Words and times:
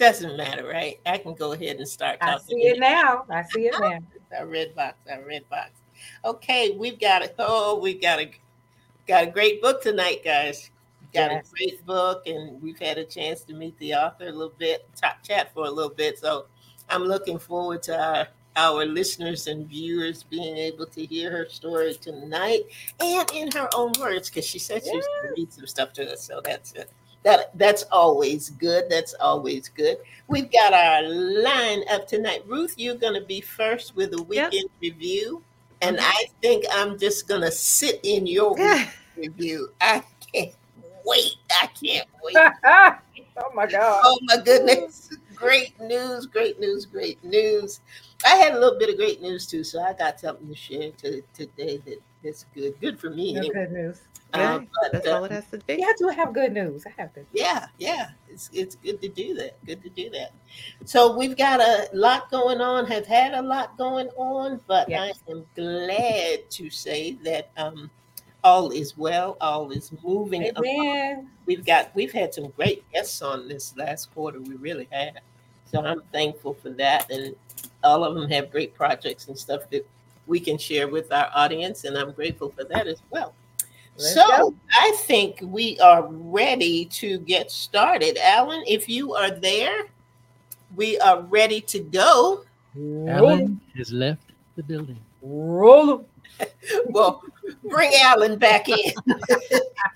Doesn't 0.00 0.38
matter, 0.38 0.66
right? 0.66 0.98
I 1.04 1.18
can 1.18 1.34
go 1.34 1.52
ahead 1.52 1.76
and 1.76 1.86
start 1.86 2.16
I 2.22 2.38
see 2.38 2.56
it 2.62 2.80
now. 2.80 3.26
I 3.28 3.42
see 3.42 3.66
it 3.66 3.74
now. 3.78 3.98
Our 4.38 4.46
red 4.46 4.74
box, 4.74 4.96
our 5.10 5.22
red 5.26 5.46
box. 5.50 5.72
Okay, 6.24 6.70
we've 6.70 6.98
got 6.98 7.22
a 7.22 7.32
oh, 7.40 7.78
we've 7.78 8.00
got 8.00 8.18
a 8.20 8.30
got 9.06 9.24
a 9.24 9.26
great 9.26 9.60
book 9.60 9.82
tonight, 9.82 10.22
guys. 10.24 10.70
Got 11.12 11.32
Yes. 11.32 11.48
a 11.48 11.50
great 11.50 11.84
book, 11.84 12.26
and 12.26 12.62
we've 12.62 12.78
had 12.78 12.96
a 12.96 13.04
chance 13.04 13.42
to 13.42 13.52
meet 13.52 13.76
the 13.78 13.92
author 13.94 14.28
a 14.28 14.32
little 14.32 14.54
bit, 14.56 14.88
talk 14.96 15.22
chat 15.22 15.52
for 15.52 15.66
a 15.66 15.70
little 15.70 15.92
bit. 15.92 16.18
So 16.18 16.46
I'm 16.88 17.02
looking 17.02 17.38
forward 17.38 17.82
to 17.84 18.00
our 18.00 18.28
our 18.56 18.86
listeners 18.86 19.48
and 19.48 19.66
viewers 19.66 20.22
being 20.22 20.56
able 20.56 20.86
to 20.86 21.04
hear 21.04 21.30
her 21.30 21.46
story 21.48 21.94
tonight 21.94 22.62
and 23.00 23.30
in 23.32 23.50
her 23.52 23.68
own 23.74 23.92
words 24.00 24.30
because 24.30 24.46
she 24.46 24.58
said 24.58 24.82
she 24.82 24.96
was 24.96 25.06
going 25.06 25.34
to 25.34 25.40
read 25.40 25.52
some 25.52 25.66
stuff 25.66 25.92
to 25.94 26.12
us. 26.12 26.22
So 26.22 26.40
that's 26.42 26.72
it. 26.72 26.90
That 27.22 27.56
that's 27.58 27.82
always 27.92 28.50
good. 28.50 28.84
That's 28.88 29.14
always 29.14 29.68
good. 29.68 29.98
We've 30.28 30.50
got 30.50 30.72
our 30.72 31.02
line 31.02 31.82
up 31.90 32.06
tonight. 32.06 32.44
Ruth, 32.46 32.74
you're 32.78 32.94
going 32.94 33.14
to 33.20 33.26
be 33.26 33.40
first 33.40 33.94
with 33.94 34.14
a 34.14 34.18
Yep. 34.18 34.52
weekend 34.52 34.70
review, 34.80 35.42
and 35.82 35.96
mm-hmm. 35.98 36.06
I 36.06 36.24
think 36.40 36.64
I'm 36.72 36.98
just 36.98 37.28
going 37.28 37.42
to 37.42 37.50
sit 37.50 38.00
in 38.04 38.26
your 38.26 38.56
review. 39.16 39.70
I 39.80 40.02
can't 40.32 40.54
wait. 41.04 41.34
I 41.60 41.66
can't 41.66 42.08
wait. 42.22 42.36
oh 42.64 43.50
my 43.54 43.66
God. 43.66 44.00
Oh 44.04 44.18
my 44.22 44.36
goodness. 44.38 45.10
Great 45.34 45.78
news, 45.80 46.26
great 46.26 46.60
news, 46.60 46.86
great 46.86 47.22
news. 47.24 47.80
I 48.26 48.36
had 48.36 48.52
a 48.54 48.58
little 48.60 48.78
bit 48.78 48.90
of 48.90 48.96
great 48.96 49.22
news 49.22 49.46
too, 49.46 49.64
so 49.64 49.80
I 49.82 49.94
got 49.94 50.20
something 50.20 50.48
to 50.48 50.54
share 50.54 50.90
to, 50.98 51.22
today 51.34 51.78
that, 51.86 51.98
that's 52.22 52.44
good. 52.54 52.78
Good 52.80 53.00
for 53.00 53.10
me. 53.10 53.32
No 53.32 53.40
Anyway. 53.40 53.54
good 53.54 53.72
news. 53.72 54.00
Uh, 54.32 54.58
Good. 54.58 54.68
but, 54.82 54.92
That's 54.92 55.06
uh, 55.06 55.16
all 55.16 55.24
it 55.24 55.32
has 55.32 55.46
to 55.50 55.58
be. 55.58 55.74
You 55.74 55.86
have 55.86 55.96
to 55.96 56.08
have 56.08 56.32
good 56.32 56.52
news. 56.52 56.84
I 56.86 57.00
have 57.00 57.12
to. 57.14 57.24
yeah, 57.32 57.66
yeah, 57.78 58.10
it's 58.28 58.48
it's 58.52 58.76
good 58.76 59.00
to 59.02 59.08
do 59.08 59.34
that. 59.34 59.64
Good 59.66 59.82
to 59.82 59.88
do 59.90 60.10
that. 60.10 60.32
So 60.84 61.16
we've 61.16 61.36
got 61.36 61.60
a 61.60 61.88
lot 61.92 62.30
going 62.30 62.60
on. 62.60 62.86
Have 62.86 63.06
had 63.06 63.34
a 63.34 63.42
lot 63.42 63.76
going 63.76 64.08
on, 64.16 64.60
but 64.66 64.88
Yes. 64.88 65.18
I 65.28 65.32
am 65.32 65.44
glad 65.54 66.48
to 66.50 66.70
say 66.70 67.12
that 67.24 67.50
um, 67.56 67.90
all 68.44 68.70
is 68.70 68.96
well. 68.96 69.36
All 69.40 69.70
is 69.70 69.90
moving. 70.04 70.50
We've 71.46 71.64
got 71.64 71.94
we've 71.94 72.12
had 72.12 72.32
some 72.32 72.48
great 72.50 72.90
guests 72.92 73.22
on 73.22 73.48
this 73.48 73.76
last 73.76 74.12
quarter. 74.14 74.40
We 74.40 74.54
really 74.54 74.88
have. 74.92 75.14
So 75.70 75.84
I'm 75.84 76.02
thankful 76.12 76.54
for 76.54 76.70
that, 76.70 77.10
and 77.10 77.34
all 77.84 78.04
of 78.04 78.14
them 78.14 78.28
have 78.30 78.50
great 78.50 78.74
projects 78.74 79.28
and 79.28 79.38
stuff 79.38 79.68
that 79.70 79.86
we 80.26 80.38
can 80.40 80.58
share 80.58 80.88
with 80.88 81.12
our 81.12 81.30
audience, 81.34 81.84
and 81.84 81.96
I'm 81.96 82.12
grateful 82.12 82.50
for 82.50 82.64
that 82.64 82.86
as 82.86 83.02
well. 83.10 83.34
Let's 84.00 84.14
so 84.14 84.26
go. 84.28 84.54
I 84.72 84.92
think 85.04 85.40
we 85.42 85.78
are 85.80 86.06
ready 86.08 86.86
to 86.86 87.18
get 87.18 87.50
started. 87.50 88.16
Alan, 88.16 88.64
if 88.66 88.88
you 88.88 89.14
are 89.14 89.30
there, 89.30 89.84
we 90.74 90.98
are 91.00 91.20
ready 91.22 91.60
to 91.62 91.80
go. 91.80 92.44
Alan 93.06 93.60
has 93.76 93.92
left 93.92 94.32
the 94.56 94.62
building. 94.62 94.98
roll 95.22 95.90
'em. 96.00 96.04
Well, 96.86 97.22
bring 97.68 97.92
Alan 98.00 98.38
back 98.38 98.68
in. 98.68 98.76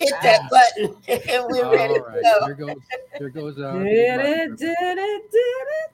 Hit 0.00 0.14
that 0.22 0.50
button, 0.50 0.94
and 1.08 1.46
we're 1.48 1.70
ready 1.72 1.94
All 1.98 2.04
to 2.04 2.20
go. 2.22 2.46
there 2.46 2.54
goes 2.54 2.76
there 3.18 3.28
goes 3.30 3.58
our 3.58 3.82
Did 3.82 4.20
it, 4.20 4.56
did 4.58 4.76
it, 4.98 5.30
did 5.30 5.38
it. 5.38 5.92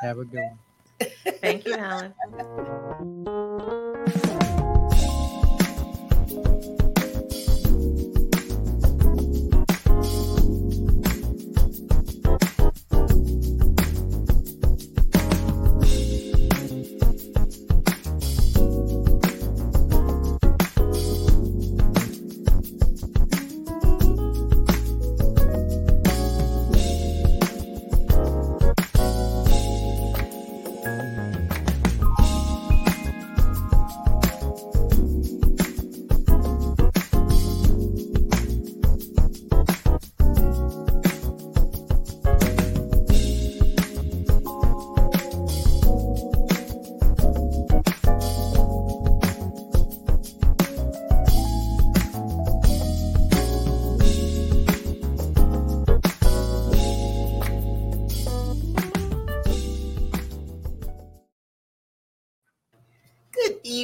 have 0.00 0.18
a 0.18 0.24
good 0.24 0.40
one. 0.40 0.58
Thank 1.42 1.66
you, 1.66 1.74
Alan. 1.74 2.14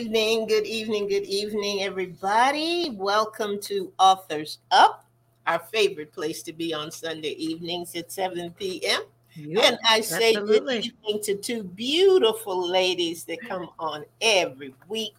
evening, 0.06 0.46
good 0.46 0.64
evening, 0.66 1.08
good 1.08 1.24
evening, 1.24 1.82
everybody. 1.82 2.90
Welcome 2.90 3.60
to 3.62 3.92
Authors 3.98 4.58
Up, 4.70 5.04
our 5.48 5.58
favorite 5.58 6.12
place 6.12 6.44
to 6.44 6.52
be 6.52 6.72
on 6.72 6.92
Sunday 6.92 7.30
evenings 7.30 7.92
at 7.96 8.12
7 8.12 8.52
p.m. 8.52 9.02
Yep. 9.34 9.64
And 9.64 9.78
I 9.90 10.00
say 10.02 10.36
Absolutely. 10.36 10.74
good 10.76 10.84
evening 10.84 11.22
to 11.24 11.34
two 11.34 11.64
beautiful 11.64 12.68
ladies 12.70 13.24
that 13.24 13.40
come 13.48 13.68
on 13.80 14.04
every 14.20 14.72
week 14.86 15.16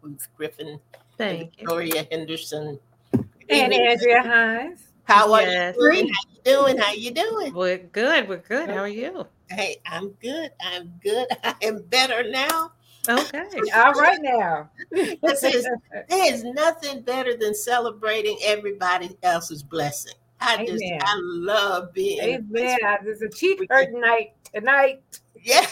Ruth 0.00 0.26
Griffin 0.38 0.68
and 0.68 0.80
Thank 1.18 1.40
you. 1.40 1.50
Victoria 1.58 2.06
Henderson. 2.10 2.78
And 3.12 3.28
evening. 3.50 3.88
Andrea 3.88 4.22
Hines. 4.22 4.80
How 5.04 5.34
are 5.34 5.42
Yes. 5.42 5.76
you 5.76 5.82
doing? 5.92 6.08
How 6.08 6.30
you 6.32 6.40
doing? 6.44 6.78
How 6.78 6.92
you 6.92 7.10
doing? 7.10 7.52
We're 7.52 7.76
good. 7.76 8.26
We're 8.26 8.38
good. 8.38 8.70
How 8.70 8.78
are 8.78 8.88
you? 8.88 9.26
Hey, 9.50 9.76
I'm 9.84 10.12
good. 10.12 10.50
I'm 10.62 10.98
good. 11.02 11.26
I 11.44 11.54
am 11.60 11.82
better 11.82 12.24
now. 12.30 12.72
Okay. 13.10 13.44
All 13.74 13.92
right 13.92 14.18
now. 14.22 14.70
This 15.22 15.42
is 15.42 15.68
There 15.92 16.06
is 16.10 16.44
nothing 16.44 17.02
better 17.02 17.36
than 17.36 17.54
celebrating 17.54 18.38
everybody 18.44 19.16
else's 19.22 19.62
blessing. 19.62 20.14
I 20.40 20.64
just, 20.64 20.82
I 21.02 21.16
love 21.20 21.92
being. 21.92 22.18
in 22.18 22.34
a 22.34 22.52
place 22.52 22.78
Amen. 22.82 22.98
There's 23.04 23.22
a 23.22 23.28
cheap 23.28 23.60
We 23.60 23.66
night 23.66 24.32
tonight. 24.54 25.02
Yeah, 25.42 25.66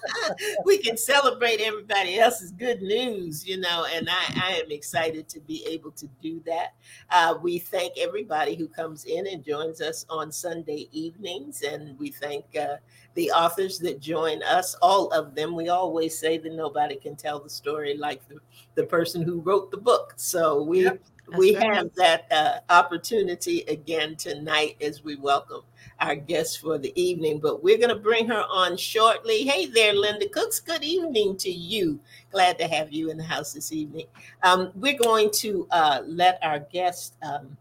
we 0.64 0.78
can 0.78 0.96
celebrate 0.96 1.60
everybody 1.60 2.18
else's 2.18 2.52
good 2.52 2.80
news, 2.80 3.46
you 3.46 3.58
know, 3.58 3.86
and 3.92 4.08
I, 4.08 4.42
I 4.44 4.50
am 4.64 4.70
excited 4.70 5.28
to 5.30 5.40
be 5.40 5.66
able 5.66 5.90
to 5.92 6.06
do 6.22 6.40
that. 6.46 6.74
Uh, 7.10 7.34
we 7.42 7.58
thank 7.58 7.98
everybody 7.98 8.54
who 8.54 8.68
comes 8.68 9.04
in 9.06 9.26
and 9.26 9.44
joins 9.44 9.80
us 9.80 10.06
on 10.08 10.30
Sunday 10.30 10.88
evenings, 10.92 11.62
and 11.62 11.98
we 11.98 12.10
thank 12.10 12.44
uh, 12.56 12.76
the 13.14 13.30
authors 13.32 13.78
that 13.80 14.00
join 14.00 14.42
us, 14.44 14.74
all 14.80 15.08
of 15.10 15.34
them. 15.34 15.56
We 15.56 15.68
always 15.68 16.16
say 16.16 16.38
that 16.38 16.52
nobody 16.52 16.96
can 16.96 17.16
tell 17.16 17.40
the 17.40 17.50
story 17.50 17.96
like 17.96 18.26
the, 18.28 18.36
the 18.76 18.84
person 18.84 19.22
who 19.22 19.40
wrote 19.40 19.70
the 19.70 19.76
book. 19.76 20.14
So 20.16 20.62
we 20.62 20.84
Yep, 20.84 21.00
we 21.36 21.56
right. 21.56 21.74
have 21.74 21.94
that 21.94 22.26
uh, 22.30 22.58
opportunity 22.72 23.62
again 23.62 24.16
tonight 24.16 24.76
as 24.80 25.04
we 25.04 25.16
welcome 25.16 25.62
our 26.00 26.14
guest 26.14 26.60
for 26.60 26.78
the 26.78 26.92
evening, 27.00 27.38
but 27.38 27.62
we're 27.62 27.76
going 27.76 27.90
to 27.90 27.96
bring 27.96 28.26
her 28.26 28.44
on 28.48 28.76
shortly. 28.76 29.42
Hey 29.42 29.66
there, 29.66 29.92
Linda 29.92 30.28
Cooks. 30.28 30.60
Good 30.60 30.82
evening 30.82 31.36
to 31.38 31.50
you. 31.50 32.00
Glad 32.32 32.58
to 32.58 32.66
have 32.66 32.92
you 32.92 33.10
in 33.10 33.16
the 33.16 33.24
house 33.24 33.52
this 33.52 33.72
evening. 33.72 34.06
Um, 34.42 34.72
we're 34.74 34.98
going 34.98 35.30
to 35.34 35.66
uh, 35.70 36.02
let 36.06 36.38
our 36.42 36.60
guest 36.60 37.16
um, 37.22 37.56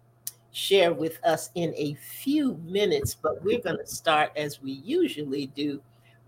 share 0.51 0.93
with 0.93 1.23
us 1.23 1.49
in 1.55 1.73
a 1.75 1.95
few 1.95 2.55
minutes, 2.65 3.13
but 3.13 3.43
we're 3.43 3.59
going 3.59 3.77
to 3.77 3.87
start 3.87 4.31
as 4.35 4.61
we 4.61 4.71
usually 4.71 5.47
do 5.47 5.81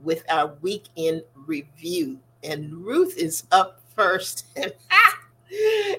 with 0.03 0.23
our 0.29 0.53
weekend 0.61 1.23
review. 1.35 2.19
And 2.43 2.73
Ruth 2.73 3.17
is 3.17 3.45
up 3.51 3.81
first. 3.95 4.45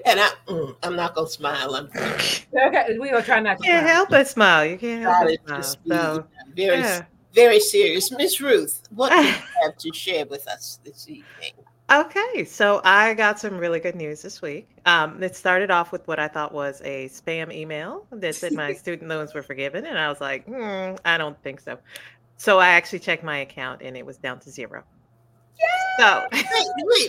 And 0.05 0.19
I, 0.19 0.29
mm, 0.47 0.75
I'm 0.83 0.95
not 0.95 1.13
gonna 1.15 1.27
smile. 1.29 1.75
I'm 1.75 1.85
Okay, 1.95 2.97
we 2.99 3.09
gonna 3.11 3.21
try 3.23 3.39
not 3.39 3.57
to. 3.59 3.63
Can't 3.63 3.83
cry. 3.83 3.93
help 3.93 4.09
but 4.09 4.27
smile. 4.27 4.65
You 4.65 4.77
can't 4.77 5.01
help 5.03 5.15
trying 5.23 5.37
but 5.45 5.61
smile. 5.63 6.15
So, 6.15 6.27
very 6.55 6.79
yeah. 6.79 7.05
very 7.33 7.59
serious. 7.59 8.11
Miss 8.11 8.41
Ruth, 8.41 8.81
what 8.89 9.09
do 9.11 9.15
you 9.17 9.33
have 9.63 9.77
to 9.77 9.93
share 9.93 10.25
with 10.25 10.47
us 10.47 10.79
this 10.83 11.07
evening? 11.07 11.53
Okay, 11.91 12.45
so 12.45 12.81
I 12.83 13.13
got 13.13 13.39
some 13.39 13.57
really 13.57 13.79
good 13.79 13.95
news 13.95 14.21
this 14.23 14.41
week. 14.41 14.67
Um, 14.85 15.21
it 15.21 15.35
started 15.35 15.69
off 15.69 15.91
with 15.91 16.07
what 16.07 16.17
I 16.17 16.27
thought 16.27 16.53
was 16.53 16.81
a 16.83 17.09
spam 17.09 17.53
email 17.53 18.07
that 18.11 18.33
said 18.35 18.53
my 18.53 18.73
student 18.83 19.09
loans 19.09 19.33
were 19.35 19.43
forgiven, 19.43 19.85
and 19.85 19.99
I 19.99 20.09
was 20.09 20.19
like, 20.21 20.45
hmm, 20.45 20.95
I 21.05 21.17
don't 21.17 21.39
think 21.43 21.59
so. 21.59 21.77
So 22.37 22.57
I 22.57 22.69
actually 22.69 22.99
checked 22.99 23.23
my 23.23 23.37
account, 23.39 23.81
and 23.83 23.95
it 23.95 24.05
was 24.05 24.17
down 24.17 24.39
to 24.39 24.49
zero. 24.49 24.83
So 25.99 26.25
Wait, 26.31 26.45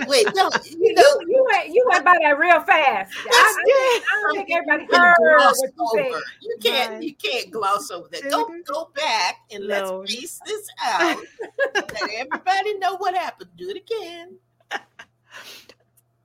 wait, 0.00 0.08
wait! 0.08 0.26
Don't 0.35 0.55
you 0.70 0.79
You, 0.81 0.94
know? 0.94 1.02
you 1.26 1.34
you 1.44 1.58
went 1.58 1.69
you 1.75 1.87
went 1.91 2.05
by 2.05 2.17
that 2.23 2.38
real 2.38 2.61
fast. 2.62 3.12
I, 3.17 3.31
I, 3.32 4.00
I 4.02 4.23
don't 4.23 4.37
think 4.37 4.50
everybody 4.52 4.87
heard 4.96 5.14
what 5.19 5.56
you 5.62 5.88
said. 5.94 6.06
over. 6.06 6.23
You 6.41 6.56
can't 6.62 6.93
Right. 6.94 7.02
you 7.02 7.14
can't 7.14 7.50
gloss 7.50 7.91
over 7.91 8.08
that. 8.12 8.23
Go 8.31 8.46
Dude. 8.49 8.64
go 8.67 8.91
back 8.94 9.37
and 9.52 9.67
No. 9.69 9.99
let's 10.00 10.14
piece 10.14 10.41
this 10.46 10.69
out. 10.82 11.19
Let 11.75 12.11
everybody 12.17 12.79
know 12.79 12.96
what 12.96 13.14
happened. 13.17 13.50
Do 13.56 13.69
it 13.70 13.76
again. 13.76 14.38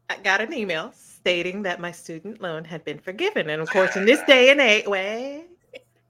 I 0.09 0.17
got 0.23 0.41
an 0.41 0.53
email 0.53 0.91
stating 0.95 1.61
that 1.63 1.79
my 1.79 1.91
student 1.91 2.41
loan 2.41 2.63
had 2.63 2.83
been 2.83 2.97
forgiven. 2.97 3.49
And 3.49 3.61
of 3.61 3.69
course, 3.69 3.95
in 3.95 4.05
this 4.05 4.21
day 4.23 4.49
and 4.49 4.59
age, 4.59 4.87
way, 4.87 5.45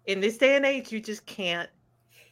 in 0.05 0.19
this 0.21 0.37
day 0.37 0.55
and 0.55 0.65
age, 0.65 0.91
you 0.91 1.01
just 1.01 1.25
can't 1.25 1.69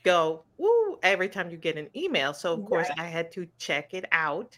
go 0.04 0.44
woo 0.58 0.98
every 1.04 1.28
time 1.28 1.50
you 1.50 1.58
get 1.58 1.78
an 1.78 1.90
email. 1.96 2.34
So 2.34 2.54
of 2.54 2.64
course, 2.66 2.88
I 2.98 3.04
had 3.06 3.32
to 3.34 3.48
check 3.58 3.94
it 3.94 4.06
out. 4.14 4.58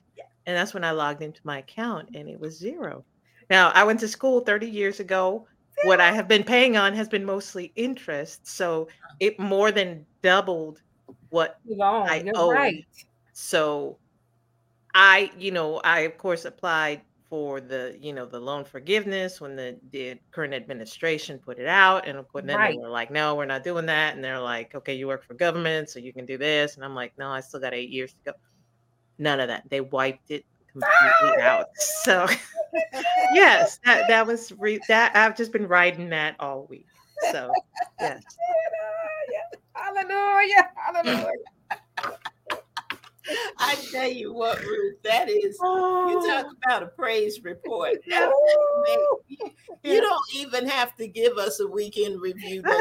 And 0.49 0.57
that's 0.57 0.73
when 0.73 0.83
I 0.85 0.91
logged 0.91 1.23
into 1.23 1.41
my 1.45 1.59
account 1.59 2.09
and 2.15 2.29
it 2.29 2.39
was 2.41 2.57
zero. 2.59 3.05
Now, 3.49 3.71
I 3.71 3.83
went 3.85 4.01
to 4.01 4.09
school 4.09 4.41
30 4.41 4.67
years 4.69 4.99
ago. 4.99 5.47
What 5.83 6.01
I 6.01 6.11
have 6.13 6.27
been 6.27 6.43
paying 6.43 6.77
on 6.77 6.93
has 6.95 7.09
been 7.09 7.25
mostly 7.25 7.73
interest. 7.75 8.47
So 8.47 8.89
it 9.19 9.39
more 9.39 9.71
than 9.71 10.07
doubled 10.23 10.83
what 11.29 11.61
Long, 11.65 12.09
I 12.09 12.25
owe. 12.35 12.61
right. 12.61 12.85
so 13.33 13.99
I, 14.93 15.31
you 15.37 15.51
know, 15.51 15.77
I 15.83 16.01
of 16.01 16.17
course 16.17 16.45
applied 16.45 17.03
for 17.29 17.61
the, 17.61 17.97
you 18.01 18.13
know, 18.13 18.25
the 18.25 18.39
loan 18.39 18.65
forgiveness 18.65 19.39
when 19.41 19.55
the, 19.55 19.79
the 19.91 20.19
current 20.31 20.53
administration 20.53 21.39
put 21.39 21.59
it 21.59 21.67
out. 21.67 22.07
And 22.07 22.17
of 22.17 22.27
course, 22.29 22.45
then 22.45 22.57
Right. 22.57 22.71
they 22.71 22.77
were 22.77 22.89
like, 22.89 23.11
no, 23.11 23.35
we're 23.35 23.45
not 23.45 23.63
doing 23.63 23.85
that. 23.87 24.15
And 24.15 24.23
they're 24.23 24.39
like, 24.39 24.75
okay, 24.75 24.95
you 24.95 25.07
work 25.07 25.23
for 25.23 25.35
government, 25.35 25.89
so 25.89 25.99
you 25.99 26.13
can 26.13 26.25
do 26.25 26.37
this. 26.39 26.75
And 26.77 26.85
I'm 26.85 26.95
like, 26.95 27.13
no, 27.19 27.29
I 27.29 27.41
still 27.41 27.59
got 27.59 27.73
eight 27.75 27.89
years 27.91 28.13
to 28.13 28.31
go. 28.31 28.37
None 29.19 29.39
of 29.39 29.49
that. 29.49 29.69
They 29.69 29.81
wiped 29.81 30.31
it 30.31 30.45
completely 30.71 31.43
ah! 31.43 31.59
out. 31.59 31.67
So 32.03 32.27
yes, 33.33 33.79
that, 33.83 34.07
that 34.07 34.25
was 34.25 34.53
re- 34.57 34.79
that 34.87 35.15
I've 35.15 35.35
just 35.35 35.51
been 35.51 35.67
riding 35.67 36.09
that 36.09 36.35
all 36.39 36.67
week. 36.69 36.87
So 37.31 37.51
yes. 37.99 38.23
Hallelujah. 39.73 40.69
Hallelujah. 40.75 41.31
I 43.57 43.75
tell 43.91 44.07
you 44.07 44.33
what, 44.33 44.59
Ruth, 44.61 45.01
that 45.03 45.29
is 45.29 45.57
you 45.61 46.23
talk 46.27 46.45
oh. 46.47 46.53
about 46.65 46.83
a 46.83 46.87
praise 46.87 47.43
report. 47.43 47.97
That- 48.07 48.29
Ooh. 48.29 49.19
you, 49.27 49.51
you 49.83 50.01
don't 50.01 50.35
even 50.35 50.67
have 50.67 50.95
to 50.97 51.07
give 51.07 51.37
us 51.37 51.59
a 51.59 51.67
weekend 51.67 52.21
review. 52.21 52.63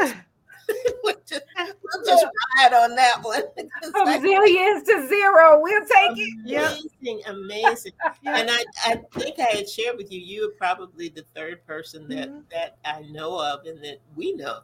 That's- 1.57 1.75
we'll, 1.83 2.03
just, 2.05 2.05
we'll 2.05 2.05
just 2.05 2.25
ride 2.57 2.73
on 2.73 2.95
that 2.95 3.21
one. 3.23 3.43
From 3.91 4.07
zillions 4.07 4.85
to 4.85 5.07
zero. 5.07 5.59
We'll 5.61 5.81
take 5.85 6.17
it. 6.17 6.81
Amazing, 7.01 7.21
amazing. 7.27 7.91
And 8.25 8.49
I, 8.51 8.63
I 8.85 8.95
think 9.13 9.39
I 9.39 9.55
had 9.57 9.69
shared 9.69 9.97
with 9.97 10.11
you, 10.11 10.19
you 10.19 10.47
were 10.47 10.53
probably 10.57 11.09
the 11.09 11.25
third 11.35 11.65
person 11.65 12.07
that, 12.09 12.29
Mhm. 12.29 12.43
that 12.51 12.77
I 12.85 13.01
know 13.11 13.39
of 13.39 13.65
and 13.65 13.83
that 13.83 13.99
we 14.15 14.33
know 14.33 14.59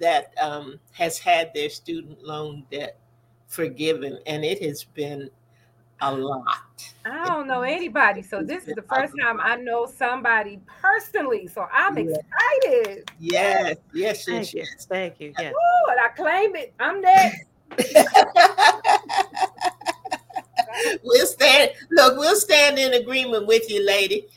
that 0.00 0.32
um, 0.40 0.80
has 0.92 1.18
had 1.18 1.52
their 1.54 1.68
student 1.70 2.22
loan 2.24 2.64
debt 2.70 2.98
forgiven. 3.46 4.18
And 4.26 4.44
it 4.44 4.62
has 4.62 4.82
been 4.84 5.30
a 6.00 6.12
lot. 6.14 6.58
I 7.06 7.26
don't 7.26 7.46
know 7.46 7.60
anybody. 7.62 8.22
So 8.22 8.42
this 8.42 8.66
is 8.66 8.74
the 8.74 8.82
first 8.94 9.14
time 9.20 9.38
I 9.40 9.56
know 9.56 9.86
somebody 9.86 10.60
personally. 10.66 11.46
So 11.46 11.66
I'm 11.72 11.96
Yeah. 11.98 12.16
excited. 12.64 13.10
Yes, 13.18 13.76
yes, 13.92 13.94
yes, 13.94 14.24
Thank 14.26 14.54
you. 14.54 14.60
yes. 14.60 14.86
Thank 14.88 15.20
you. 15.20 15.32
Yes. 15.38 15.54
Ooh, 15.54 15.90
and 15.90 16.00
I 16.00 16.08
claim 16.08 16.56
it. 16.56 16.74
I'm 16.80 17.00
next. 17.00 17.44
we'll 21.02 21.26
stand. 21.26 21.72
Look, 21.90 22.18
we'll 22.18 22.36
stand 22.36 22.78
in 22.78 22.94
agreement 22.94 23.46
with 23.46 23.70
you, 23.70 23.84
lady. 23.84 24.26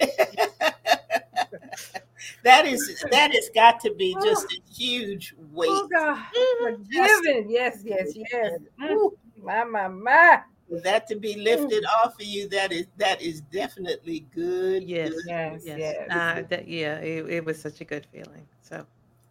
that 2.43 2.65
is 2.65 3.03
that 3.11 3.31
has 3.33 3.49
got 3.53 3.79
to 3.81 3.93
be 3.95 4.15
just 4.23 4.45
a 4.51 4.61
huge 4.73 5.33
weight. 5.51 5.69
Oh 5.71 5.87
God. 5.91 6.23
Forgiven. 6.63 7.49
Yes, 7.49 7.81
yes, 7.83 8.11
yes. 8.15 8.59
Mm, 8.81 8.89
whew, 8.89 9.17
My, 9.41 9.63
my, 9.63 9.87
my. 9.87 10.41
For 10.69 10.79
that 10.81 11.07
to 11.07 11.15
be 11.15 11.35
lifted 11.35 11.85
off 12.03 12.15
of 12.19 12.25
you, 12.25 12.47
that 12.49 12.71
is 12.71 12.87
that 12.97 13.21
is 13.21 13.41
definitely 13.41 14.25
good. 14.33 14.83
Yes. 14.83 15.09
good, 15.11 15.23
Yes, 15.27 15.61
Yes. 15.65 15.77
yes. 15.79 16.07
Uh, 16.11 16.43
that, 16.49 16.67
yeah, 16.67 16.97
it, 16.99 17.29
it 17.29 17.45
was 17.45 17.61
such 17.61 17.81
a 17.81 17.85
good 17.85 18.05
feeling. 18.11 18.45
So 18.61 18.85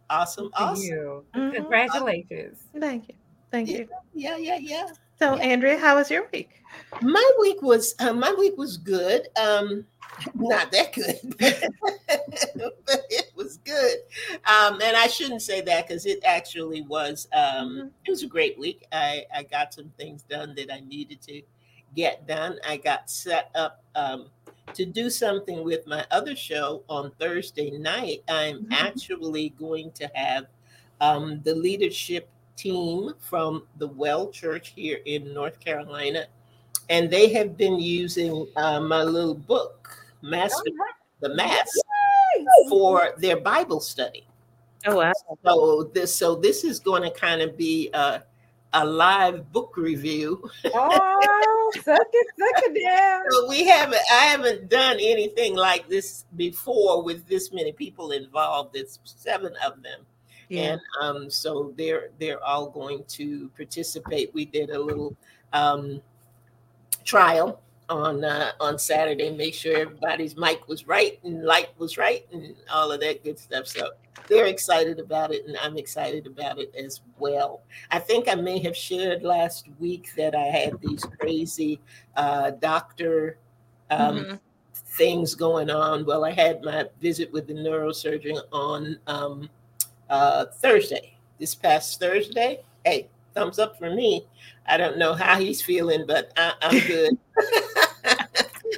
awesome, 0.09 0.49
To 0.51 0.61
awesome. 0.61 0.83
you. 0.83 1.25
Mhm. 1.35 1.55
Congratulations. 1.55 2.59
thank 2.79 3.07
you. 3.09 3.15
Thank 3.51 3.69
Yeah. 3.69 3.77
you. 3.77 3.87
Yeah, 4.13 4.37
yeah, 4.37 4.57
yeah. 4.57 4.87
So 5.19 5.35
Yeah. 5.35 5.41
Andrea, 5.43 5.77
how 5.79 5.95
was 5.95 6.11
your 6.11 6.27
week? 6.33 6.63
My 7.01 7.29
week 7.39 7.61
was 7.61 7.95
uh, 7.99 8.13
my 8.13 8.33
week 8.33 8.57
was 8.57 8.77
good. 8.77 9.27
Um, 9.39 9.85
not 10.35 10.71
that 10.71 10.93
good, 10.93 11.17
but 11.37 13.05
it 13.09 13.31
was 13.35 13.57
good. 13.57 13.97
Um, 14.45 14.81
and 14.81 14.95
I 14.95 15.07
shouldn't 15.07 15.41
say 15.41 15.61
that 15.61 15.87
because 15.87 16.05
it 16.05 16.23
actually 16.25 16.81
was. 16.81 17.27
Um, 17.33 17.91
it 18.05 18.11
was 18.11 18.23
a 18.23 18.27
great 18.27 18.57
week. 18.57 18.85
I 18.91 19.25
I 19.35 19.43
got 19.43 19.73
some 19.73 19.91
things 19.97 20.23
done 20.23 20.55
that 20.55 20.71
I 20.71 20.79
needed 20.81 21.21
to 21.23 21.41
get 21.95 22.27
done. 22.27 22.59
I 22.67 22.77
got 22.77 23.09
set 23.09 23.49
up 23.55 23.83
um, 23.95 24.27
to 24.73 24.85
do 24.85 25.09
something 25.09 25.63
with 25.63 25.87
my 25.87 26.05
other 26.11 26.35
show 26.35 26.83
on 26.89 27.11
Thursday 27.19 27.71
night. 27.71 28.23
I'm 28.27 28.65
Mhm. 28.65 28.71
actually 28.71 29.49
going 29.49 29.91
to 29.93 30.09
have 30.13 30.47
um, 30.99 31.41
the 31.43 31.53
leadership 31.55 32.29
team 32.55 33.13
from 33.19 33.63
the 33.77 33.87
Well 33.87 34.29
Church 34.31 34.69
here 34.75 34.99
in 35.05 35.33
North 35.33 35.59
Carolina, 35.59 36.25
and 36.89 37.09
they 37.09 37.29
have 37.33 37.57
been 37.57 37.79
using 37.79 38.47
uh, 38.55 38.79
my 38.79 39.03
little 39.03 39.35
book, 39.35 39.97
Master 40.21 40.71
the 41.19 41.33
Mass, 41.35 41.69
for 42.69 43.13
their 43.17 43.37
Bible 43.37 43.79
study. 43.79 44.25
Oh 44.85 44.97
wow. 44.97 45.13
So 45.43 45.91
this, 45.93 46.15
so 46.15 46.35
this 46.35 46.63
is 46.63 46.79
going 46.79 47.01
to 47.01 47.11
kind 47.11 47.41
of 47.41 47.57
be 47.57 47.89
a, 47.93 48.23
a 48.73 48.85
live 48.85 49.51
book 49.51 49.75
review. 49.75 50.49
Oh, 50.65 51.71
suck 51.83 51.99
it, 52.13 52.27
suck 52.39 52.63
it 52.65 52.83
down. 52.83 53.23
So 53.31 53.49
we 53.49 53.65
haven't, 53.65 54.01
I 54.11 54.25
haven't 54.25 54.69
done 54.69 54.97
anything 54.99 55.55
like 55.55 55.89
this 55.89 56.25
before 56.35 57.03
with 57.03 57.27
this 57.27 57.51
many 57.51 57.71
people 57.71 58.11
involved. 58.11 58.75
It's 58.75 58.99
seven 59.03 59.53
of 59.65 59.81
them. 59.81 60.05
Yeah. 60.49 60.61
and 60.73 60.81
um, 61.01 61.29
so 61.29 61.73
they're 61.77 62.11
they're 62.19 62.41
all 62.41 62.69
going 62.69 63.03
to 63.09 63.49
participate. 63.57 64.33
We 64.33 64.45
did 64.45 64.69
a 64.69 64.79
little 64.79 65.17
um, 65.51 66.01
trial 67.07 67.61
on 67.89 68.23
uh, 68.23 68.51
on 68.59 68.77
Saturday, 68.77 69.31
make 69.31 69.53
sure 69.53 69.77
everybody's 69.77 70.35
mic 70.35 70.67
was 70.67 70.85
right 70.87 71.19
and 71.23 71.43
light 71.45 71.69
was 71.79 71.97
right 71.97 72.27
and 72.33 72.53
all 72.69 72.91
of 72.91 72.99
that 72.99 73.23
good 73.23 73.39
stuff. 73.39 73.65
So 73.65 73.91
they're 74.27 74.47
excited 74.47 74.99
about 74.99 75.33
it, 75.33 75.45
and 75.47 75.55
I'm 75.57 75.77
excited 75.77 76.27
about 76.27 76.59
it 76.59 76.75
as 76.75 76.99
well. 77.17 77.61
I 77.89 77.99
think 77.99 78.27
I 78.27 78.35
may 78.35 78.59
have 78.59 78.75
shared 78.75 79.23
last 79.23 79.69
week 79.79 80.09
that 80.17 80.35
I 80.35 80.47
had 80.59 80.73
these 80.81 81.03
crazy 81.19 81.79
uh, 82.15 82.51
doctor. 82.51 83.37
Um, 83.89 84.17
Mhm. 84.25 84.39
things 84.97 85.35
going 85.35 85.69
on. 85.69 86.05
Well, 86.05 86.25
I 86.25 86.31
had 86.31 86.61
my 86.63 86.85
visit 86.99 87.31
with 87.31 87.47
the 87.47 87.53
neurosurgeon 87.53 88.41
on 88.51 88.97
um, 89.07 89.49
uh, 90.09 90.45
Thursday, 90.45 91.17
this 91.39 91.55
past 91.55 91.99
Thursday. 91.99 92.63
Hey, 92.83 93.07
thumbs 93.33 93.59
up 93.59 93.77
for 93.77 93.89
me. 93.93 94.25
I 94.67 94.77
don't 94.77 94.97
know 94.97 95.13
how 95.13 95.39
he's 95.39 95.61
feeling, 95.61 96.05
but 96.05 96.31
I, 96.37 96.53
I'm 96.61 96.79
good. 96.79 97.17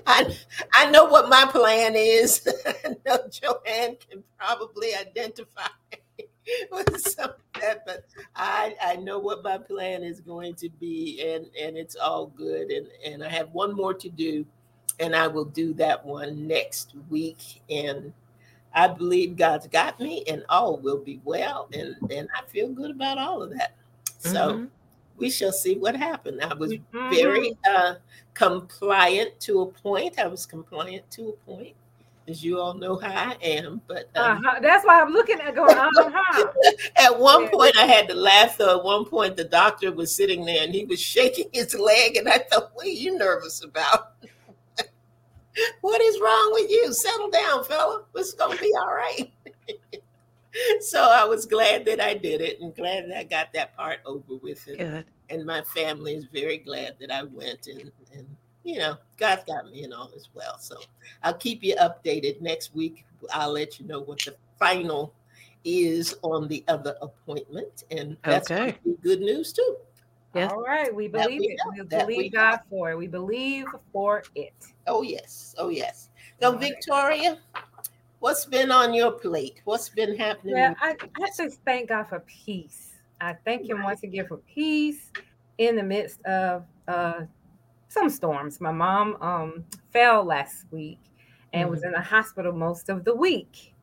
I, 0.08 0.36
I 0.74 0.89
know 0.91 1.05
what 1.05 1.29
my 1.29 1.46
plan 1.51 1.93
is. 1.96 2.48
I 2.65 2.96
know 3.05 3.19
Joanne 3.31 3.98
can 4.10 4.24
probably 4.38 4.96
identify 4.96 5.67
with 6.72 7.00
some 7.01 7.29
of 7.31 7.62
that, 7.62 7.86
but 7.86 8.05
I, 8.36 8.75
I 8.81 8.96
know 8.98 9.19
what 9.19 9.43
my 9.43 9.58
plan 9.58 10.03
is 10.03 10.19
going 10.19 10.55
to 10.55 10.69
be, 10.79 11.22
and, 11.25 11.48
and 11.60 11.77
it's 11.77 11.96
all 11.96 12.27
good. 12.27 12.69
And, 12.69 12.88
and 13.05 13.24
I 13.24 13.29
have 13.29 13.51
one 13.51 13.75
more 13.75 13.93
to 13.96 14.10
do, 14.10 14.46
and 15.00 15.15
I 15.15 15.27
will 15.27 15.46
do 15.46 15.74
that 15.75 16.05
one 16.05 16.48
next 16.48 16.96
week. 17.10 17.62
And 17.69 18.13
I 18.74 18.88
believe 18.88 19.38
God's 19.38 19.67
got 19.67 20.00
me, 20.00 20.24
and 20.27 20.43
all 20.50 20.77
will 20.77 21.00
be 21.00 21.19
well. 21.24 21.67
And, 21.74 21.96
and 22.12 22.27
I 22.36 22.46
feel 22.48 22.69
good 22.69 22.91
about 22.91 23.17
all 23.17 23.41
of 23.41 23.51
that. 23.58 23.75
So 24.19 24.53
Mhm. 24.53 24.69
We 25.19 25.29
shall 25.29 25.51
see 25.51 25.75
what 25.77 25.95
happened. 25.95 26.41
I 26.41 26.53
was 26.53 26.73
Mhm. 26.73 27.09
very 27.09 27.57
uh, 27.69 27.95
compliant 28.33 29.39
to 29.41 29.61
a 29.61 29.65
point. 29.67 30.17
I 30.19 30.27
was 30.27 30.45
compliant 30.45 31.09
to 31.11 31.29
a 31.29 31.33
point, 31.51 31.75
as 32.27 32.43
you 32.43 32.59
all 32.59 32.73
know 32.73 32.97
how 32.97 33.11
I 33.31 33.38
am. 33.41 33.81
But 33.88 34.09
um, 34.15 34.38
Uh-huh. 34.45 34.59
That's 34.61 34.85
why 34.85 35.01
I'm 35.01 35.11
looking 35.11 35.39
at 35.41 35.55
going, 35.55 35.77
uh-huh. 35.77 36.47
at 36.95 37.19
one 37.19 37.43
Yeah. 37.43 37.49
point, 37.51 37.77
I 37.77 37.85
had 37.85 38.07
to 38.09 38.15
laugh. 38.15 38.57
Though 38.57 38.77
at 38.79 38.83
one 38.83 39.05
point, 39.05 39.35
the 39.38 39.43
doctor 39.45 39.91
was 39.91 40.15
sitting 40.15 40.45
there 40.45 40.63
and 40.63 40.73
he 40.73 40.85
was 40.85 40.99
shaking 41.01 41.49
his 41.53 41.73
leg, 41.75 42.15
and 42.17 42.27
I 42.29 42.39
thought, 42.39 42.71
"What 42.73 42.85
are 42.88 42.89
you 42.89 43.17
nervous 43.17 43.63
about? 43.63 44.13
what 45.81 46.01
is 46.01 46.19
wrong 46.21 46.49
with 46.53 46.69
you? 46.71 46.93
Settle 46.93 47.29
down, 47.29 47.63
fella. 47.65 48.03
It's 48.15 48.33
gonna 48.33 48.57
be 48.57 48.73
all 48.79 48.93
right." 48.93 49.31
so 50.82 51.01
I 51.03 51.24
was 51.25 51.46
glad 51.46 51.86
that 51.86 52.00
I 52.00 52.13
did 52.13 52.41
it, 52.41 52.60
and 52.60 52.75
glad 52.75 53.10
that 53.10 53.18
I 53.18 53.24
got 53.24 53.53
that 53.53 53.75
part 53.75 54.00
over 54.06 54.36
with. 54.41 54.65
And, 54.68 54.77
Good. 54.77 55.06
and 55.29 55.46
my 55.46 55.62
family 55.62 56.15
is 56.15 56.25
very 56.25 56.58
glad 56.58 56.96
that 57.00 57.12
I 57.12 57.24
went 57.24 57.68
and, 57.68 57.91
and 58.13 58.27
you 58.63 58.77
know, 58.79 58.98
God's 59.18 59.44
got 59.46 59.70
me 59.72 59.84
and 59.84 59.94
all 59.94 60.12
as 60.15 60.29
well. 60.34 60.58
So 60.60 60.77
I'll 61.24 61.34
keep 61.34 61.63
you 61.63 61.75
updated 61.75 62.41
next 62.41 62.75
week. 62.75 63.06
I'll 63.34 63.51
let 63.53 63.79
you 63.79 63.88
know 63.88 64.01
what 64.01 64.20
the 64.20 64.36
final 64.60 65.13
is 65.63 66.15
on 66.22 66.48
the 66.48 66.63
other 66.68 66.96
appointment, 67.01 67.84
and 67.91 68.18
that's 68.24 68.50
Okay. 68.51 68.72
gonna 68.72 68.77
be 68.84 68.96
good 69.01 69.20
news 69.22 69.53
too. 69.53 69.77
Yes. 70.34 70.51
All 70.51 70.62
right, 70.62 70.94
we 70.94 71.08
believe 71.08 71.41
we 71.41 71.48
it. 71.48 71.58
know, 71.65 71.72
We 71.84 71.88
that 71.89 72.08
we 72.08 72.13
believe 72.15 72.34
know. 72.34 72.39
God 72.39 72.60
for 72.70 72.91
it. 72.91 72.98
We 72.98 73.08
believe 73.08 73.65
for 73.91 74.24
it. 74.36 74.53
Oh 74.88 75.01
yes, 75.01 75.56
oh 75.58 75.70
yes. 75.70 76.10
So 76.39 76.53
All 76.53 76.60
right. 76.60 77.38
What's 78.19 78.45
been 78.45 78.71
on 78.71 78.93
your 78.93 79.13
plate? 79.13 79.61
What's 79.63 79.89
been 79.89 80.15
happening? 80.17 80.57
Yeah, 80.57 80.73
I, 80.81 80.95
I 81.15 81.29
just 81.38 81.61
thank 81.65 81.89
God 81.89 82.09
for 82.09 82.19
peace. 82.21 82.95
I 83.21 83.33
thank 83.45 83.69
Him 83.69 83.83
once 83.83 84.03
again 84.03 84.27
for 84.27 84.38
peace 84.38 85.11
in 85.57 85.75
the 85.75 85.83
midst 85.83 86.21
of 86.25 86.65
uh, 86.88 87.21
some 87.88 88.09
storms. 88.09 88.59
My 88.59 88.71
mom 88.71 89.17
um, 89.21 89.65
fell 89.91 90.23
last 90.23 90.65
week 90.71 90.99
and 91.53 91.69
was 91.69 91.83
in 91.83 91.91
the 91.91 92.01
hospital 92.01 92.51
most 92.51 92.89
of 92.89 93.05
the 93.05 93.15
week. 93.15 93.73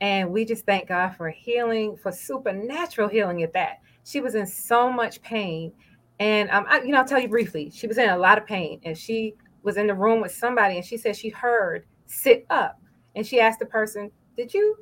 And 0.00 0.30
we 0.30 0.44
just 0.44 0.64
thank 0.64 0.88
God 0.88 1.16
for 1.16 1.28
healing, 1.30 1.96
for 1.96 2.12
supernatural 2.12 3.08
healing 3.08 3.42
at 3.42 3.52
that. 3.54 3.80
She 4.04 4.20
was 4.20 4.34
in 4.34 4.46
so 4.46 4.92
much 4.92 5.20
pain. 5.22 5.72
And, 6.20 6.50
um, 6.50 6.66
I, 6.68 6.80
you 6.80 6.88
know, 6.88 6.98
I'll 6.98 7.04
tell 7.06 7.20
you 7.20 7.28
briefly, 7.28 7.70
she 7.70 7.86
was 7.86 7.98
in 7.98 8.08
a 8.08 8.18
lot 8.18 8.38
of 8.38 8.46
pain. 8.46 8.80
And 8.84 8.96
she 8.96 9.34
was 9.62 9.76
in 9.76 9.86
the 9.86 9.94
room 9.94 10.20
with 10.20 10.32
somebody 10.32 10.76
and 10.76 10.84
she 10.84 10.96
said 10.96 11.16
she 11.16 11.28
heard 11.28 11.84
sit 12.06 12.46
up. 12.50 12.80
And 13.18 13.26
she 13.26 13.40
asked 13.40 13.58
the 13.58 13.66
person, 13.66 14.12
Did 14.36 14.54
you 14.54 14.76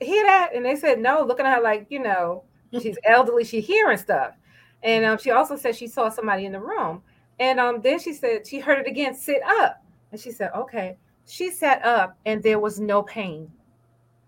hear 0.00 0.22
that? 0.24 0.50
And 0.54 0.62
they 0.62 0.76
said, 0.76 1.00
no, 1.00 1.24
looking 1.24 1.46
at 1.46 1.56
her 1.56 1.62
like, 1.62 1.86
you 1.88 1.98
know, 1.98 2.44
she's 2.78 2.98
elderly, 3.04 3.42
she 3.42 3.62
hearing 3.62 3.96
stuff. 3.96 4.34
And 4.82 5.02
um, 5.06 5.16
she 5.16 5.30
also 5.30 5.56
said 5.56 5.74
she 5.74 5.88
saw 5.88 6.10
somebody 6.10 6.44
in 6.44 6.52
the 6.52 6.60
room. 6.60 7.02
And 7.40 7.58
um, 7.58 7.80
then 7.80 7.98
she 8.00 8.12
said 8.12 8.46
she 8.46 8.60
heard 8.60 8.80
it 8.80 8.86
again, 8.86 9.14
sit 9.14 9.40
up. 9.46 9.82
And 10.12 10.20
she 10.20 10.30
said, 10.30 10.50
okay. 10.54 10.98
She 11.26 11.50
sat 11.50 11.82
up 11.86 12.18
and 12.26 12.42
there 12.42 12.58
was 12.58 12.78
no 12.80 13.02
pain. 13.02 13.50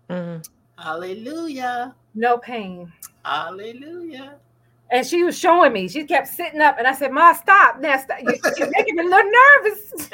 Mhm. 0.09 0.47
Hallelujah. 0.79 1.95
No 2.15 2.39
pain. 2.39 2.91
Hallelujah. 3.23 4.39
And 4.89 5.05
she 5.05 5.23
was 5.23 5.37
showing 5.37 5.73
me. 5.73 5.87
She 5.87 6.05
kept 6.05 6.27
sitting 6.27 6.59
up, 6.59 6.77
and 6.77 6.85
I 6.85 6.93
said, 6.93 7.13
"Ma, 7.13 7.31
stop! 7.31 7.79
Now, 7.79 7.97
stop. 7.97 8.17
You, 8.21 8.35
you're 8.57 8.69
making 8.71 8.97
me 8.97 9.05
a 9.05 9.07
little 9.07 9.31
nervous." 9.31 10.09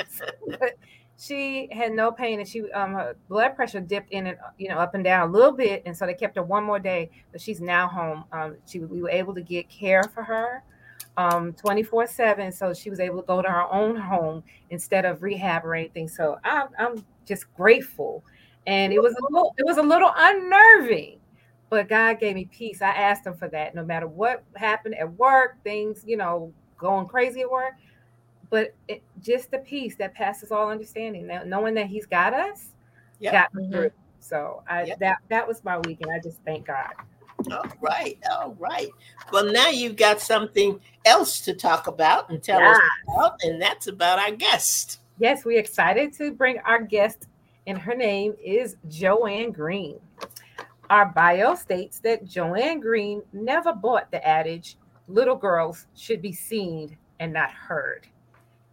she 1.19 1.67
had 1.71 1.93
no 1.93 2.11
pain, 2.11 2.39
and 2.39 2.47
she 2.47 2.71
um 2.71 2.93
her 2.93 3.15
blood 3.27 3.55
pressure 3.55 3.79
dipped 3.79 4.11
in 4.11 4.27
and 4.27 4.37
you 4.57 4.69
know 4.69 4.77
up 4.77 4.93
and 4.95 5.03
down 5.03 5.29
a 5.29 5.31
little 5.31 5.51
bit, 5.51 5.83
and 5.85 5.95
so 5.95 6.05
they 6.05 6.13
kept 6.13 6.35
her 6.35 6.43
one 6.43 6.63
more 6.63 6.79
day. 6.79 7.09
But 7.31 7.41
she's 7.41 7.59
now 7.59 7.87
home. 7.87 8.23
Um, 8.31 8.57
she 8.67 8.79
we 8.79 9.01
were 9.01 9.09
able 9.09 9.33
to 9.33 9.41
get 9.41 9.69
care 9.69 10.03
for 10.03 10.23
her, 10.23 10.63
um, 11.17 11.53
twenty 11.53 11.83
four 11.83 12.05
seven. 12.05 12.51
So 12.51 12.73
she 12.73 12.89
was 12.89 12.99
able 12.99 13.21
to 13.21 13.27
go 13.27 13.41
to 13.41 13.49
her 13.49 13.71
own 13.73 13.95
home 13.95 14.43
instead 14.69 15.05
of 15.05 15.23
rehab 15.23 15.65
or 15.65 15.73
anything. 15.73 16.07
So 16.07 16.37
I'm 16.43 16.67
I'm 16.77 17.03
just 17.25 17.51
grateful, 17.55 18.23
and 18.67 18.93
it 18.93 19.01
was 19.01 19.13
a 19.13 19.23
little 19.23 19.55
it 19.57 19.65
was 19.65 19.77
a 19.77 19.83
little 19.83 20.11
unnerving 20.15 21.19
but 21.69 21.89
God 21.89 22.19
gave 22.19 22.35
me 22.35 22.45
peace. 22.45 22.81
I 22.81 22.91
asked 22.91 23.25
him 23.25 23.35
for 23.35 23.49
that 23.49 23.75
no 23.75 23.83
matter 23.83 24.07
what 24.07 24.43
happened 24.55 24.95
at 24.95 25.11
work, 25.13 25.61
things, 25.63 26.03
you 26.05 26.17
know, 26.17 26.53
going 26.77 27.07
crazy 27.07 27.41
at 27.41 27.51
work. 27.51 27.73
But 28.49 28.73
it, 28.87 29.03
just 29.21 29.51
the 29.51 29.59
peace 29.59 29.95
that 29.97 30.13
passes 30.13 30.51
all 30.51 30.69
understanding, 30.69 31.27
now, 31.27 31.43
knowing 31.43 31.73
that 31.75 31.87
he's 31.87 32.05
got 32.05 32.33
us, 32.33 32.69
Yep. 33.19 33.33
got 33.33 33.53
me 33.53 33.63
mm-hmm. 33.63 33.73
through. 33.73 33.91
So 34.19 34.63
I 34.67 34.83
Yep. 34.83 34.99
that 34.99 35.17
that 35.29 35.47
was 35.47 35.63
my 35.63 35.79
weekend. 35.79 36.11
I 36.11 36.19
just 36.19 36.39
thank 36.43 36.67
God. 36.67 36.93
All 37.51 37.65
right. 37.81 38.17
All 38.31 38.55
right. 38.59 38.89
Well, 39.31 39.51
now 39.51 39.69
you've 39.69 39.95
got 39.95 40.19
something 40.19 40.79
else 41.05 41.39
to 41.41 41.53
talk 41.53 41.87
about 41.87 42.29
and 42.29 42.41
tell 42.41 42.61
us 42.61 42.79
about, 43.07 43.39
and 43.43 43.61
that's 43.61 43.87
about 43.87 44.19
our 44.19 44.31
guest. 44.31 45.01
Yes, 45.19 45.45
we're 45.45 45.59
excited 45.59 46.13
to 46.13 46.31
bring 46.31 46.59
our 46.59 46.81
guest, 46.81 47.27
and 47.65 47.77
her 47.77 47.95
name 47.95 48.33
is 48.43 48.77
Joanne 48.87 49.51
Green. 49.51 49.99
Our 50.89 51.07
bio 51.07 51.55
states 51.55 51.99
that 51.99 52.25
Joanne 52.25 52.79
Green 52.79 53.21
never 53.33 53.73
bought 53.73 54.09
the 54.09 54.25
adage, 54.25 54.77
little 55.07 55.35
girls 55.35 55.85
should 55.95 56.21
be 56.21 56.33
seen 56.33 56.97
and 57.19 57.33
not 57.33 57.51
heard. 57.51 58.07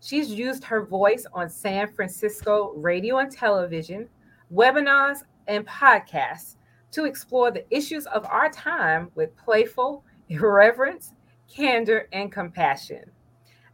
She's 0.05 0.31
used 0.31 0.65
her 0.65 0.85
voice 0.85 1.25
on 1.33 1.49
San 1.49 1.91
Francisco 1.91 2.75
radio 2.77 3.17
and 3.17 3.33
television, 3.33 4.07
webinars, 4.53 5.21
and 5.49 5.67
podcasts 5.67 6.57
to 6.91 7.07
explore 7.07 7.51
the 7.51 7.65
issues 7.75 8.05
of 8.09 8.27
our 8.27 8.51
time 8.51 9.11
with 9.15 9.35
playful 9.35 10.05
irreverence, 10.29 11.15
candor, 11.49 12.07
and 12.13 12.31
compassion. 12.31 13.11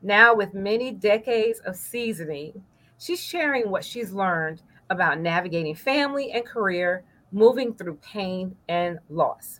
Now, 0.03 0.33
with 0.33 0.55
many 0.55 0.93
decades 0.93 1.59
of 1.67 1.75
seasoning, 1.75 2.63
she's 2.97 3.21
sharing 3.21 3.69
what 3.69 3.85
she's 3.85 4.13
learned 4.13 4.63
about 4.89 5.19
navigating 5.19 5.75
family 5.75 6.31
and 6.31 6.47
career, 6.47 7.03
moving 7.33 7.75
through 7.75 7.97
pain 7.97 8.55
and 8.69 9.01
loss. 9.09 9.59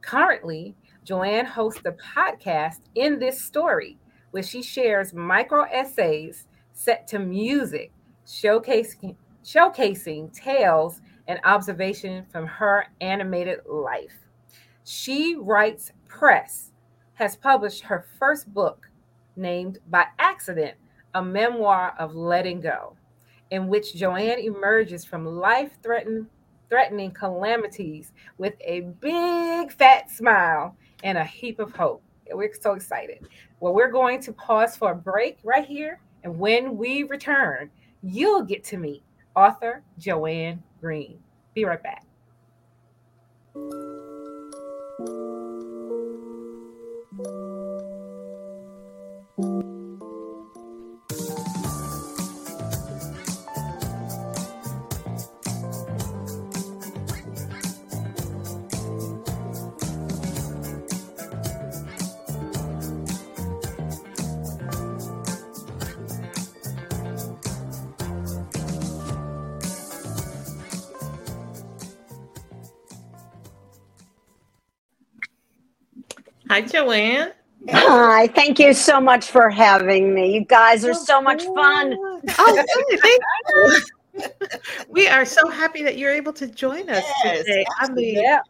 Currently, 0.00 0.74
Joanne 1.04 1.46
hosts 1.46 1.82
a 1.86 1.92
podcast 1.92 2.80
in 2.96 3.20
this 3.20 3.40
story 3.40 3.98
where 4.30 4.42
she 4.42 4.62
shares 4.62 5.14
micro 5.14 5.62
essays 5.62 6.46
set 6.72 7.06
to 7.08 7.18
music, 7.18 7.92
showcasing, 8.26 9.16
showcasing 9.44 10.32
tales 10.32 11.00
and 11.26 11.40
observation 11.44 12.24
from 12.30 12.46
her 12.46 12.86
animated 13.00 13.60
life. 13.66 14.18
She 14.84 15.36
Writes 15.38 15.92
Press 16.08 16.72
has 17.14 17.36
published 17.36 17.82
her 17.82 18.06
first 18.18 18.52
book 18.54 18.88
named 19.36 19.78
By 19.90 20.06
Accident, 20.18 20.76
a 21.14 21.22
memoir 21.22 21.94
of 21.98 22.14
letting 22.14 22.60
go, 22.60 22.96
in 23.50 23.68
which 23.68 23.94
Joanne 23.94 24.38
emerges 24.38 25.04
from 25.04 25.26
life 25.26 25.78
threatening 25.82 27.10
calamities 27.10 28.12
with 28.36 28.54
a 28.60 28.80
big 29.00 29.72
fat 29.72 30.10
smile 30.10 30.76
and 31.02 31.18
a 31.18 31.24
heap 31.24 31.58
of 31.58 31.74
hope. 31.74 32.02
We're 32.32 32.52
so 32.60 32.74
excited. 32.74 33.28
Well, 33.60 33.74
we're 33.74 33.90
going 33.90 34.20
to 34.22 34.32
pause 34.32 34.76
for 34.76 34.92
a 34.92 34.94
break 34.94 35.38
right 35.44 35.66
here. 35.66 36.00
And 36.24 36.38
when 36.38 36.76
we 36.76 37.04
return, 37.04 37.70
you'll 38.02 38.42
get 38.42 38.64
to 38.64 38.76
meet 38.76 39.02
author 39.34 39.82
Joanne 39.98 40.62
Green. 40.80 41.18
Be 41.54 41.64
right 41.64 41.82
back. 41.82 42.04
Hi, 76.58 76.62
Joanne. 76.66 77.30
Hi, 77.70 78.26
thank 78.26 78.58
you 78.58 78.74
so 78.74 79.00
much 79.00 79.26
for 79.26 79.48
having 79.48 80.12
me. 80.12 80.34
You 80.34 80.44
guys 80.44 80.84
are 80.84 80.92
so 80.92 81.22
much 81.22 81.44
fun. 81.44 81.94
Oh, 82.36 82.64
good. 82.90 83.00
Thank 83.00 83.22
you. 83.54 84.26
we 84.88 85.06
are 85.06 85.24
so 85.24 85.48
happy 85.48 85.84
that 85.84 85.96
you're 85.98 86.12
able 86.12 86.32
to 86.32 86.48
join 86.48 86.90
us 86.90 87.04
Yes, 87.22 87.44
today. 87.44 87.64
I 87.78 87.88
mean, 87.92 88.16
Yeah. 88.16 88.40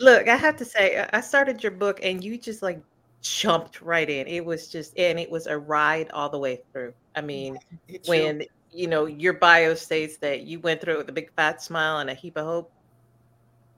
look, 0.00 0.28
I 0.28 0.36
have 0.36 0.56
to 0.56 0.64
say, 0.64 0.98
I- 0.98 1.18
I 1.18 1.20
started 1.20 1.62
your 1.62 1.72
book 1.72 2.00
and 2.02 2.24
you 2.24 2.38
just 2.38 2.62
like 2.62 2.80
jumped 3.20 3.82
right 3.82 4.08
in. 4.08 4.26
It 4.28 4.46
was 4.46 4.68
just, 4.68 4.98
and 4.98 5.20
it 5.20 5.30
was 5.30 5.46
a 5.46 5.58
ride 5.58 6.10
all 6.12 6.30
the 6.30 6.38
way 6.38 6.62
through. 6.72 6.94
I 7.16 7.20
mean, 7.20 7.58
It 7.86 8.06
sure 8.06 8.14
when 8.14 8.44
you 8.70 8.86
know 8.86 9.04
your 9.04 9.34
bio 9.34 9.74
states 9.74 10.16
that 10.22 10.40
you 10.44 10.58
went 10.60 10.80
through 10.80 10.94
it 10.94 10.98
with 11.00 11.08
a 11.10 11.12
big 11.12 11.30
fat 11.36 11.60
smile 11.60 11.98
and 11.98 12.08
a 12.08 12.14
heap 12.14 12.38
of 12.38 12.46
hope, 12.46 12.72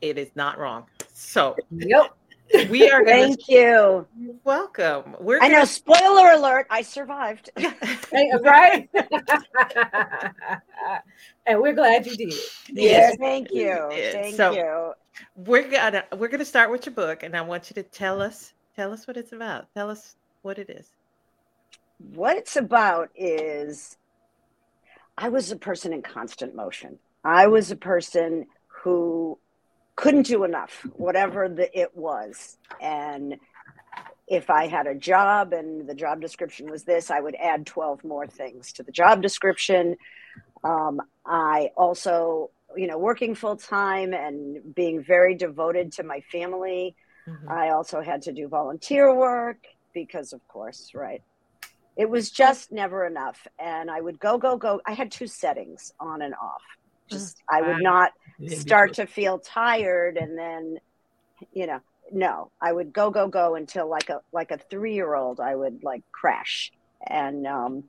it 0.01 0.17
is 0.17 0.31
not 0.37 0.59
wrong. 0.61 0.87
So 1.13 1.57
Yep. 1.73 2.15
We 2.69 2.91
are 2.91 3.05
Thank 3.05 3.49
you. 3.49 4.07
to 4.19 4.39
welcome. 4.45 5.17
We're 5.21 5.41
I 5.41 5.49
know, 5.49 5.55
gonna- 5.57 5.67
spoiler 5.67 6.33
alert, 6.33 6.67
I 6.71 6.83
survived. 6.83 7.51
Right? 8.43 8.89
and 11.47 11.61
we're 11.61 11.73
glad 11.75 12.07
you 12.07 12.17
did. 12.17 12.35
Yes. 12.69 13.17
Thank 13.19 13.51
you. 13.53 13.89
Thank 13.91 14.35
So- 14.37 14.53
you. 14.53 14.93
we're 15.37 15.69
gonna 15.69 16.05
we're 16.17 16.29
gonna 16.29 16.45
start 16.45 16.71
with 16.71 16.87
your 16.87 16.95
book, 16.95 17.23
and 17.23 17.37
I 17.37 17.43
want 17.43 17.71
you 17.71 17.75
to 17.75 17.83
tell 17.83 18.21
us 18.23 18.53
tell 18.77 18.93
us 18.93 19.07
what 19.07 19.17
it's 19.17 19.33
about. 19.33 19.67
Tell 19.75 19.91
us 19.91 20.17
what 20.43 20.59
it 20.59 20.71
is. 20.71 20.89
What 22.15 22.37
it's 22.37 22.57
about 22.57 23.11
is 23.15 23.97
I 25.19 25.29
was 25.29 25.53
a 25.53 25.57
person 25.57 25.93
in 25.93 26.03
constant 26.03 26.55
motion. 26.55 26.99
I 27.25 27.47
was 27.47 27.71
a 27.71 27.77
person 27.77 28.47
who 28.69 29.39
couldn't 30.01 30.23
do 30.23 30.45
enough, 30.45 30.87
whatever 30.97 31.47
the 31.47 31.79
it 31.79 31.95
was. 31.95 32.57
And 32.81 33.37
if 34.27 34.49
I 34.49 34.67
had 34.67 34.87
a 34.87 34.95
job 34.95 35.53
and 35.53 35.87
the 35.87 35.95
job 35.95 36.23
description 36.23 36.71
was 36.71 36.85
this, 36.85 37.11
I 37.11 37.21
would 37.21 37.35
add 37.35 37.67
12 37.67 38.03
more 38.03 38.27
things 38.27 38.73
to 38.75 38.83
the 38.83 38.93
job 38.93 39.21
description. 39.21 39.97
Um, 40.65 41.03
I 41.27 41.71
also, 41.77 42.51
you 42.75 42.87
know, 42.87 42.97
working 42.97 43.35
full 43.35 43.57
time 43.57 44.15
and 44.15 44.75
being 44.75 45.03
very 45.03 45.35
devoted 45.35 45.93
to 45.93 46.03
my 46.03 46.21
family. 46.33 46.97
Mhm. 47.29 47.51
I 47.51 47.71
also 47.71 48.01
had 48.01 48.23
to 48.23 48.33
do 48.33 48.49
volunteer 48.49 49.15
work 49.15 49.59
because, 49.93 50.33
of 50.33 50.41
course, 50.49 50.93
right. 50.95 51.23
It 51.97 52.09
was 52.09 52.31
just 52.31 52.73
never 52.73 53.05
enough. 53.05 53.47
And 53.59 53.91
I 53.91 54.01
would 54.01 54.19
go, 54.19 54.39
go, 54.39 54.57
go. 54.57 54.81
I 54.87 54.93
had 54.93 55.11
two 55.11 55.27
settings 55.27 55.93
on 56.01 56.23
and 56.23 56.35
off. 56.37 56.63
Just, 57.11 57.37
I 57.49 57.63
would 57.63 57.83
not 57.83 58.13
start 58.49 58.95
to 58.95 59.07
feel 59.07 59.39
tired 59.39 60.17
and 60.17 60.39
then 60.39 60.79
you 61.53 61.67
know 61.67 61.81
no 62.13 62.51
i 62.61 62.73
would 62.73 62.93
go 62.93 63.11
go 63.11 63.29
go 63.29 63.55
until 63.55 63.89
like 63.89 64.09
a 64.09 64.21
like 64.33 64.51
a 64.51 64.59
three 64.59 64.95
year 64.95 65.15
old 65.15 65.41
i 65.41 65.55
would 65.55 65.83
like 65.83 66.03
crash 66.13 66.73
and 67.07 67.47
um 67.47 67.85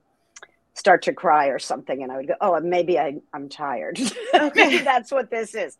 start 0.73 1.03
to 1.03 1.13
cry 1.13 1.47
or 1.47 1.59
something 1.59 2.03
and 2.03 2.11
i 2.11 2.17
would 2.17 2.27
go 2.27 2.33
oh 2.41 2.59
maybe 2.59 2.97
I, 2.97 3.15
i'm 3.33 3.49
tired. 3.49 3.99
Maybe 4.55 4.79
that's 4.79 5.11
what 5.11 5.29
this 5.29 5.53
is. 5.53 5.77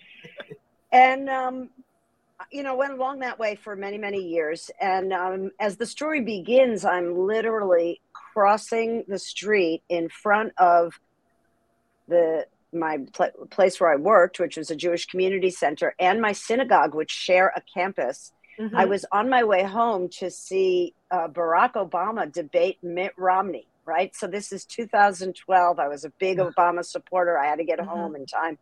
And 0.91 1.29
um 1.29 1.69
you 2.51 2.63
know 2.63 2.75
went 2.75 2.93
along 2.93 3.19
that 3.19 3.39
way 3.39 3.55
for 3.55 3.75
many 3.75 3.98
many 3.98 4.19
years 4.19 4.71
and 4.81 5.13
um 5.13 5.51
as 5.60 5.77
the 5.77 5.86
story 5.86 6.21
begins 6.21 6.83
i'm 6.83 7.15
literally 7.15 8.01
crossing 8.33 9.03
the 9.07 9.19
street 9.19 9.83
in 9.89 10.10
front 10.10 10.51
of 10.57 11.00
the 12.07 12.45
my 12.73 12.99
pl- 13.13 13.47
place 13.49 13.79
where 13.79 13.91
I 13.91 13.95
worked, 13.97 14.39
which 14.39 14.57
was 14.57 14.71
a 14.71 14.75
Jewish 14.75 15.05
community 15.05 15.49
center, 15.49 15.93
and 15.99 16.21
my 16.21 16.31
synagogue, 16.31 16.95
which 16.95 17.11
share 17.11 17.51
a 17.55 17.61
campus. 17.73 18.31
Mhm. 18.59 18.71
I 18.75 18.85
was 18.85 19.05
on 19.11 19.29
my 19.29 19.43
way 19.43 19.63
home 19.63 20.09
to 20.19 20.29
see 20.29 20.93
uh, 21.09 21.27
Barack 21.27 21.73
Obama 21.73 22.31
debate 22.31 22.77
Mitt 22.81 23.13
Romney. 23.17 23.67
Right, 23.83 24.15
so 24.15 24.27
this 24.27 24.51
is 24.53 24.63
2012. 24.65 25.79
I 25.79 25.87
was 25.87 26.05
a 26.05 26.11
big 26.11 26.37
Obama 26.37 26.85
supporter. 26.85 27.37
I 27.37 27.47
had 27.47 27.57
to 27.57 27.65
get 27.65 27.79
Mhm. 27.79 27.87
home 27.87 28.15
in 28.15 28.25
time 28.27 28.57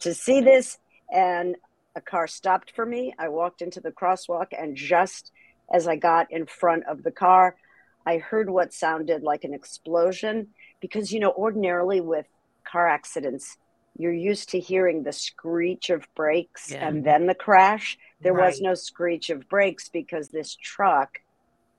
to 0.00 0.12
see 0.12 0.40
this, 0.40 0.78
and 1.10 1.56
a 1.94 2.00
car 2.00 2.26
stopped 2.26 2.72
for 2.72 2.84
me. 2.84 3.14
I 3.18 3.28
walked 3.28 3.62
into 3.62 3.80
the 3.80 3.92
crosswalk, 3.92 4.48
and 4.50 4.76
just 4.76 5.30
as 5.72 5.86
I 5.86 5.96
got 5.96 6.30
in 6.30 6.44
front 6.46 6.84
of 6.86 7.04
the 7.04 7.12
car, 7.12 7.56
I 8.04 8.18
heard 8.18 8.50
what 8.50 8.74
sounded 8.74 9.22
like 9.22 9.44
an 9.44 9.54
explosion. 9.54 10.52
Because 10.80 11.12
you 11.12 11.20
know, 11.20 11.32
ordinarily 11.32 12.00
with 12.02 12.26
car 12.74 12.88
accidents, 12.88 13.56
you're 13.96 14.12
used 14.12 14.48
to 14.50 14.58
hearing 14.58 15.04
the 15.04 15.12
screech 15.12 15.88
of 15.90 16.08
brakes 16.16 16.72
Yeah. 16.72 16.88
and 16.88 17.04
then 17.04 17.26
the 17.26 17.34
crash. 17.34 17.96
There 18.20 18.34
was 18.34 18.60
no 18.60 18.74
screech 18.74 19.30
of 19.30 19.48
brakes 19.48 19.88
because 19.88 20.28
this 20.28 20.56
truck 20.56 21.20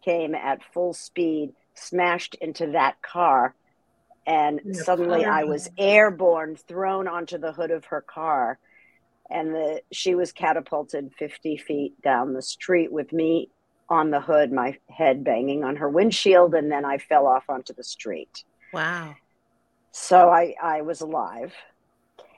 came 0.03 0.33
at 0.33 0.63
full 0.73 0.93
speed, 0.93 1.53
smashed 1.73 2.35
into 2.35 2.67
that 2.67 3.01
car, 3.01 3.55
and 4.25 4.61
suddenly 4.71 5.25
I 5.25 5.43
was 5.43 5.69
airborne, 5.77 6.55
thrown 6.55 7.07
onto 7.07 7.37
the 7.37 7.51
hood 7.51 7.71
of 7.71 7.85
her 7.85 8.01
car, 8.01 8.57
and 9.29 9.53
the 9.53 9.81
she 9.91 10.15
was 10.15 10.31
catapulted 10.31 11.11
50 11.19 11.57
feet 11.57 12.01
down 12.01 12.33
the 12.33 12.41
street 12.41 12.91
with 12.91 13.11
me 13.11 13.49
on 13.89 14.11
the 14.11 14.21
hood, 14.21 14.51
my 14.51 14.77
head 14.89 15.23
banging 15.23 15.63
on 15.63 15.75
her 15.75 15.89
windshield, 15.89 16.55
and 16.55 16.71
then 16.71 16.85
I 16.85 16.99
fell 16.99 17.27
off 17.27 17.43
onto 17.49 17.73
the 17.73 17.83
street. 17.83 18.45
Wow. 18.71 19.15
So 19.97 20.29
I, 20.29 20.55
I 20.61 20.81
was 20.81 20.99
alive. 20.99 21.53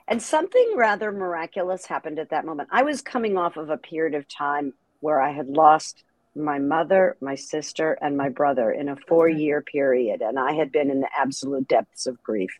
And 0.06 0.22
something 0.22 0.74
rather 0.76 1.10
miraculous 1.10 1.86
happened 1.86 2.20
at 2.20 2.30
that 2.30 2.46
moment. 2.46 2.68
I 2.70 2.84
was 2.84 3.02
coming 3.02 3.36
off 3.36 3.56
of 3.56 3.68
a 3.68 3.76
period 3.76 4.14
of 4.14 4.28
time 4.28 4.74
where 5.00 5.20
I 5.20 5.32
had 5.32 5.48
lost 5.48 6.04
my 6.36 6.60
mother, 6.60 7.16
my 7.20 7.34
sister, 7.34 7.98
and 8.00 8.16
my 8.16 8.28
brother 8.28 8.70
in 8.70 8.88
a 8.88 8.94
four 9.08 9.28
year 9.28 9.60
period. 9.60 10.22
And 10.22 10.38
I 10.38 10.52
had 10.52 10.70
been 10.70 10.88
in 10.88 11.00
the 11.00 11.08
absolute 11.18 11.66
depths 11.66 12.06
of 12.06 12.22
grief. 12.22 12.50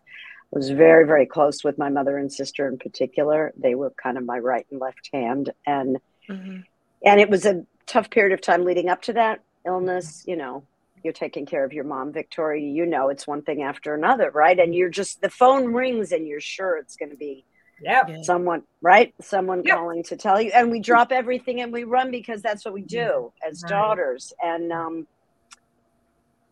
I 0.53 0.59
was 0.59 0.71
very, 0.71 1.07
very 1.07 1.27
close 1.27 1.63
with 1.63 1.79
my 1.79 1.91
mother 1.91 2.19
and 2.19 2.31
sister 2.31 2.67
in 2.67 2.77
particular. 2.77 3.53
They 3.57 3.77
were 3.77 3.91
kind 4.03 4.19
of 4.19 4.25
my 4.25 4.41
right 4.41 4.67
and 4.73 4.81
left 4.81 5.11
hand. 5.13 5.53
And 5.65 5.99
Mhm. 6.29 6.65
and 7.05 7.21
it 7.21 7.31
was 7.31 7.47
a 7.47 7.65
tough 7.87 8.11
period 8.11 8.35
of 8.35 8.41
time 8.41 8.65
leading 8.65 8.89
up 8.89 9.01
to 9.03 9.13
that 9.13 9.41
illness 9.65 10.25
you 10.27 10.37
know 10.37 10.65
you're 11.09 11.13
taking 11.15 11.47
care 11.47 11.65
of 11.65 11.73
your 11.73 11.85
mom 11.85 12.13
victoria 12.13 12.61
you 12.63 12.85
know 12.85 13.09
it's 13.09 13.27
one 13.27 13.41
thing 13.41 13.63
after 13.63 13.95
another 13.95 14.31
right 14.35 14.59
and 14.59 14.75
you're 14.75 14.91
just 14.91 15.23
the 15.23 15.31
phone 15.31 15.73
rings 15.73 16.13
and 16.13 16.27
you're 16.29 16.39
sure 16.39 16.77
it's 16.77 16.97
going 16.97 17.11
to 17.11 17.17
be 17.17 17.47
Yep. 17.81 18.09
Yeah. 18.11 18.23
someone 18.25 18.63
right 18.83 19.15
someone 19.23 19.63
Yep. 19.65 19.75
calling 19.75 20.03
to 20.05 20.17
tell 20.19 20.39
you 20.39 20.51
and 20.55 20.71
we 20.71 20.81
drop 20.81 21.11
everything 21.13 21.63
and 21.63 21.73
we 21.73 21.85
run 21.85 22.11
because 22.11 22.43
that's 22.43 22.63
what 22.63 22.75
we 22.75 22.83
do 22.83 23.33
as 23.49 23.63
Right. 23.63 23.71
daughters 23.71 24.35
and 24.43 24.71
um 24.71 25.07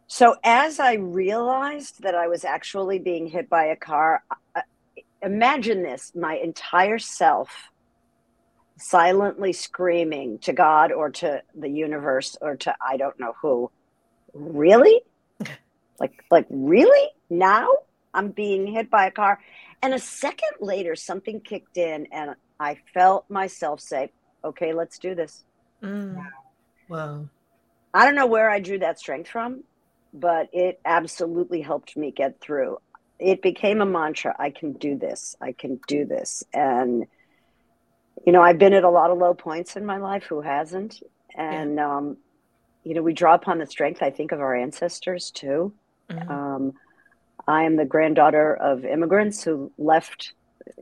so 0.06 0.36
as 0.42 0.80
i 0.80 0.94
realized 0.94 1.96
that 2.02 2.14
i 2.14 2.28
was 2.28 2.46
actually 2.46 2.98
being 2.98 3.26
hit 3.26 3.50
by 3.50 3.64
a 3.66 3.76
car 3.76 4.22
I- 4.54 4.62
imagine 5.20 5.82
this 5.82 6.12
my 6.14 6.36
entire 6.36 6.98
self 6.98 7.50
silently 8.78 9.52
screaming 9.52 10.38
to 10.40 10.52
god 10.52 10.92
or 10.92 11.10
to 11.10 11.42
the 11.54 11.68
universe 11.68 12.36
or 12.40 12.56
to 12.56 12.74
i 12.80 12.96
don't 12.96 13.18
know 13.18 13.34
who 13.42 13.70
really? 14.36 15.02
Like 15.98 16.24
like 16.30 16.46
really? 16.50 17.10
Now? 17.30 17.68
I'm 18.14 18.30
being 18.30 18.66
hit 18.66 18.90
by 18.90 19.06
a 19.06 19.10
car. 19.10 19.38
And 19.82 19.92
a 19.92 19.98
second 19.98 20.52
later 20.60 20.96
something 20.96 21.40
kicked 21.40 21.76
in 21.76 22.06
and 22.12 22.34
i 22.58 22.78
felt 22.94 23.28
myself 23.28 23.80
say 23.80 24.10
okay 24.42 24.72
let's 24.72 24.98
do 24.98 25.14
this. 25.14 25.44
Mm. 25.82 26.16
Wow. 26.88 27.28
i 27.92 28.04
don't 28.04 28.14
know 28.14 28.26
where 28.26 28.48
i 28.48 28.60
drew 28.60 28.78
that 28.78 28.98
strength 28.98 29.28
from 29.28 29.64
but 30.14 30.48
it 30.52 30.80
absolutely 30.84 31.60
helped 31.60 31.96
me 31.96 32.10
get 32.10 32.40
through. 32.40 32.78
It 33.18 33.42
became 33.42 33.82
a 33.82 33.86
mantra 33.86 34.34
i 34.38 34.50
can 34.50 34.72
do 34.72 34.96
this. 34.96 35.36
I 35.40 35.52
can 35.52 35.78
do 35.86 36.06
this. 36.06 36.42
And 36.52 37.04
you 38.24 38.32
know 38.32 38.40
i've 38.40 38.58
been 38.58 38.72
at 38.72 38.84
a 38.84 38.90
lot 38.90 39.10
of 39.10 39.18
low 39.18 39.34
points 39.34 39.76
in 39.76 39.84
my 39.84 39.98
life 39.98 40.24
who 40.24 40.40
hasn't? 40.40 41.02
And 41.36 41.78
um 41.78 42.16
you 42.86 42.94
know 42.94 43.02
we 43.02 43.12
draw 43.12 43.34
upon 43.34 43.58
the 43.58 43.66
strength 43.66 44.02
i 44.02 44.10
think 44.10 44.32
of 44.32 44.40
our 44.40 44.54
ancestors 44.54 45.30
too 45.30 45.74
Mhm. 46.10 46.30
um, 46.30 46.72
I 47.46 47.64
am 47.64 47.76
the 47.76 47.84
granddaughter 47.84 48.54
of 48.54 48.84
immigrants 48.84 49.44
who 49.44 49.72
left, 49.78 50.32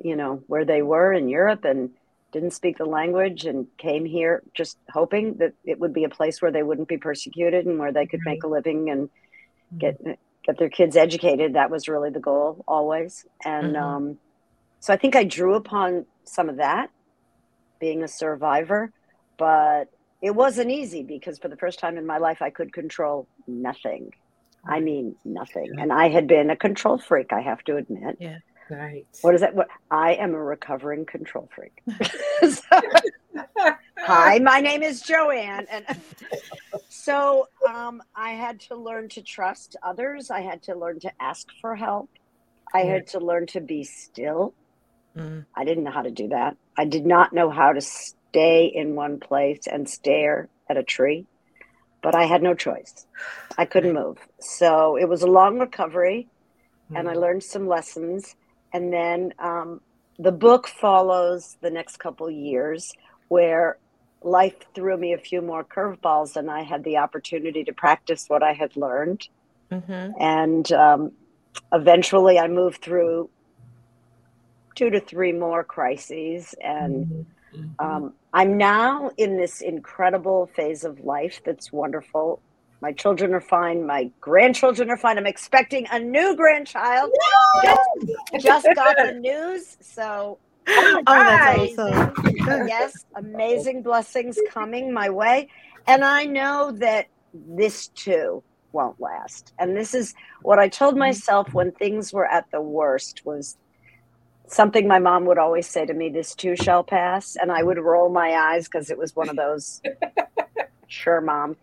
you 0.03 0.17
know, 0.17 0.43
where 0.47 0.65
they 0.65 0.83
were 0.83 1.13
in 1.13 1.29
Europe 1.29 1.65
and 1.65 1.91
didn't 2.33 2.53
speak 2.53 2.79
the 2.79 2.85
language 2.85 3.45
and 3.45 3.67
came 3.79 4.05
here 4.05 4.43
just 4.57 4.79
hoping 4.91 5.37
that 5.39 5.53
it 5.65 5.79
would 5.79 5.93
be 5.93 6.05
a 6.05 6.09
place 6.09 6.41
where 6.41 6.53
they 6.53 6.63
wouldn't 6.63 6.89
be 6.89 6.97
persecuted 6.99 7.67
and 7.67 7.79
where 7.79 7.93
they 7.93 8.07
could 8.07 8.21
make 8.25 8.45
a 8.45 8.49
living 8.49 8.91
and 8.91 9.11
get 9.79 9.97
get 10.47 10.59
their 10.59 10.71
kids 10.71 10.97
educated. 10.97 11.55
That 11.55 11.71
was 11.71 11.89
really 11.89 12.11
the 12.11 12.21
goal 12.21 12.65
always. 12.67 13.25
And 13.45 13.77
Mhm. 13.77 13.83
um, 13.83 14.19
so 14.81 14.93
I 14.93 14.97
think 14.97 15.17
I 15.17 15.25
drew 15.25 15.55
upon 15.55 16.07
some 16.25 16.49
of 16.49 16.57
that, 16.57 16.91
being 17.81 18.03
a 18.03 18.09
survivor, 18.09 18.91
but 19.39 19.89
it 20.25 20.35
wasn't 20.35 20.71
easy 20.71 21.03
because 21.03 21.39
for 21.39 21.49
the 21.49 21.57
first 21.57 21.79
time 21.79 21.99
in 21.99 22.07
my 22.07 22.17
life, 22.17 22.41
I 22.41 22.49
could 22.49 22.73
control 22.73 23.29
nothing. 23.47 24.11
I 24.67 24.81
mean, 24.81 25.17
nothing. 25.23 25.71
And 25.79 25.93
I 25.93 26.09
had 26.09 26.27
been 26.27 26.49
a 26.49 26.57
control 26.57 26.97
freak, 26.97 27.31
I 27.31 27.43
have 27.43 27.63
to 27.65 27.77
admit. 27.77 28.17
Right. 28.71 29.07
What 29.21 29.35
is 29.35 29.43
that? 29.43 29.55
What 29.55 29.69
I 29.91 30.15
am 30.15 30.33
a 30.33 30.43
recovering 30.43 31.05
control 31.05 31.51
freak. 31.55 31.83
So- 32.51 32.81
Hi, 33.99 34.39
my 34.39 34.61
name 34.61 34.83
is 34.83 35.03
Joanne. 35.03 35.67
And 35.71 35.85
so 36.89 37.49
um, 37.69 38.03
I 38.17 38.31
had 38.31 38.61
to 38.61 38.77
learn 38.77 39.11
to 39.11 39.23
trust 39.23 39.77
others. 39.83 40.31
I 40.31 40.41
had 40.41 40.63
to 40.63 40.75
learn 40.75 41.01
to 41.01 41.13
ask 41.21 41.49
for 41.61 41.77
help. 41.77 42.09
I 42.73 42.81
had 42.81 43.09
to 43.09 43.19
learn 43.19 43.47
to 43.49 43.61
be 43.61 43.85
still. 43.85 44.55
Mm. 45.15 45.45
I 45.55 45.65
didn't 45.65 45.85
know 45.85 45.91
how 45.91 46.03
to 46.03 46.11
do 46.11 46.29
that. 46.29 46.57
I 46.79 46.87
did 46.87 47.05
not 47.05 47.35
know 47.35 47.51
how 47.51 47.73
to 47.75 47.83
stay 48.35 48.67
in 48.67 48.97
one 48.97 49.21
place 49.21 49.69
and 49.71 49.89
stare 49.89 50.49
at 50.69 50.77
a 50.77 50.83
tree, 50.83 51.25
but 52.03 52.17
I 52.17 52.25
had 52.25 52.43
no 52.43 52.55
choice. 52.55 53.07
I 53.57 53.65
couldn't 53.65 53.95
move. 53.95 54.19
So 54.41 54.97
it 54.97 55.09
was 55.09 55.23
a 55.23 55.29
long 55.29 55.61
recovery, 55.61 56.27
and 56.93 57.09
I 57.09 57.15
learned 57.15 57.45
some 57.45 57.69
lessons. 57.69 58.35
And 58.73 58.93
then 58.93 59.33
um, 59.39 59.81
the 60.19 60.33
book 60.33 60.67
follows 60.67 61.57
the 61.63 61.71
next 61.71 61.99
couple 61.99 62.29
years 62.29 62.93
where 63.29 63.79
life 64.21 64.57
threw 64.75 64.97
me 64.97 65.13
a 65.13 65.19
few 65.19 65.41
more 65.41 65.65
curveballs, 65.65 66.35
and 66.35 66.51
I 66.51 66.63
had 66.63 66.83
the 66.83 66.97
opportunity 66.97 67.63
to 67.65 67.73
practice 67.73 68.25
what 68.27 68.43
I 68.43 68.53
had 68.53 68.77
learned. 68.77 69.29
Mhm. 69.71 70.15
And 70.19 70.73
um, 70.73 71.13
eventually, 71.73 72.37
I 72.39 72.49
moved 72.49 72.83
through 72.83 73.31
two 74.75 74.91
to 74.91 74.99
three 74.99 75.33
more 75.33 75.63
crises 75.63 76.53
and 76.61 77.07
Mhm. 77.07 77.27
um, 77.79 78.15
I'm 78.35 78.59
now 78.59 79.11
in 79.17 79.37
this 79.37 79.61
incredible 79.61 80.51
phase 80.55 80.85
of 80.85 81.01
life 81.01 81.41
that's 81.45 81.73
wonderful. 81.73 82.43
My 82.81 82.93
children 82.93 83.33
are 83.33 83.41
fine. 83.41 83.87
My 83.87 84.11
grandchildren 84.21 84.91
are 84.91 84.97
fine. 84.97 85.17
I'm 85.17 85.27
expecting 85.27 85.87
a 85.93 86.01
new 86.01 86.35
grandchild. 86.37 87.13
Just, 87.63 87.81
just 88.45 88.69
got 88.75 88.97
the 88.97 89.13
news. 89.13 89.79
So, 89.81 90.39
Oh, 90.67 91.03
oh 91.07 91.25
that's 91.25 91.79
awesome. 91.79 92.69
yes, 92.69 93.05
amazing 93.17 93.83
blessings 93.83 94.39
coming 94.51 94.93
my 94.93 95.11
way. 95.11 95.49
And 95.87 96.05
I 96.05 96.25
know 96.25 96.73
that 96.77 97.07
this 97.33 97.89
too 97.89 98.43
won't 98.73 99.01
last. 99.01 99.53
And 99.59 99.77
this 99.77 99.95
is 99.95 100.15
what 100.43 100.59
I 100.59 100.69
told 100.69 100.95
mm-hmm. 100.95 101.01
myself 101.01 101.53
when 101.53 101.73
things 101.73 102.13
were 102.13 102.27
at 102.27 102.51
the 102.51 102.61
worst 102.61 103.23
was 103.25 103.57
something 104.47 104.87
my 104.87 104.99
mom 104.99 105.25
would 105.27 105.39
always 105.39 105.67
say 105.67 105.87
to 105.87 105.95
me, 105.95 106.09
this 106.09 106.35
too 106.35 106.57
shall 106.57 106.85
pass. 106.85 107.37
And 107.37 107.51
I 107.51 107.63
would 107.63 107.79
roll 107.79 108.09
my 108.09 108.33
eyes 108.33 108.67
because 108.67 108.91
it 108.91 108.99
was 108.99 109.15
one 109.17 109.29
of 109.29 109.37
those, 109.37 109.81
sure, 110.89 111.21
mom. 111.21 111.57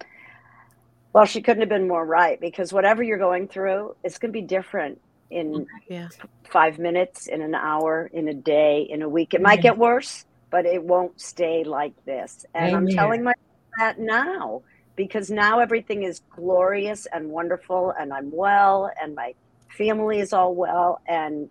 Well, 1.13 1.25
she 1.25 1.41
couldn't 1.41 1.61
have 1.61 1.69
been 1.69 1.87
more 1.87 2.05
right 2.05 2.39
because 2.39 2.71
whatever 2.71 3.03
you're 3.03 3.17
going 3.17 3.47
through, 3.47 3.95
it's 4.03 4.17
going 4.17 4.31
to 4.31 4.39
be 4.39 4.45
different 4.45 5.01
in 5.29 5.51
mm-hmm. 5.51 5.93
Yeah. 5.93 6.09
five 6.49 6.79
minutes, 6.79 7.27
in 7.27 7.41
an 7.41 7.55
hour, 7.55 8.09
in 8.13 8.27
a 8.27 8.33
day, 8.33 8.87
in 8.89 9.01
a 9.01 9.09
week. 9.09 9.33
It 9.33 9.41
might 9.41 9.61
get 9.61 9.77
worse, 9.77 10.25
but 10.49 10.65
it 10.65 10.83
won't 10.83 11.19
stay 11.19 11.63
like 11.63 11.93
this. 12.05 12.45
And 12.53 12.75
I'm 12.75 12.87
telling 12.87 13.23
myself 13.23 13.45
that 13.77 13.99
now 13.99 14.61
because 14.95 15.31
now 15.31 15.59
everything 15.59 16.03
is 16.03 16.21
glorious 16.29 17.07
and 17.11 17.29
wonderful, 17.29 17.93
and 17.97 18.13
I'm 18.13 18.31
well, 18.31 18.91
and 19.01 19.15
my 19.15 19.33
family 19.69 20.19
is 20.19 20.33
all 20.33 20.53
well, 20.53 21.01
and 21.07 21.49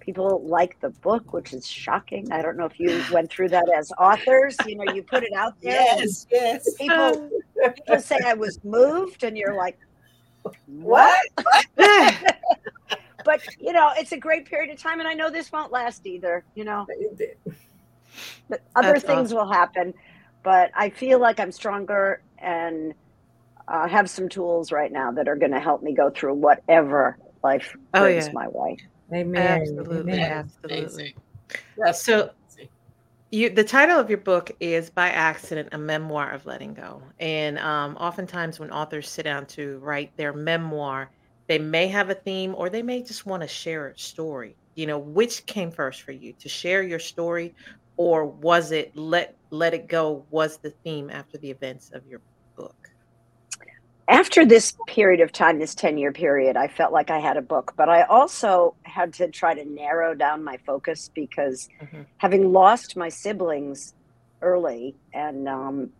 people 0.00 0.42
like 0.46 0.80
the 0.80 0.90
book, 0.90 1.32
which 1.32 1.52
is 1.52 1.66
shocking. 1.66 2.30
I 2.32 2.42
don't 2.42 2.56
know 2.56 2.64
if 2.66 2.78
you 2.80 3.02
went 3.12 3.30
through 3.30 3.50
that 3.50 3.68
as 3.76 3.92
authors. 3.98 4.56
You 4.66 4.76
know, 4.76 4.92
you 4.92 5.02
put 5.02 5.22
it 5.22 5.32
out 5.34 5.54
there. 5.62 5.72
Yes, 5.72 6.26
yes. 6.30 6.74
People, 6.74 7.30
people 7.74 8.00
say 8.00 8.18
I 8.24 8.34
was 8.34 8.58
moved, 8.64 9.22
and 9.24 9.36
you're 9.36 9.54
like, 9.54 9.78
What? 10.66 11.20
but 11.76 13.40
you 13.58 13.72
know, 13.72 13.90
it's 13.96 14.12
a 14.12 14.18
great 14.18 14.46
period 14.46 14.70
of 14.72 14.78
time, 14.80 14.98
and 15.00 15.08
I 15.08 15.14
know 15.14 15.30
this 15.30 15.52
won't 15.52 15.72
last 15.72 16.06
either. 16.06 16.44
You 16.54 16.64
know, 16.64 16.86
but 18.48 18.62
other 18.74 18.92
That's 18.94 19.04
things 19.04 19.34
will 19.34 19.50
happen, 19.50 19.94
but 20.42 20.70
I 20.74 20.90
feel 20.90 21.18
like 21.20 21.38
I'm 21.38 21.52
stronger 21.52 22.22
and 22.38 22.94
uh, 23.68 23.86
have 23.88 24.10
some 24.10 24.28
tools 24.28 24.72
right 24.72 24.90
now 24.90 25.12
that 25.12 25.28
are 25.28 25.36
going 25.36 25.52
to 25.52 25.60
help 25.60 25.82
me 25.82 25.94
go 25.94 26.10
through 26.10 26.34
whatever 26.34 27.16
life 27.44 27.76
Oh, 27.94 28.00
brings 28.00 28.26
yeah. 28.26 28.32
my 28.32 28.48
way. 28.48 28.76
Amen. 29.12 29.60
Absolutely, 29.62 30.12
Amen. 30.12 30.32
absolutely. 30.32 31.14
Amazing. 31.78 31.94
So- 31.94 32.30
You, 33.32 33.48
the 33.48 33.62
title 33.62 33.96
of 33.98 34.08
your 34.08 34.18
book 34.18 34.50
is 34.58 34.90
by 34.90 35.10
accident 35.10 35.68
a 35.70 35.78
memoir 35.78 36.32
of 36.32 36.46
letting 36.46 36.74
go 36.74 37.00
and 37.20 37.60
um, 37.60 37.96
oftentimes 37.96 38.58
when 38.58 38.72
authors 38.72 39.08
sit 39.08 39.22
down 39.22 39.46
to 39.46 39.78
write 39.78 40.16
their 40.16 40.32
memoir 40.32 41.10
they 41.46 41.58
may 41.58 41.86
have 41.86 42.10
a 42.10 42.14
theme 42.14 42.54
or 42.56 42.68
they 42.68 42.82
may 42.82 43.02
just 43.02 43.26
want 43.26 43.40
to 43.40 43.46
share 43.48 43.86
a 43.88 43.96
story 43.98 44.56
you 44.74 44.84
know 44.84 44.98
which 44.98 45.46
came 45.46 45.70
first 45.70 46.02
for 46.02 46.10
you 46.10 46.32
to 46.40 46.48
share 46.48 46.82
your 46.82 46.98
story 46.98 47.54
or 47.96 48.24
was 48.26 48.72
it 48.72 48.90
let 48.96 49.36
let 49.50 49.74
it 49.74 49.86
go 49.86 50.26
was 50.30 50.56
the 50.58 50.70
theme 50.82 51.08
after 51.08 51.38
the 51.38 51.50
events 51.50 51.92
of 51.92 52.04
your 52.08 52.18
book 52.18 52.29
After 54.10 54.46
this 54.46 54.74
period 54.88 55.22
of 55.22 55.32
time, 55.32 55.60
this 55.60 55.76
10 55.76 55.98
year 55.98 56.12
period, 56.12 56.56
I 56.56 56.68
felt 56.68 56.92
like 56.92 57.10
I 57.10 57.20
had 57.20 57.38
a 57.38 57.42
book, 57.42 57.74
but 57.78 57.88
I 57.90 58.04
also 58.04 58.76
had 58.84 59.14
to 59.14 59.30
try 59.30 59.54
to 59.54 59.64
narrow 59.66 60.14
down 60.16 60.44
my 60.44 60.58
focus 60.66 61.10
because 61.14 61.68
Mhm. 61.82 62.06
having 62.18 62.52
lost 62.52 62.96
my 62.96 63.10
siblings 63.10 63.94
early 64.42 64.98
and 65.14 65.48
um, 65.48 65.92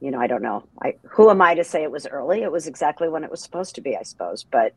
you 0.00 0.10
know 0.12 0.20
i 0.20 0.28
don't 0.28 0.42
know. 0.42 0.64
I 0.82 0.94
who 1.12 1.30
am 1.30 1.42
i 1.42 1.54
to 1.54 1.64
say 1.64 1.82
it 1.84 1.92
was 1.92 2.06
early? 2.06 2.42
It 2.42 2.52
was 2.52 2.66
exactly 2.68 3.08
when 3.10 3.24
it 3.24 3.30
was 3.32 3.42
supposed 3.42 3.76
to 3.76 3.82
be 3.82 3.96
i 3.96 4.02
suppose. 4.04 4.44
But 4.52 4.74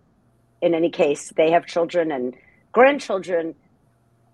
in 0.62 0.76
any 0.76 0.92
case 0.92 1.32
they 1.38 1.52
have 1.52 1.66
children 1.68 2.12
and 2.12 2.36
grandchildren 2.74 3.56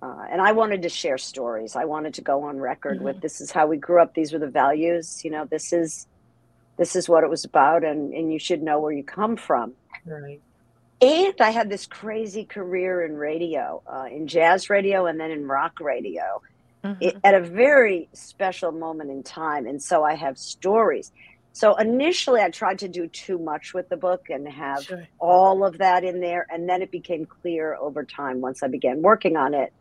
uh, 0.03 0.25
and 0.31 0.41
i 0.41 0.53
wanted 0.53 0.83
to 0.83 0.89
share 0.89 1.19
stories. 1.19 1.75
I 1.77 1.85
wanted 1.85 2.15
to 2.15 2.23
go 2.23 2.43
on 2.45 2.59
record 2.59 3.01
with 3.01 3.21
this 3.21 3.41
is 3.41 3.51
how 3.51 3.67
we 3.67 3.77
grew 3.77 4.01
up. 4.01 4.13
These 4.15 4.33
were 4.33 4.39
the 4.39 4.49
values. 4.49 5.21
You 5.25 5.31
know 5.31 5.45
this 5.45 5.73
is 5.73 6.07
this 6.79 6.95
is 6.95 7.07
what 7.07 7.23
it 7.23 7.29
was 7.29 7.45
about 7.45 7.83
and 7.83 8.13
and 8.13 8.33
you 8.33 8.39
should 8.39 8.63
know 8.63 8.79
where 8.79 8.91
you 8.93 9.03
come 9.03 9.37
from 9.37 9.73
Right. 10.05 10.41
and 11.01 11.35
I 11.39 11.51
had 11.51 11.69
this 11.69 11.85
crazy 11.85 12.45
career 12.45 13.03
in 13.05 13.15
radio, 13.15 13.81
uh, 13.87 14.05
in 14.11 14.27
jazz 14.27 14.69
radio, 14.69 15.05
and 15.05 15.19
then 15.19 15.31
in 15.31 15.47
rock 15.47 15.79
radio 15.79 16.41
it, 17.01 17.17
at 17.23 17.35
a 17.35 17.41
very 17.41 18.09
special 18.13 18.71
moment 18.71 19.11
in 19.11 19.21
time. 19.23 19.67
And 19.67 19.83
so 19.83 20.03
I 20.03 20.15
have 20.15 20.37
stories. 20.37 21.11
So 21.51 21.75
initially, 21.75 22.41
I 22.41 22.49
tried 22.49 22.79
to 22.79 22.87
do 22.87 23.07
too 23.07 23.37
much 23.37 23.73
with 23.73 23.89
the 23.89 23.97
book 23.97 24.29
and 24.29 24.47
have 24.47 24.83
Sure. 24.83 25.07
all 25.19 25.65
of 25.65 25.77
that 25.79 26.03
in 26.05 26.21
there. 26.21 26.47
And 26.49 26.69
then 26.69 26.81
it 26.81 26.91
became 26.91 27.25
clear 27.25 27.75
over 27.75 28.03
time, 28.05 28.39
once 28.41 28.63
I 28.63 28.67
began 28.67 29.01
working 29.01 29.35
on 29.35 29.53
it, 29.53 29.73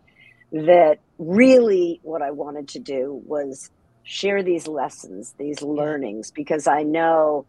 that 0.52 0.98
really 1.18 2.00
what 2.02 2.22
I 2.22 2.32
wanted 2.32 2.68
to 2.70 2.78
do 2.80 3.22
was 3.26 3.70
share 4.08 4.42
these 4.42 4.66
lessons, 4.66 5.34
these 5.38 5.60
learnings, 5.60 6.30
because 6.30 6.66
I 6.66 6.82
know 6.82 7.44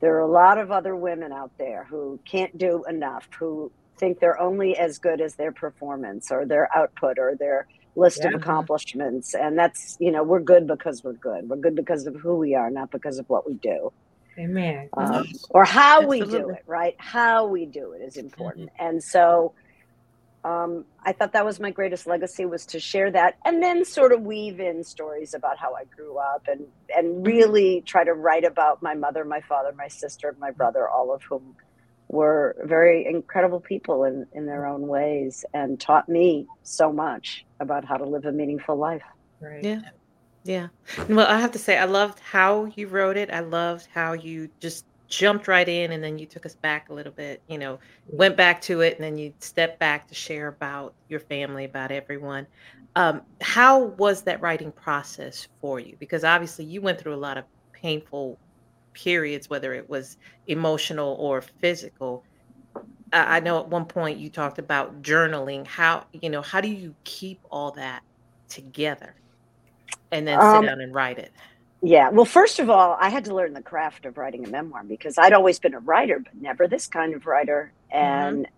there 0.00 0.14
are 0.16 0.20
a 0.20 0.30
lot 0.30 0.58
of 0.58 0.70
other 0.70 0.94
women 0.94 1.32
out 1.32 1.52
there 1.56 1.84
who 1.88 2.20
can't 2.26 2.56
do 2.58 2.84
enough, 2.86 3.26
who 3.38 3.72
think 3.96 4.20
they're 4.20 4.38
only 4.38 4.76
as 4.76 4.98
good 4.98 5.22
as 5.22 5.36
their 5.36 5.52
performance 5.52 6.30
or 6.30 6.44
their 6.44 6.68
output 6.76 7.18
or 7.18 7.34
their 7.34 7.66
list 7.96 8.26
of 8.26 8.34
accomplishments. 8.34 9.34
And 9.34 9.58
that's, 9.58 9.96
you 10.00 10.10
know, 10.10 10.22
we're 10.22 10.40
good 10.40 10.66
because 10.66 11.02
we're 11.02 11.14
good. 11.14 11.48
We're 11.48 11.56
good 11.56 11.76
because 11.76 12.06
of 12.06 12.14
who 12.16 12.36
we 12.36 12.54
are, 12.54 12.70
not 12.70 12.90
because 12.90 13.18
of 13.18 13.26
what 13.30 13.46
we 13.46 13.54
do 13.54 13.90
Amen. 14.38 14.90
um, 14.96 15.26
or 15.50 15.64
how 15.64 16.06
we 16.06 16.20
do 16.20 16.50
it, 16.50 16.62
right? 16.66 16.94
How 16.98 17.46
we 17.46 17.64
do 17.64 17.92
it 17.92 18.02
is 18.02 18.18
important. 18.18 18.68
And 18.78 19.02
so 19.02 19.54
um, 20.44 20.84
I 21.04 21.12
thought 21.12 21.32
that 21.34 21.44
was 21.44 21.60
my 21.60 21.70
greatest 21.70 22.06
legacy 22.06 22.46
was 22.46 22.66
to 22.66 22.80
share 22.80 23.10
that 23.12 23.38
and 23.44 23.62
then 23.62 23.84
sort 23.84 24.12
of 24.12 24.22
weave 24.22 24.58
in 24.58 24.82
stories 24.82 25.34
about 25.34 25.56
how 25.56 25.74
I 25.74 25.84
grew 25.84 26.18
up 26.18 26.48
and, 26.48 26.66
and 26.96 27.24
really 27.24 27.82
try 27.82 28.02
to 28.02 28.12
write 28.12 28.44
about 28.44 28.82
my 28.82 28.94
mother, 28.94 29.24
my 29.24 29.40
father, 29.40 29.72
my 29.76 29.88
sister, 29.88 30.34
my 30.40 30.50
brother, 30.50 30.88
all 30.88 31.14
of 31.14 31.22
whom 31.22 31.54
were 32.08 32.56
very 32.64 33.06
incredible 33.06 33.60
people 33.60 34.04
in, 34.04 34.26
in 34.32 34.46
their 34.46 34.66
own 34.66 34.86
ways 34.88 35.44
and 35.54 35.80
taught 35.80 36.08
me 36.08 36.46
so 36.62 36.92
much 36.92 37.44
about 37.60 37.84
how 37.84 37.96
to 37.96 38.04
live 38.04 38.24
a 38.24 38.32
meaningful 38.32 38.76
life. 38.76 39.02
Right. 39.40 39.64
Yeah. 39.64 39.80
Yeah. 40.44 40.68
Well, 41.08 41.26
I 41.26 41.40
have 41.40 41.52
to 41.52 41.58
say, 41.58 41.78
I 41.78 41.84
loved 41.84 42.18
how 42.18 42.66
you 42.74 42.88
wrote 42.88 43.16
it. 43.16 43.30
I 43.32 43.40
loved 43.40 43.86
how 43.94 44.12
you 44.12 44.48
just 44.60 44.84
jumped 45.12 45.46
right 45.46 45.68
in 45.68 45.92
and 45.92 46.02
then 46.02 46.18
you 46.18 46.24
took 46.24 46.46
us 46.46 46.54
back 46.54 46.88
a 46.88 46.94
little 46.94 47.12
bit, 47.12 47.42
you 47.46 47.58
know, 47.58 47.78
went 48.08 48.34
back 48.34 48.62
to 48.62 48.80
it 48.80 48.94
and 48.94 49.04
then 49.04 49.18
you 49.18 49.32
stepped 49.40 49.78
back 49.78 50.08
to 50.08 50.14
share 50.14 50.48
about 50.48 50.94
your 51.08 51.20
family, 51.20 51.64
about 51.66 51.92
everyone. 51.92 52.46
Um, 52.96 53.20
how 53.42 53.78
was 53.78 54.22
that 54.22 54.40
writing 54.40 54.72
process 54.72 55.48
for 55.60 55.78
you? 55.78 55.96
Because 55.98 56.24
obviously 56.24 56.64
you 56.64 56.80
went 56.80 56.98
through 56.98 57.14
a 57.14 57.16
lot 57.28 57.36
of 57.36 57.44
painful 57.72 58.38
periods, 58.94 59.50
whether 59.50 59.74
it 59.74 59.88
was 59.88 60.16
emotional 60.46 61.16
or 61.18 61.42
physical. 61.42 62.24
I 63.12 63.40
know 63.40 63.58
at 63.60 63.68
one 63.68 63.84
point 63.84 64.18
you 64.18 64.30
talked 64.30 64.58
about 64.58 65.02
journaling. 65.02 65.66
How, 65.66 66.06
you 66.12 66.30
know, 66.30 66.40
how 66.40 66.62
do 66.62 66.68
you 66.68 66.94
keep 67.04 67.40
all 67.50 67.70
that 67.72 68.02
together? 68.48 69.14
and 70.12 70.28
then 70.28 70.40
Um, 70.40 70.62
sit 70.62 70.68
down 70.68 70.80
and 70.80 70.94
write 70.94 71.18
it. 71.18 71.32
Yeah. 71.82 72.10
Well, 72.10 72.24
first 72.24 72.60
of 72.60 72.70
all, 72.70 72.96
I 73.00 73.08
had 73.08 73.24
to 73.24 73.34
learn 73.34 73.54
the 73.54 73.62
craft 73.62 74.06
of 74.06 74.16
writing 74.16 74.44
a 74.46 74.48
memoir 74.48 74.84
because 74.84 75.18
I'd 75.18 75.32
always 75.32 75.58
been 75.58 75.74
a 75.74 75.80
writer, 75.80 76.20
but 76.20 76.34
never 76.40 76.68
this 76.68 76.86
kind 76.86 77.12
of 77.14 77.26
writer. 77.26 77.72
Mm-hmm. 77.92 77.98
And 77.98 78.48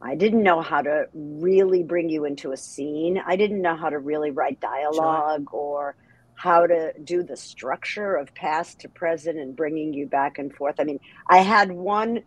I 0.00 0.14
didn't 0.14 0.44
know 0.44 0.60
how 0.60 0.82
to 0.82 1.08
really 1.12 1.82
bring 1.82 2.08
you 2.08 2.24
into 2.24 2.52
a 2.52 2.56
scene. 2.56 3.20
I 3.26 3.34
didn't 3.34 3.60
know 3.60 3.74
how 3.74 3.90
to 3.90 3.98
really 3.98 4.30
write 4.30 4.60
dialogue 4.60 5.48
or 5.52 5.96
how 6.34 6.68
to 6.68 6.92
do 7.02 7.24
the 7.24 7.36
structure 7.36 8.14
of 8.14 8.32
past 8.32 8.78
to 8.80 8.88
present 8.88 9.38
and 9.38 9.56
bringing 9.56 9.92
you 9.92 10.06
back 10.06 10.38
and 10.38 10.54
forth. 10.54 10.76
I 10.78 10.84
mean, 10.84 11.00
I 11.28 11.38
had 11.38 11.72
one 11.72 12.22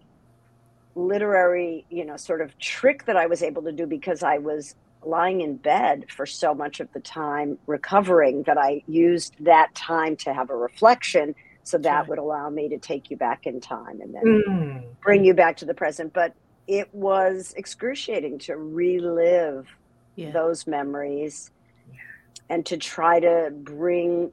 literary, 0.96 1.86
you 1.90 2.04
know, 2.04 2.18
sort 2.18 2.42
of 2.42 2.58
trick 2.60 3.06
that 3.06 3.16
I 3.16 3.28
was 3.28 3.42
able 3.42 3.62
to 3.64 3.72
do 3.72 3.88
because 3.88 4.22
I 4.22 4.40
was 4.40 4.76
lying 5.04 5.42
in 5.42 5.58
bed 5.58 6.06
for 6.10 6.26
so 6.26 6.54
much 6.56 6.80
of 6.80 6.90
the 6.94 7.02
time 7.02 7.60
recovering 7.68 8.44
that 8.48 8.58
I 8.58 8.84
used 8.88 9.36
that 9.42 9.70
time 9.76 10.18
to 10.18 10.34
have 10.34 10.50
a 10.50 10.56
reflection. 10.58 11.36
So 11.64 11.78
that 11.80 12.08
would 12.08 12.20
allow 12.20 12.50
me 12.50 12.70
to 12.70 12.80
take 12.80 13.10
you 13.10 13.18
back 13.18 13.42
in 13.46 13.62
time 13.62 14.02
and 14.02 14.14
then 14.16 14.38
Mm. 14.48 14.98
bring 15.04 15.26
you 15.26 15.34
back 15.34 15.58
to 15.58 15.66
the 15.66 15.74
present. 15.76 16.14
But 16.14 16.34
it 16.68 16.90
was 16.94 17.54
excruciating 17.58 18.40
to 18.40 18.58
relive 18.58 19.68
Yeah. 20.16 20.32
those 20.34 20.68
memories 20.68 21.52
and 22.50 22.66
to 22.68 22.78
try 22.78 23.20
to 23.20 23.52
bring 23.54 24.32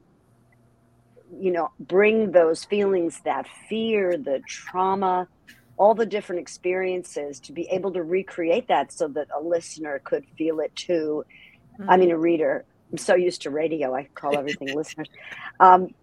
you 1.31 1.51
know 1.51 1.69
bring 1.79 2.31
those 2.31 2.65
feelings 2.65 3.19
that 3.25 3.47
fear 3.69 4.17
the 4.17 4.41
trauma 4.47 5.27
all 5.79 5.95
the 5.95 6.05
different 6.05 6.41
experiences 6.41 7.39
to 7.39 7.53
be 7.53 7.67
able 7.71 7.91
to 7.93 8.03
recreate 8.03 8.67
that 8.67 8.91
so 8.91 9.07
that 9.07 9.27
a 9.35 9.41
listener 9.41 9.99
could 10.03 10.25
feel 10.37 10.59
it 10.59 10.75
too. 10.75 11.25
I 11.87 11.95
mean 11.95 12.11
a 12.11 12.17
reader. 12.17 12.65
I'm 12.91 12.97
so 12.97 13.15
used 13.15 13.41
to 13.43 13.49
radio. 13.49 13.95
I 13.95 14.09
call 14.13 14.37
everything 14.43 14.75
listeners. 14.75 15.09
Um, 15.59 15.95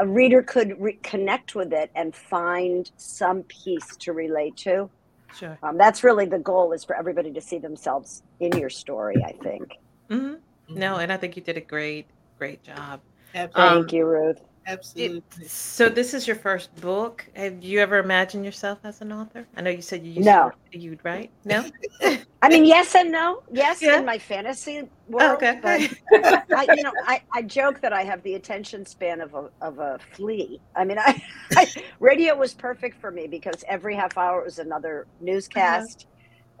a 0.00 0.06
reader 0.06 0.42
could 0.42 0.80
re- 0.80 0.98
connect 1.02 1.54
with 1.54 1.72
it 1.72 1.90
and 1.94 2.14
find 2.14 2.90
some 2.96 3.44
piece 3.44 3.96
to 3.98 4.12
relate 4.12 4.56
to. 4.58 4.90
Sure. 5.38 5.56
um, 5.62 5.78
that's 5.78 6.02
really 6.02 6.26
the 6.26 6.40
goal 6.40 6.72
is 6.72 6.82
for 6.82 6.96
everybody 6.96 7.32
to 7.32 7.40
see 7.40 7.58
themselves 7.58 8.24
in 8.40 8.50
your 8.58 8.68
story 8.68 9.22
i 9.24 9.30
think. 9.30 9.76
Hmm 10.10 10.34
No, 10.68 10.96
and 10.96 11.12
I 11.12 11.16
think 11.18 11.36
you 11.36 11.42
did 11.42 11.56
a 11.56 11.60
great, 11.60 12.06
great 12.36 12.64
job. 12.64 13.00
Absolutely. 13.32 13.62
Um, 13.62 13.78
thank 13.84 13.92
you 13.92 14.06
ruth 14.06 14.40
Absolutely. 14.66 15.46
So 15.46 15.88
this 15.88 16.14
is 16.14 16.26
your 16.26 16.36
first 16.36 16.74
book. 16.80 17.26
Have 17.34 17.62
you 17.62 17.80
ever 17.80 17.98
imagined 17.98 18.44
yourself 18.44 18.78
as 18.84 19.00
an 19.00 19.12
author? 19.12 19.46
I 19.56 19.62
know 19.62 19.70
you 19.70 19.82
said 19.82 20.04
you 20.04 20.12
used 20.12 20.26
No. 20.26 20.52
to 20.72 20.78
you'd 20.78 21.04
write. 21.04 21.30
No. 21.44 21.64
I 22.42 22.48
mean, 22.48 22.64
yes 22.64 22.94
and 22.94 23.10
no. 23.10 23.42
Yes, 23.50 23.82
Yeah. 23.82 23.98
in 23.98 24.04
my 24.04 24.18
fantasy 24.18 24.80
oh, 24.82 24.88
world. 25.08 25.42
okay. 25.42 25.58
But 25.62 26.44
I, 26.56 26.74
you 26.74 26.82
know, 26.82 26.92
I, 27.06 27.22
I 27.34 27.42
joke 27.42 27.80
that 27.80 27.92
I 27.92 28.02
have 28.04 28.22
the 28.22 28.34
attention 28.34 28.86
span 28.86 29.20
of 29.20 29.34
a 29.34 29.50
of 29.60 29.78
a 29.78 29.98
flea. 30.12 30.60
I 30.76 30.84
mean, 30.84 30.98
I, 30.98 31.22
I 31.56 31.66
radio 31.98 32.36
was 32.36 32.54
perfect 32.54 33.00
for 33.00 33.10
me 33.10 33.26
because 33.26 33.64
every 33.66 33.94
half 33.94 34.16
hour 34.16 34.40
it 34.40 34.44
was 34.44 34.58
another 34.58 35.02
uh-huh. 35.02 35.24
newscast. 35.24 36.06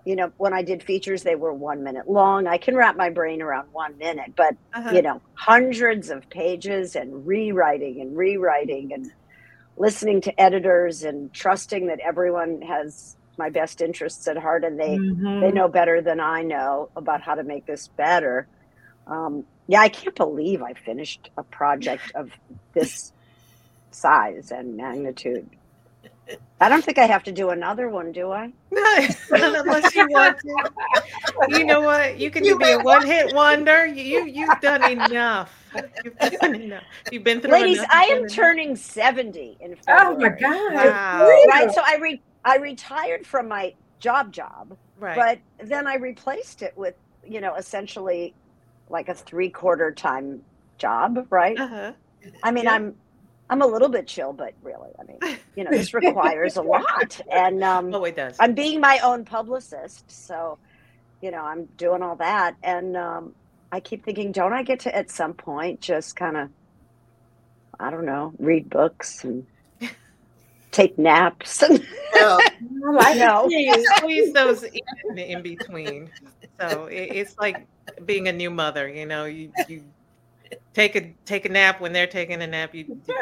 You 0.04 0.16
know, 0.16 0.32
when 0.36 0.52
I 0.52 0.62
did 0.62 0.82
features, 0.82 1.22
they 1.22 1.34
were 1.36 1.52
one 1.52 1.82
minute 1.84 2.08
long. 2.08 2.46
I 2.46 2.58
can 2.58 2.76
wrap 2.76 2.96
my 2.96 3.10
brain 3.10 3.42
around 3.42 3.68
one 3.72 3.98
minute, 3.98 4.32
but 4.36 4.54
Uh-huh. 4.74 4.90
you 4.94 5.02
know, 5.02 5.22
hundreds 5.34 6.10
of 6.10 6.28
pages 6.30 6.96
and 6.96 7.26
rewriting 7.26 8.00
and 8.00 8.16
rewriting 8.16 8.92
and 8.92 9.10
listening 9.76 10.20
to 10.22 10.40
editors 10.40 11.02
and 11.02 11.32
trusting 11.32 11.86
that 11.88 12.00
everyone 12.00 12.60
has 12.62 13.16
my 13.38 13.50
best 13.50 13.80
interests 13.80 14.26
at 14.28 14.36
heart 14.36 14.64
and 14.64 14.78
they 14.78 15.02
Mhm. 15.02 15.40
they 15.40 15.52
know 15.52 15.68
better 15.68 16.02
than 16.02 16.20
I 16.20 16.42
know 16.42 16.90
about 16.96 17.22
how 17.22 17.34
to 17.36 17.44
make 17.44 17.66
this 17.66 17.88
better. 17.96 18.48
Um, 19.06 19.46
yeah, 19.68 19.80
I 19.80 19.88
can't 19.90 20.16
believe 20.16 20.62
I 20.62 20.74
finished 20.74 21.30
a 21.36 21.44
project 21.44 22.12
of 22.14 22.30
this 22.74 23.12
size 23.92 24.50
and 24.52 24.76
magnitude. 24.76 25.50
I 26.60 26.68
don't 26.68 26.84
think 26.84 26.98
I 26.98 27.06
have 27.06 27.24
to 27.24 27.32
do 27.32 27.50
another 27.50 27.88
one, 27.88 28.12
do 28.12 28.30
I? 28.32 28.52
No, 28.70 29.08
unless 29.32 29.94
you 29.94 30.08
want 30.08 30.38
to. 30.40 30.70
You 31.48 31.64
know 31.64 31.82
what? 31.82 32.18
You 32.18 32.30
can 32.30 32.44
You 32.44 32.56
be 32.56 32.70
a 32.72 32.78
one-hit 32.78 33.32
wonder. 33.34 33.86
You, 33.86 34.02
you 34.04 34.26
you've 34.26 34.60
done 34.60 34.84
enough. 34.84 35.72
You've 36.02 36.18
done 36.18 36.54
enough. 36.54 36.84
You've 37.10 37.24
been 37.24 37.40
through. 37.42 37.52
Ladies, 37.52 37.78
enough. 37.78 37.88
I 37.90 38.04
am 38.04 38.24
done 38.24 38.26
enough. 38.26 38.36
turning 38.36 38.76
70 38.76 39.58
in 39.60 39.76
February. 39.76 40.14
Oh 40.14 40.16
my 40.18 40.30
February. 40.30 40.40
God. 40.40 40.84
Wow. 40.84 41.42
Right, 41.46 41.70
so 41.72 41.82
I 41.86 41.96
re- 42.00 42.22
I 42.44 42.56
retired 42.58 43.26
from 43.26 43.48
my 43.48 43.74
job 44.00 44.32
job, 44.32 44.76
Right. 44.96 45.14
but 45.14 45.40
then 45.58 45.86
I 45.88 45.96
replaced 45.96 46.62
it 46.62 46.72
with, 46.76 46.96
you 47.24 47.40
know, 47.40 47.54
essentially 47.56 48.36
like 48.90 49.08
a 49.08 49.14
three-quarter 49.14 49.92
time 49.94 50.44
job, 50.78 51.26
right? 51.30 51.58
uh-huh. 51.58 51.92
I 52.42 52.52
mean, 52.52 52.66
Yeah. 52.66 52.74
I'm 52.74 52.99
I'm 53.50 53.62
a 53.62 53.66
little 53.66 53.88
bit 53.90 54.06
chill, 54.06 54.32
but 54.32 54.54
really, 54.62 54.90
I 54.98 55.04
mean, 55.04 55.38
you 55.56 55.64
know, 55.64 55.70
this 55.72 55.92
requires 55.94 56.56
a 56.56 56.62
lot. 56.62 57.20
And 57.30 57.62
um, 57.64 57.92
Oh, 57.92 58.04
it 58.04 58.16
does. 58.16 58.36
I'm 58.38 58.54
being 58.54 58.80
my 58.80 59.00
own 59.00 59.24
publicist, 59.26 60.04
so 60.08 60.58
you 61.20 61.30
know, 61.30 61.42
I'm 61.42 61.68
doing 61.76 62.02
all 62.02 62.16
that. 62.16 62.54
And 62.62 62.96
um, 62.96 63.34
I 63.72 63.80
keep 63.80 64.04
thinking, 64.04 64.32
don't 64.32 64.52
I 64.54 64.62
get 64.62 64.80
to 64.80 64.96
at 64.96 65.10
some 65.10 65.34
point 65.34 65.80
just 65.82 66.16
kind 66.16 66.36
of, 66.36 66.48
I 67.78 67.90
don't 67.90 68.06
know, 68.06 68.32
read 68.38 68.70
books 68.70 69.24
and 69.24 69.46
take 70.72 70.98
naps 70.98 71.62
and 71.62 71.84
No, 72.14 72.40
I 72.98 73.14
know 73.14 73.46
No. 73.46 73.48
it. 73.50 73.86
squeeze 73.96 74.32
those 74.32 74.62
in, 74.62 75.18
in 75.18 75.42
between. 75.42 76.12
So 76.60 76.86
it, 76.86 76.96
it's 77.12 77.34
like 77.38 77.66
being 78.04 78.28
a 78.28 78.32
new 78.32 78.50
mother. 78.50 78.88
You 78.88 79.06
know, 79.06 79.24
you 79.26 79.52
you 79.66 79.84
take 80.74 80.96
a 80.96 81.14
take 81.24 81.44
a 81.44 81.48
nap 81.48 81.80
when 81.80 81.92
they're 81.92 82.06
taking 82.06 82.40
a 82.42 82.46
nap. 82.46 82.74
You, 82.74 82.84
you 83.08 83.14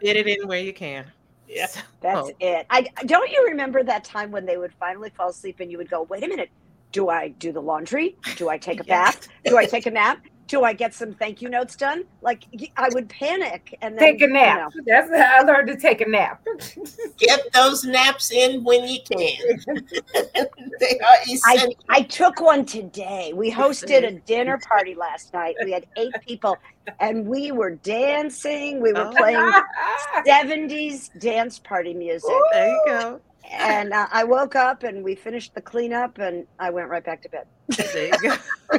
fit 0.00 0.16
it 0.16 0.26
in 0.26 0.46
where 0.48 0.60
you 0.60 0.72
can. 0.72 1.06
Yeah. 1.48 1.66
So- 1.66 1.80
that's 2.00 2.30
it. 2.40 2.66
I 2.70 2.88
don't 3.06 3.30
you 3.30 3.44
remember 3.48 3.82
that 3.82 4.04
time 4.04 4.30
when 4.30 4.46
they 4.46 4.56
would 4.56 4.72
finally 4.74 5.10
fall 5.10 5.30
asleep 5.30 5.60
and 5.60 5.70
you 5.70 5.78
would 5.78 5.90
go, 5.90 6.02
wait 6.02 6.22
a 6.24 6.28
minute, 6.28 6.50
do 6.92 7.08
I 7.08 7.28
do 7.28 7.52
the 7.52 7.60
laundry? 7.62 8.16
Do 8.36 8.48
I 8.48 8.58
take 8.58 8.80
a 8.80 8.84
Yes. 8.86 9.16
bath? 9.16 9.28
Do 9.44 9.56
I 9.56 9.66
take 9.66 9.86
a 9.86 9.90
nap? 9.90 10.20
Do 10.48 10.62
I 10.62 10.72
get 10.74 10.94
some 10.94 11.12
thank 11.12 11.42
you 11.42 11.48
notes 11.48 11.74
done? 11.74 12.04
Like 12.22 12.44
I 12.76 12.88
would 12.92 13.08
panic 13.08 13.76
and 13.82 13.94
then, 13.98 14.00
Take 14.00 14.22
a 14.22 14.26
you 14.26 14.32
nap. 14.32 14.72
know, 14.76 14.82
That's 14.86 15.10
how 15.10 15.38
I 15.38 15.42
learned 15.42 15.66
to 15.68 15.76
take 15.76 16.00
a 16.00 16.08
nap. 16.08 16.40
get 17.18 17.40
those 17.52 17.84
naps 17.84 18.30
in 18.30 18.62
when 18.62 18.84
you 18.86 18.98
can. 19.10 19.58
they 20.14 20.98
are 21.00 21.04
I, 21.04 21.24
essential. 21.28 21.74
I 21.88 22.02
took 22.02 22.40
one 22.40 22.64
today. 22.64 23.32
We 23.34 23.50
hosted 23.50 24.06
a 24.06 24.12
dinner 24.12 24.58
party 24.58 24.94
last 24.94 25.32
night. 25.34 25.56
We 25.64 25.72
had 25.72 25.86
eight 25.96 26.14
people 26.26 26.56
and 27.00 27.26
we 27.26 27.50
were 27.50 27.70
dancing. 27.70 28.80
We 28.80 28.92
were 28.92 29.08
Oh. 29.08 29.14
playing 29.16 29.52
70s 30.26 31.10
dance 31.18 31.58
party 31.58 31.92
music. 31.94 32.30
there 32.52 32.68
you 32.68 32.82
go. 32.86 33.20
And 33.52 33.92
uh, 33.92 34.06
I 34.12 34.24
woke 34.24 34.56
up 34.56 34.82
and 34.82 35.02
we 35.04 35.14
finished 35.14 35.54
the 35.54 35.60
cleanup 35.60 36.18
and 36.18 36.46
I 36.58 36.70
went 36.70 36.88
right 36.88 37.04
back 37.04 37.22
to 37.22 37.28
bed. 37.28 37.46
There 37.92 38.06
you 38.22 38.30
go. 38.70 38.78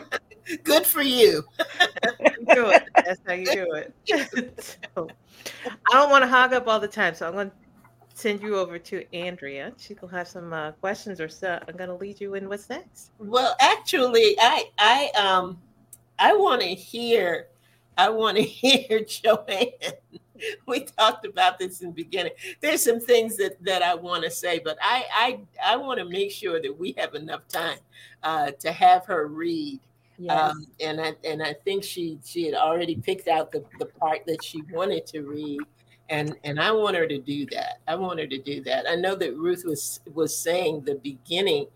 Good 0.64 0.86
for 0.86 1.02
you. 1.02 1.44
You 2.20 2.56
do 2.56 2.70
it. 2.70 2.84
That's 2.96 3.22
how 3.26 3.34
you 3.34 3.46
do 3.46 3.74
it. 3.74 3.94
so, 4.96 5.08
I 5.66 5.94
don't 5.94 6.10
want 6.10 6.24
to 6.24 6.28
hog 6.28 6.54
up 6.54 6.68
all 6.68 6.80
the 6.80 6.88
time, 6.88 7.16
so 7.16 7.28
I'm 7.28 7.34
going 7.34 7.50
to 7.50 7.56
send 8.14 8.42
you 8.42 8.58
over 8.58 8.80
to 8.80 9.16
Andrea. 9.16 9.74
She 9.78 9.96
will 10.02 10.08
have 10.08 10.28
some 10.28 10.52
uh, 10.54 10.72
questions 10.74 11.22
or 11.22 11.30
so. 11.30 11.60
I'm 11.68 11.76
going 11.76 11.90
to 11.90 11.96
lead 11.96 12.20
you 12.20 12.36
in 12.36 12.50
what's 12.50 12.70
next. 12.70 13.12
Well, 13.20 13.56
actually, 13.60 14.36
I 14.40 14.72
I 14.80 15.12
um 15.18 15.60
I 16.18 16.34
want 16.34 16.62
to 16.62 16.68
hear 16.68 17.48
I 17.98 18.10
want 18.10 18.38
to 18.38 18.44
hear 18.44 19.02
Joanne. 19.02 19.68
We 20.68 20.82
talked 20.82 21.26
about 21.26 21.58
this 21.58 21.82
in 21.82 21.88
the 21.88 21.94
beginning. 21.94 22.34
There's 22.62 22.84
some 22.84 23.00
things 23.00 23.38
that 23.38 23.64
that 23.64 23.82
I 23.82 23.96
want 23.96 24.24
to 24.24 24.30
say, 24.32 24.60
but 24.60 24.78
I 24.82 25.06
I 25.12 25.40
I 25.74 25.76
want 25.78 26.00
to 26.00 26.06
make 26.06 26.32
sure 26.32 26.62
that 26.62 26.80
we 26.80 26.94
have 26.98 27.16
enough 27.16 27.48
time 27.48 27.80
uh, 28.24 28.52
to 28.52 28.72
have 28.72 29.06
her 29.06 29.28
read. 29.28 29.80
Yes. 30.18 30.52
Um, 30.52 30.66
and 30.80 31.00
I 31.00 31.14
and 31.24 31.44
I 31.44 31.54
think 31.54 31.84
she 31.84 32.18
she 32.26 32.46
had 32.46 32.56
already 32.56 32.96
picked 32.96 33.28
out 33.28 33.52
the, 33.52 33.64
the 33.80 33.86
part 33.86 34.26
that 34.26 34.44
she 34.44 34.64
wanted 34.72 35.06
to 35.08 35.22
read, 35.22 35.60
and 36.10 36.36
and 36.44 36.60
I 36.60 36.72
want 36.72 36.96
her 36.96 37.08
to 37.08 37.20
do 37.20 37.46
that. 37.48 37.80
I 37.88 37.96
want 37.96 38.20
her 38.20 38.28
to 38.28 38.38
do 38.40 38.64
that. 38.64 38.90
I 38.90 38.96
know 38.96 39.16
that 39.16 39.36
Ruth 39.36 39.64
was 39.66 40.00
was 40.14 40.36
saying 40.36 40.82
the 40.82 40.96
beginning. 40.96 41.68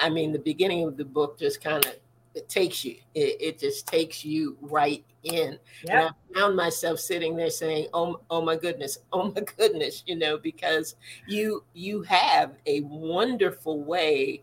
I 0.00 0.08
mean, 0.08 0.32
the 0.32 0.38
beginning 0.38 0.84
of 0.84 0.96
the 0.96 1.04
book 1.04 1.38
just 1.38 1.62
kind 1.62 1.84
of 1.84 1.94
it 2.34 2.48
takes 2.48 2.84
you. 2.84 2.96
It, 3.14 3.36
it 3.40 3.58
just 3.58 3.86
takes 3.86 4.24
you 4.24 4.56
right 4.60 5.04
in. 5.22 5.58
Yep. 5.84 5.90
And 5.90 5.98
I 6.00 6.38
found 6.38 6.56
myself 6.56 6.98
sitting 6.98 7.36
there 7.36 7.50
saying, 7.50 7.88
"Oh, 7.94 8.20
oh 8.30 8.40
my 8.40 8.56
goodness, 8.56 8.98
oh 9.12 9.30
my 9.30 9.42
goodness," 9.56 10.02
you 10.06 10.16
know, 10.16 10.38
because 10.38 10.96
you 11.26 11.64
you 11.74 12.02
have 12.02 12.52
a 12.66 12.80
wonderful 12.82 13.82
way 13.82 14.42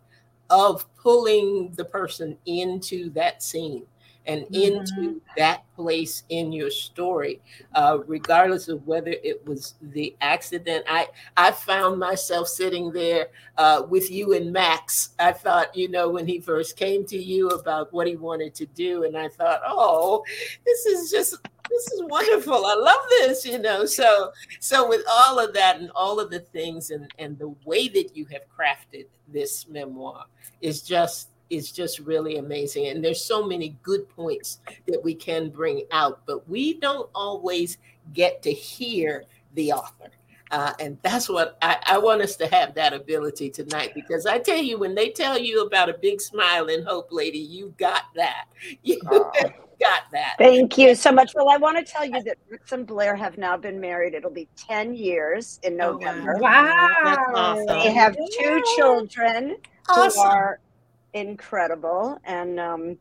of 0.51 0.85
pulling 0.95 1.71
the 1.71 1.85
person 1.85 2.37
into 2.45 3.09
that 3.11 3.41
scene 3.41 3.83
and 4.27 4.45
into 4.55 5.19
that 5.35 5.63
place 5.75 6.23
in 6.29 6.51
your 6.51 6.69
story, 6.69 7.41
uh, 7.73 7.97
regardless 8.05 8.67
of 8.67 8.85
whether 8.85 9.11
it 9.23 9.45
was 9.47 9.75
the 9.81 10.15
accident. 10.21 10.85
I 10.87 11.07
I 11.37 11.51
found 11.51 11.99
myself 11.99 12.47
sitting 12.47 12.91
there 12.91 13.29
uh, 13.57 13.83
with 13.89 14.11
you 14.11 14.33
and 14.33 14.51
Max. 14.53 15.15
I 15.19 15.31
thought, 15.31 15.75
you 15.75 15.89
know, 15.89 16.09
when 16.09 16.27
he 16.27 16.39
first 16.39 16.77
came 16.77 17.05
to 17.05 17.17
you 17.17 17.49
about 17.49 17.91
what 17.93 18.07
he 18.07 18.15
wanted 18.15 18.53
to 18.55 18.65
do, 18.67 19.05
and 19.05 19.17
I 19.17 19.27
thought, 19.27 19.61
oh, 19.65 20.23
this 20.65 20.85
is 20.85 21.09
just 21.09 21.37
this 21.71 21.91
is 21.93 22.03
wonderful. 22.03 22.65
I 22.65 22.75
love 22.75 23.01
this, 23.09 23.45
you 23.45 23.59
know. 23.59 23.85
So 23.85 24.31
so 24.59 24.87
with 24.87 25.03
all 25.09 25.39
of 25.39 25.53
that 25.53 25.79
and 25.79 25.91
all 25.95 26.19
of 26.19 26.29
the 26.29 26.39
things 26.39 26.91
and 26.91 27.11
and 27.17 27.37
the 27.39 27.53
way 27.65 27.87
that 27.89 28.15
you 28.15 28.25
have 28.25 28.41
crafted 28.55 29.05
this 29.27 29.67
memoir 29.67 30.25
is 30.61 30.81
just 30.81 31.29
is 31.49 31.71
just 31.71 31.99
really 31.99 32.37
amazing 32.37 32.87
and 32.87 33.03
there's 33.03 33.23
so 33.23 33.45
many 33.45 33.75
good 33.83 34.07
points 34.07 34.59
that 34.87 35.03
we 35.03 35.13
can 35.13 35.49
bring 35.49 35.83
out 35.91 36.21
but 36.25 36.47
we 36.47 36.79
don't 36.79 37.09
always 37.13 37.77
get 38.13 38.41
to 38.41 38.51
hear 38.51 39.25
the 39.55 39.71
author 39.73 40.09
uh, 40.51 40.73
and 40.79 40.97
that's 41.01 41.29
what 41.29 41.57
I, 41.61 41.77
I 41.85 41.97
want 41.97 42.21
us 42.21 42.35
to 42.37 42.47
have 42.47 42.73
that 42.75 42.93
ability 42.93 43.49
tonight 43.49 43.93
because 43.95 44.25
I 44.25 44.37
tell 44.37 44.57
you, 44.57 44.77
when 44.77 44.93
they 44.93 45.09
tell 45.09 45.39
you 45.39 45.65
about 45.65 45.87
a 45.89 45.93
big 45.93 46.19
smile 46.19 46.67
and 46.67 46.85
hope, 46.85 47.07
lady, 47.09 47.39
you 47.39 47.73
got 47.77 48.03
that. 48.15 48.45
You 48.83 48.99
Oh. 49.09 49.31
Got 49.81 50.03
that. 50.11 50.35
Thank 50.37 50.77
you 50.77 50.95
so 50.95 51.11
much. 51.11 51.33
Well, 51.35 51.49
I 51.49 51.57
want 51.57 51.77
to 51.77 51.91
tell 51.91 52.05
you 52.05 52.21
that 52.23 52.37
Rich 52.49 52.71
and 52.71 52.85
Blair 52.87 53.15
have 53.15 53.37
now 53.37 53.57
been 53.57 53.79
married. 53.79 54.13
It'll 54.13 54.31
be 54.31 54.47
10 54.55 54.93
years 54.95 55.59
in 55.63 55.79
Oh, 55.81 55.93
wow. 55.93 55.97
November. 55.97 56.37
Wow. 56.39 56.87
That's 57.03 57.21
awesome. 57.33 57.65
They 57.79 57.91
have 57.91 58.15
two 58.39 58.61
children 58.75 59.57
Awesome. 59.89 60.21
who 60.21 60.27
are 60.29 60.59
incredible. 61.13 62.17
And 62.23 62.59
um, 62.59 62.97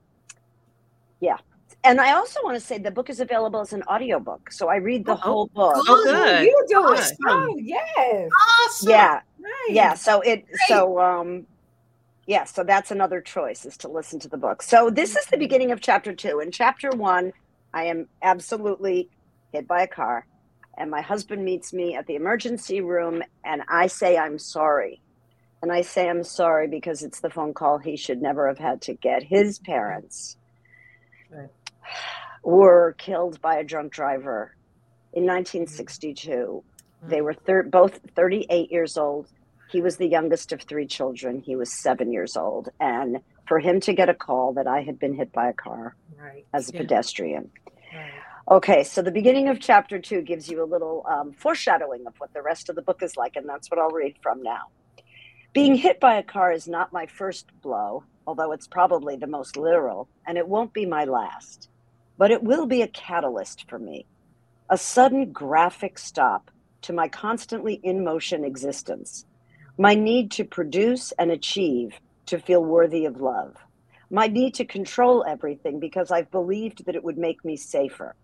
yeah. 1.20 1.36
And 1.84 2.00
I 2.00 2.12
also 2.12 2.40
want 2.42 2.56
to 2.56 2.60
say 2.60 2.76
the 2.78 2.90
book 2.90 3.08
is 3.08 3.20
available 3.20 3.60
as 3.60 3.72
an 3.72 3.82
audiobook. 3.84 4.50
So 4.52 4.68
I 4.68 4.76
read 4.76 5.06
the 5.06 5.12
Oh, 5.12 5.16
whole 5.16 5.46
book. 5.48 5.74
Oh, 5.76 6.02
good. 6.04 6.44
You 6.44 6.64
do 6.68 6.92
it. 6.92 6.98
Awesome. 6.98 7.16
Oh, 7.26 7.56
yes. 7.58 8.30
Awesome. 8.66 8.90
Yeah. 8.90 9.20
Nice. 9.38 9.50
Yeah. 9.70 9.94
So 9.94 10.20
it, 10.20 10.44
so, 10.68 11.00
um, 11.00 11.46
yeah, 12.30 12.44
so 12.44 12.62
that's 12.62 12.92
another 12.92 13.20
choice 13.20 13.66
is 13.66 13.76
to 13.78 13.88
listen 13.88 14.20
to 14.20 14.28
the 14.28 14.36
book. 14.36 14.62
So 14.62 14.88
this 14.88 15.16
is 15.16 15.26
the 15.26 15.36
beginning 15.36 15.72
of 15.72 15.80
chapter 15.80 16.14
two. 16.14 16.38
In 16.38 16.52
chapter 16.52 16.90
one, 16.90 17.32
I 17.74 17.86
am 17.86 18.06
absolutely 18.22 19.08
hit 19.52 19.66
by 19.66 19.82
a 19.82 19.88
car, 19.88 20.28
and 20.78 20.92
my 20.92 21.00
husband 21.00 21.44
meets 21.44 21.72
me 21.72 21.96
at 21.96 22.06
the 22.06 22.14
emergency 22.14 22.82
room, 22.82 23.24
and 23.44 23.62
I 23.68 23.88
say 23.88 24.16
I'm 24.16 24.38
sorry. 24.38 25.02
And 25.60 25.72
I 25.72 25.82
say 25.82 26.08
I'm 26.08 26.22
sorry 26.22 26.68
because 26.68 27.02
it's 27.02 27.18
the 27.18 27.30
phone 27.30 27.52
call 27.52 27.78
he 27.78 27.96
should 27.96 28.22
never 28.22 28.46
have 28.46 28.58
had 28.58 28.80
to 28.82 28.94
get. 28.94 29.24
His 29.24 29.58
parents 29.58 30.36
Right. 31.32 31.50
were 32.44 32.94
killed 32.96 33.40
by 33.40 33.56
a 33.56 33.64
drunk 33.64 33.92
driver 33.92 34.54
in 35.14 35.24
mm-hmm. 35.24 35.34
1962. 35.34 36.30
Mm-hmm. 36.30 37.10
They 37.10 37.22
were 37.22 37.34
thir- 37.34 37.64
both 37.64 37.98
38 38.14 38.70
years 38.70 38.96
old. 38.96 39.26
He 39.70 39.80
was 39.80 39.96
the 39.96 40.08
youngest 40.08 40.52
of 40.52 40.62
three 40.62 40.86
children. 40.86 41.40
He 41.40 41.54
was 41.56 41.72
seven 41.82 42.12
years 42.12 42.36
old. 42.36 42.68
And 42.80 43.18
for 43.46 43.58
him 43.60 43.80
to 43.80 43.92
get 43.92 44.08
a 44.08 44.14
call 44.14 44.54
that 44.54 44.66
I 44.66 44.82
had 44.82 44.98
been 44.98 45.14
hit 45.14 45.32
by 45.32 45.48
a 45.48 45.52
car 45.52 45.96
Right. 46.18 46.44
as 46.52 46.68
a 46.70 46.72
Yeah. 46.72 46.80
pedestrian. 46.80 47.50
Right. 47.94 48.12
Okay, 48.50 48.82
so 48.82 49.00
the 49.00 49.12
beginning 49.12 49.48
of 49.48 49.60
chapter 49.60 50.00
two 50.00 50.22
gives 50.22 50.48
you 50.48 50.62
a 50.62 50.66
little 50.66 51.04
um, 51.08 51.32
foreshadowing 51.32 52.06
of 52.06 52.14
what 52.18 52.32
the 52.32 52.42
rest 52.42 52.68
of 52.68 52.74
the 52.74 52.82
book 52.82 53.02
is 53.02 53.16
like, 53.16 53.36
and 53.36 53.48
that's 53.48 53.70
what 53.70 53.78
I'll 53.78 53.90
read 53.90 54.16
from 54.22 54.42
now. 54.42 54.62
Being 55.52 55.76
hit 55.76 56.00
by 56.00 56.14
a 56.16 56.22
car 56.22 56.52
is 56.52 56.66
not 56.68 56.92
my 56.92 57.06
first 57.06 57.46
blow, 57.62 58.04
although 58.26 58.52
it's 58.52 58.66
probably 58.66 59.16
the 59.16 59.26
most 59.26 59.56
literal, 59.56 60.08
and 60.26 60.36
it 60.36 60.48
won't 60.48 60.72
be 60.72 60.84
my 60.86 61.04
last. 61.04 61.68
But 62.18 62.30
it 62.32 62.42
will 62.42 62.66
be 62.66 62.82
a 62.82 62.88
catalyst 62.88 63.68
for 63.68 63.78
me, 63.78 64.06
a 64.68 64.76
sudden 64.78 65.32
graphic 65.32 65.98
stop 65.98 66.50
to 66.82 66.92
my 66.92 67.08
constantly 67.08 67.74
in 67.82 68.02
motion 68.04 68.44
existence, 68.44 69.24
my 69.80 69.94
need 69.94 70.30
to 70.30 70.44
produce 70.44 71.10
and 71.12 71.30
achieve 71.30 71.98
to 72.26 72.38
feel 72.38 72.62
worthy 72.62 73.06
of 73.06 73.22
love, 73.22 73.56
my 74.10 74.26
need 74.26 74.52
to 74.52 74.66
control 74.66 75.24
everything 75.26 75.80
because 75.80 76.10
I've 76.10 76.30
believed 76.30 76.84
that 76.84 76.96
it 76.96 77.02
would 77.02 77.16
make 77.16 77.42
me 77.46 77.56
safer. 77.56 78.14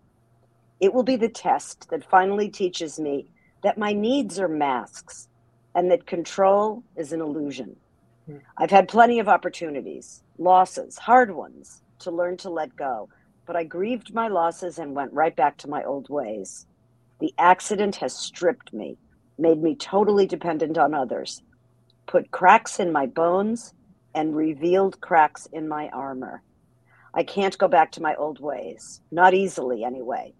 It 0.79 0.93
will 0.93 1.01
be 1.01 1.15
the 1.15 1.29
test 1.29 1.89
that 1.89 2.07
finally 2.07 2.47
teaches 2.47 2.99
me 2.99 3.25
that 3.63 3.75
my 3.79 3.91
needs 3.91 4.39
are 4.39 4.47
masks 4.47 5.29
and 5.73 5.89
that 5.89 6.05
control 6.05 6.83
is 6.95 7.11
an 7.11 7.21
illusion. 7.21 7.75
Hmm. 8.27 8.37
I've 8.59 8.69
had 8.69 8.87
plenty 8.87 9.17
of 9.17 9.27
opportunities, 9.27 10.21
losses, 10.37 10.99
hard 10.99 11.33
ones, 11.33 11.81
to 12.01 12.11
learn 12.11 12.37
to 12.37 12.51
let 12.51 12.75
go, 12.75 13.09
but 13.47 13.55
I 13.55 13.63
grieved 13.63 14.13
my 14.13 14.27
losses 14.27 14.77
and 14.77 14.95
went 14.95 15.11
right 15.11 15.35
back 15.35 15.57
to 15.57 15.69
my 15.69 15.83
old 15.83 16.07
ways. 16.07 16.67
The 17.19 17.33
accident 17.39 17.95
has 17.95 18.15
stripped 18.15 18.73
me, 18.73 18.99
made 19.39 19.63
me 19.63 19.73
totally 19.75 20.27
dependent 20.27 20.77
on 20.77 20.93
others, 20.93 21.41
put 22.07 22.31
cracks 22.31 22.79
in 22.79 22.91
my 22.91 23.05
bones, 23.05 23.73
and 24.15 24.35
revealed 24.35 24.99
cracks 25.01 25.47
in 25.51 25.67
my 25.67 25.89
armor. 25.89 26.41
I 27.13 27.23
can't 27.23 27.57
go 27.57 27.67
back 27.67 27.91
to 27.93 28.01
my 28.01 28.15
old 28.15 28.39
ways, 28.39 29.01
not 29.11 29.33
easily 29.33 29.83
anyway. 29.83 30.33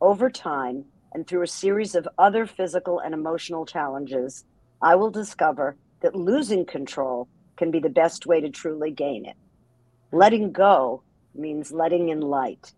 Over 0.00 0.30
time, 0.30 0.84
and 1.12 1.26
through 1.26 1.42
a 1.42 1.48
series 1.48 1.94
of 1.94 2.08
other 2.18 2.46
physical 2.46 3.00
and 3.00 3.14
emotional 3.14 3.66
challenges, 3.66 4.44
I 4.82 4.96
will 4.96 5.10
discover 5.10 5.76
that 6.02 6.14
losing 6.14 6.66
control 6.66 7.28
can 7.56 7.70
be 7.70 7.78
the 7.80 7.88
best 7.88 8.26
way 8.26 8.40
to 8.40 8.50
truly 8.50 8.90
gain 8.90 9.24
it. 9.24 9.36
Letting 10.12 10.52
go 10.52 11.02
means 11.34 11.72
letting 11.72 12.08
in 12.10 12.20
light, 12.20 12.72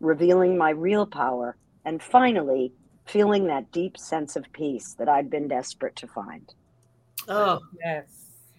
revealing 0.00 0.58
my 0.58 0.70
real 0.70 1.06
power, 1.06 1.56
and 1.84 2.02
finally, 2.02 2.72
feeling 3.06 3.46
that 3.46 3.70
deep 3.70 3.96
sense 3.96 4.36
of 4.36 4.52
peace 4.52 4.94
that 4.98 5.08
I'd 5.08 5.30
been 5.30 5.48
desperate 5.48 5.96
to 5.96 6.06
find. 6.06 6.52
Oh, 7.28 7.60
Yes. 7.84 8.06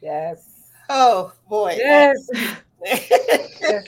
Yes. 0.02 0.70
oh 0.90 1.32
boy. 1.50 1.76
Yes. 1.78 2.30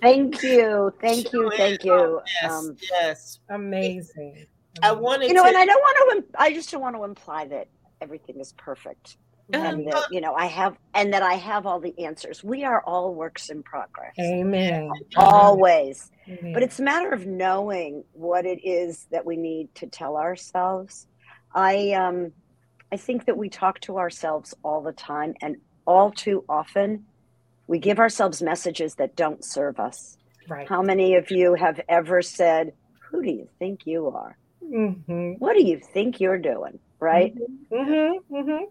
Thank 0.00 0.42
you, 0.42 0.92
thank 1.00 1.32
you, 1.32 1.50
thank 1.56 1.84
you. 1.84 2.20
yes, 2.42 2.52
Um, 2.52 2.76
yes. 2.90 3.38
Amazing. 3.50 4.46
I 4.82 4.92
wanted 4.92 5.28
you 5.28 5.34
know, 5.34 5.42
to. 5.42 5.48
and 5.48 5.56
I 5.56 5.64
don't 5.66 5.80
want 5.80 5.96
to. 6.12 6.16
im- 6.18 6.34
I 6.38 6.52
just 6.52 6.70
don't 6.70 6.80
want 6.80 6.96
to 6.96 7.04
imply 7.04 7.46
that 7.48 7.66
everything 8.00 8.38
is 8.40 8.52
perfect, 8.56 9.16
Um, 9.52 9.60
and 9.62 9.88
that 9.88 10.04
you 10.10 10.20
know 10.20 10.34
I 10.34 10.46
have, 10.46 10.76
and 10.94 11.12
that 11.12 11.22
I 11.22 11.34
have 11.34 11.66
all 11.66 11.80
the 11.80 11.98
answers. 12.04 12.44
We 12.44 12.64
are 12.64 12.82
all 12.86 13.14
works 13.14 13.50
in 13.50 13.62
progress, 13.64 14.14
Amen. 14.20 14.90
always. 15.16 16.10
Amen. 16.28 16.52
But 16.54 16.62
it's 16.62 16.78
a 16.78 16.82
matter 16.82 17.10
of 17.10 17.26
knowing 17.26 18.04
what 18.12 18.46
it 18.46 18.60
is 18.64 19.06
that 19.10 19.26
we 19.26 19.36
need 19.36 19.74
to 19.76 19.86
tell 19.86 20.16
ourselves. 20.16 21.06
I 21.54 21.92
um, 21.92 22.32
I 22.92 22.96
think 22.96 23.26
that 23.26 23.36
we 23.36 23.48
talk 23.48 23.80
to 23.80 23.98
ourselves 23.98 24.54
all 24.62 24.82
the 24.82 24.92
time, 24.92 25.34
and 25.42 25.56
all 25.86 26.10
too 26.10 26.44
often, 26.48 27.04
we 27.66 27.78
give 27.78 27.98
ourselves 27.98 28.40
messages 28.42 28.94
that 28.94 29.16
don't 29.16 29.44
serve 29.44 29.78
us. 29.78 30.16
right. 30.48 30.68
How 30.68 30.80
many 30.82 31.14
of 31.16 31.30
you 31.30 31.54
have 31.54 31.80
ever 31.88 32.22
said, 32.22 32.72
"Who 33.10 33.22
do 33.22 33.30
you 33.30 33.48
think 33.58 33.86
you 33.86 34.08
are? 34.08 34.36
Mm-hmm. 34.64 35.32
What 35.38 35.54
do 35.54 35.64
you 35.64 35.78
think 35.78 36.20
you're 36.20 36.38
doing?" 36.38 36.78
Right? 37.00 37.34
Mm-hmm. 37.70 38.34
Mm-hmm. 38.34 38.64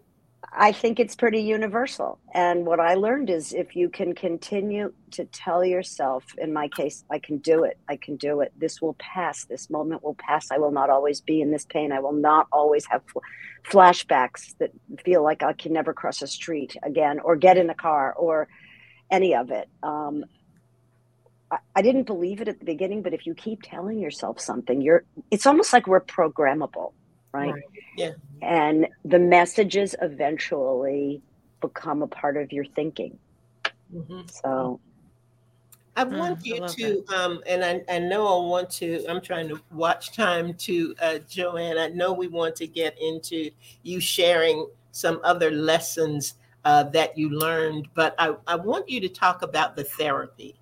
I 0.52 0.72
think 0.72 1.00
it's 1.00 1.16
pretty 1.16 1.42
universal. 1.42 2.18
And 2.32 2.64
what 2.66 2.80
I 2.80 2.94
learned 2.94 3.30
is 3.30 3.52
if 3.52 3.76
you 3.76 3.88
can 3.88 4.14
continue 4.14 4.92
to 5.12 5.24
tell 5.26 5.64
yourself, 5.64 6.24
in 6.38 6.52
my 6.52 6.68
case, 6.68 7.04
I 7.10 7.18
can 7.18 7.38
do 7.38 7.64
it, 7.64 7.78
I 7.88 7.96
can 7.96 8.16
do 8.16 8.40
it, 8.40 8.52
this 8.56 8.80
will 8.80 8.94
pass, 8.98 9.44
this 9.44 9.68
moment 9.68 10.02
will 10.02 10.16
pass, 10.18 10.50
I 10.50 10.58
will 10.58 10.70
not 10.70 10.90
always 10.90 11.20
be 11.20 11.40
in 11.40 11.50
this 11.50 11.66
pain, 11.66 11.92
I 11.92 12.00
will 12.00 12.12
not 12.12 12.46
always 12.52 12.86
have 12.86 13.02
fl- 13.06 13.18
flashbacks 13.68 14.56
that 14.58 14.70
feel 15.04 15.22
like 15.22 15.42
I 15.42 15.52
can 15.52 15.72
never 15.72 15.92
cross 15.92 16.22
a 16.22 16.26
street 16.26 16.76
again 16.82 17.20
or 17.20 17.36
get 17.36 17.58
in 17.58 17.68
a 17.70 17.74
car 17.74 18.14
or 18.14 18.48
any 19.10 19.34
of 19.34 19.50
it. 19.50 19.68
Um, 19.82 20.24
I, 21.50 21.58
I 21.76 21.82
didn't 21.82 22.04
believe 22.04 22.40
it 22.40 22.48
at 22.48 22.58
the 22.58 22.64
beginning, 22.64 23.02
but 23.02 23.14
if 23.14 23.26
you 23.26 23.34
keep 23.34 23.62
telling 23.62 23.98
yourself 23.98 24.40
something, 24.40 24.80
you're 24.80 25.04
it's 25.30 25.46
almost 25.46 25.72
like 25.72 25.86
we're 25.86 26.00
programmable, 26.00 26.92
right? 27.32 27.56
Right. 27.56 27.64
Yeah. 27.94 28.12
And 28.42 28.86
the 29.04 29.18
messages 29.18 29.94
eventually 30.00 31.22
become 31.60 32.02
a 32.02 32.08
part 32.08 32.36
of 32.36 32.52
your 32.52 32.64
thinking. 32.76 33.18
Mhm. 33.90 34.26
So 34.26 34.80
I 35.96 36.04
Mm, 36.10 36.18
want 36.18 36.44
I 36.50 36.54
you 36.54 36.60
love 36.60 36.76
to, 36.76 37.04
um, 37.14 37.42
and 37.46 37.64
I, 37.64 37.82
I 37.88 37.98
know 37.98 38.26
I 38.26 38.46
want 38.46 38.70
to, 38.72 39.04
I'm 39.08 39.20
trying 39.20 39.48
to 39.48 39.60
watch 39.72 40.12
time 40.12 40.54
to 40.54 40.94
uh, 41.00 41.18
Joanne. 41.28 41.78
I 41.78 41.88
know 41.88 42.12
we 42.12 42.28
want 42.28 42.54
to 42.56 42.66
get 42.66 42.96
into 43.00 43.50
you 43.82 44.00
sharing 44.00 44.68
some 44.92 45.20
other 45.24 45.50
lessons 45.50 46.34
uh, 46.64 46.84
that 46.84 47.18
you 47.18 47.30
learned, 47.30 47.88
but 47.94 48.14
I, 48.18 48.36
I 48.46 48.56
want 48.56 48.88
you 48.88 49.00
to 49.00 49.08
talk 49.08 49.42
about 49.42 49.74
the 49.76 49.84
therapy 49.84 50.54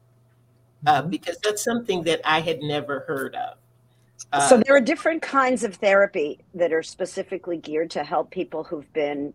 uh, 0.86 1.02
Mhm. 1.02 1.10
because 1.10 1.38
that's 1.42 1.62
something 1.64 2.04
that 2.04 2.20
I 2.24 2.40
had 2.40 2.60
never 2.62 3.00
heard 3.00 3.34
of. 3.36 3.56
So 4.48 4.60
there 4.64 4.76
are 4.76 4.80
different 4.80 5.22
kinds 5.22 5.62
of 5.62 5.76
therapy 5.76 6.40
that 6.54 6.72
are 6.72 6.82
specifically 6.82 7.58
geared 7.58 7.90
to 7.92 8.04
help 8.04 8.30
people 8.30 8.64
who've 8.64 8.90
been 8.92 9.34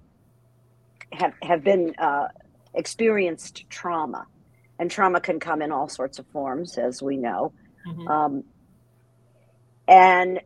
have 1.13 1.33
have 1.41 1.63
been 1.63 1.95
uh, 1.97 2.27
experienced 2.73 3.69
trauma, 3.69 4.25
and 4.79 4.89
trauma 4.89 5.21
can 5.21 5.39
come 5.39 5.61
in 5.61 5.71
all 5.71 5.87
sorts 5.87 6.19
of 6.19 6.25
forms, 6.27 6.77
as 6.77 7.01
we 7.01 7.17
know. 7.17 7.53
mhm. 7.87 8.09
Um, 8.09 8.43
and 9.87 10.39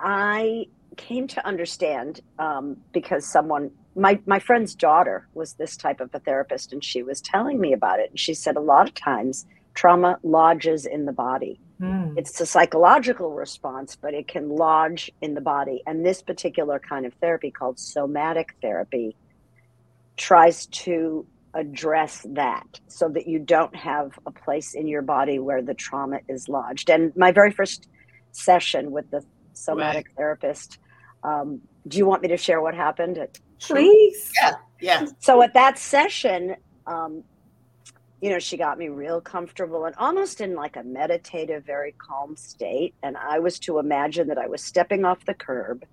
I 0.00 0.66
came 0.96 1.28
to 1.28 1.46
understand 1.46 2.20
um, 2.38 2.76
because 2.92 3.30
someone, 3.30 3.70
my, 3.94 4.18
my 4.26 4.38
friend's 4.38 4.74
daughter 4.74 5.28
was 5.34 5.54
this 5.54 5.76
type 5.76 6.00
of 6.00 6.10
a 6.14 6.18
therapist, 6.18 6.72
and 6.72 6.82
she 6.82 7.02
was 7.02 7.20
telling 7.20 7.60
me 7.60 7.72
about 7.72 8.00
it. 8.00 8.10
And 8.10 8.18
she 8.18 8.34
said 8.34 8.56
a 8.56 8.60
lot 8.60 8.88
of 8.88 8.94
times 8.94 9.46
trauma 9.74 10.18
lodges 10.22 10.86
in 10.86 11.04
the 11.04 11.12
body. 11.12 11.60
Mm. 11.80 12.14
It's 12.16 12.40
a 12.40 12.46
psychological 12.46 13.30
response, 13.30 13.96
but 13.96 14.12
it 14.12 14.28
can 14.28 14.50
lodge 14.50 15.10
in 15.22 15.34
the 15.34 15.40
body. 15.40 15.82
And 15.86 16.04
this 16.04 16.22
particular 16.22 16.78
kind 16.78 17.06
of 17.06 17.14
therapy, 17.14 17.50
called 17.50 17.78
somatic 17.78 18.54
therapy, 18.60 19.16
tries 20.16 20.66
to 20.66 21.26
address 21.54 22.24
that 22.30 22.80
so 22.88 23.08
that 23.08 23.26
you 23.26 23.38
don't 23.38 23.74
have 23.74 24.18
a 24.26 24.30
place 24.30 24.74
in 24.74 24.86
your 24.86 25.02
body 25.02 25.38
where 25.38 25.62
the 25.62 25.74
trauma 25.74 26.20
is 26.28 26.48
lodged. 26.48 26.90
And 26.90 27.16
my 27.16 27.32
very 27.32 27.50
first 27.50 27.88
session 28.32 28.90
with 28.90 29.10
the 29.10 29.24
somatic 29.52 30.06
therapist, 30.16 30.78
um, 31.24 31.60
do 31.88 31.98
you 31.98 32.06
want 32.06 32.22
me 32.22 32.28
to 32.28 32.36
share 32.36 32.60
what 32.60 32.74
happened? 32.74 33.18
Please. 33.60 34.30
yeah, 34.42 35.06
So 35.18 35.42
at 35.42 35.54
that 35.54 35.78
session, 35.78 36.56
um, 36.86 37.24
you 38.20 38.28
know, 38.28 38.38
she 38.38 38.56
got 38.56 38.78
me 38.78 38.88
real 38.88 39.20
comfortable 39.20 39.86
and 39.86 39.94
almost 39.96 40.40
in 40.40 40.54
like 40.54 40.76
a 40.76 40.82
meditative, 40.82 41.64
very 41.64 41.92
calm 41.92 42.36
state. 42.36 42.94
And 43.02 43.16
I 43.16 43.38
was 43.38 43.58
to 43.60 43.78
imagine 43.78 44.28
that 44.28 44.38
I 44.38 44.46
was 44.46 44.62
stepping 44.62 45.04
off 45.04 45.24
the 45.24 45.34
curb, 45.34 45.84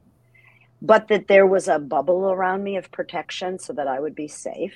but 0.82 1.08
that 1.08 1.28
there 1.28 1.46
was 1.46 1.68
a 1.68 1.80
bubble 1.80 2.30
around 2.30 2.64
me 2.64 2.76
of 2.76 2.92
protection 2.92 3.60
so 3.60 3.74
that 3.74 3.88
I 3.88 4.00
would 4.00 4.16
be 4.16 4.28
safe. 4.28 4.76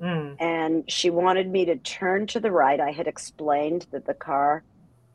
Mm. 0.00 0.36
And 0.40 0.90
she 0.90 1.10
wanted 1.10 1.50
me 1.50 1.66
to 1.66 1.76
turn 1.76 2.26
to 2.28 2.40
the 2.40 2.50
right. 2.50 2.80
I 2.80 2.92
had 2.92 3.06
explained 3.06 3.86
that 3.90 4.06
the 4.06 4.14
car 4.14 4.62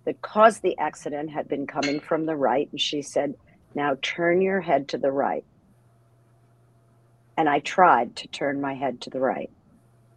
that 0.05 0.21
caused 0.21 0.61
the 0.61 0.77
accident 0.77 1.31
had 1.31 1.47
been 1.47 1.67
coming 1.67 1.99
from 1.99 2.25
the 2.25 2.35
right. 2.35 2.69
And 2.71 2.79
she 2.79 3.01
said, 3.01 3.35
Now 3.75 3.97
turn 4.01 4.41
your 4.41 4.61
head 4.61 4.87
to 4.89 4.97
the 4.97 5.11
right. 5.11 5.43
And 7.35 7.49
I 7.49 7.59
tried 7.59 8.15
to 8.17 8.27
turn 8.27 8.61
my 8.61 8.73
head 8.73 9.01
to 9.01 9.09
the 9.09 9.19
right, 9.19 9.49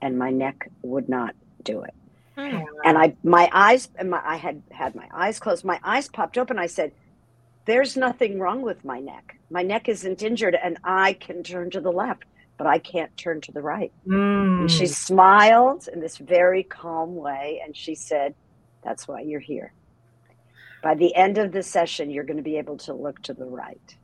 and 0.02 0.18
my 0.18 0.30
neck 0.30 0.68
would 0.82 1.08
not 1.08 1.34
do 1.64 1.82
it. 1.82 1.94
Mm. 2.36 2.64
And 2.84 2.98
I, 2.98 3.14
my 3.22 3.48
eyes, 3.52 3.88
and 3.96 4.10
my, 4.10 4.20
I 4.24 4.36
had 4.36 4.62
had 4.70 4.94
my 4.94 5.08
eyes 5.14 5.38
closed. 5.38 5.64
My 5.64 5.80
eyes 5.82 6.08
popped 6.08 6.36
open. 6.36 6.58
I 6.58 6.66
said, 6.66 6.92
"There's 7.64 7.96
nothing 7.96 8.38
wrong 8.38 8.62
with 8.62 8.84
my 8.84 9.00
neck. 9.00 9.36
My 9.50 9.62
neck 9.62 9.88
isn't 9.88 10.22
injured, 10.22 10.56
and 10.62 10.78
I 10.84 11.14
can 11.14 11.42
turn 11.42 11.70
to 11.70 11.80
the 11.80 11.92
left, 11.92 12.24
but 12.58 12.66
I 12.66 12.78
can't 12.78 13.14
turn 13.16 13.40
to 13.42 13.52
the 13.52 13.62
right." 13.62 13.92
Mm. 14.06 14.60
And 14.60 14.70
she 14.70 14.86
smiled 14.86 15.88
in 15.92 16.00
this 16.00 16.16
very 16.16 16.62
calm 16.64 17.14
way, 17.16 17.62
and 17.64 17.76
she 17.76 17.94
said, 17.94 18.34
"That's 18.82 19.06
why 19.06 19.20
you're 19.20 19.40
here." 19.40 19.72
by 20.82 20.96
the 20.96 21.14
end 21.14 21.38
of 21.38 21.52
the 21.52 21.62
session, 21.62 22.10
you're 22.10 22.24
going 22.24 22.38
to 22.38 22.42
be 22.42 22.58
able 22.58 22.76
to 22.76 22.92
look 22.92 23.22
to 23.22 23.32
the 23.32 23.44
right. 23.44 23.96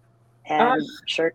And 0.46 0.80
Oh. 0.80 0.86
sure, 1.06 1.34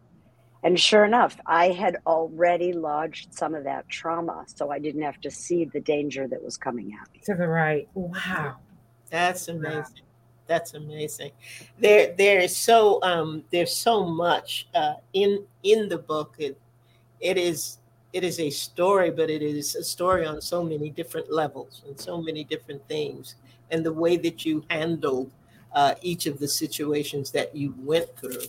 and 0.64 0.80
sure 0.80 1.06
enough, 1.06 1.38
I 1.46 1.70
had 1.70 1.98
already 2.06 2.74
lodged 2.74 3.34
some 3.34 3.54
of 3.56 3.64
that 3.66 3.88
trauma, 3.90 4.46
so 4.48 4.72
I 4.72 4.80
didn't 4.80 5.04
have 5.04 5.20
to 5.22 5.32
see 5.32 5.66
the 5.66 5.82
danger 5.82 6.28
that 6.28 6.44
was 6.44 6.58
coming 6.58 6.92
at 7.00 7.08
me. 7.14 7.22
To 7.26 7.36
the 7.36 7.48
right. 7.48 7.88
Wow. 7.94 8.58
That's 9.10 9.48
amazing. 9.48 10.04
That's 10.48 10.74
amazing. 10.74 11.32
There, 11.80 12.14
there 12.18 12.40
is 12.40 12.56
so 12.56 13.02
um, 13.04 13.44
there's 13.52 13.76
so 13.76 14.06
much 14.06 14.68
uh, 14.74 14.96
in 15.14 15.46
in 15.64 15.88
the 15.90 15.98
book. 15.98 16.36
It 16.38 16.60
it 17.20 17.38
is 17.38 17.80
it 18.12 18.24
is 18.24 18.40
a 18.40 18.50
story, 18.50 19.10
but 19.12 19.30
it 19.30 19.42
is 19.42 19.76
a 19.76 19.84
story 19.84 20.26
on 20.26 20.42
so 20.42 20.64
many 20.64 20.90
different 20.90 21.32
levels 21.32 21.82
and 21.88 22.00
so 22.00 22.22
many 22.22 22.44
different 22.44 22.88
things. 22.88 23.36
And 23.72 23.86
the 23.86 23.94
way 23.94 24.18
that 24.18 24.46
you 24.46 24.64
handled 24.70 25.32
uh, 25.74 25.96
each 26.02 26.28
of 26.28 26.40
the 26.40 26.48
situations 26.48 27.32
that 27.32 27.56
you 27.56 27.74
went 27.80 28.16
through, 28.18 28.44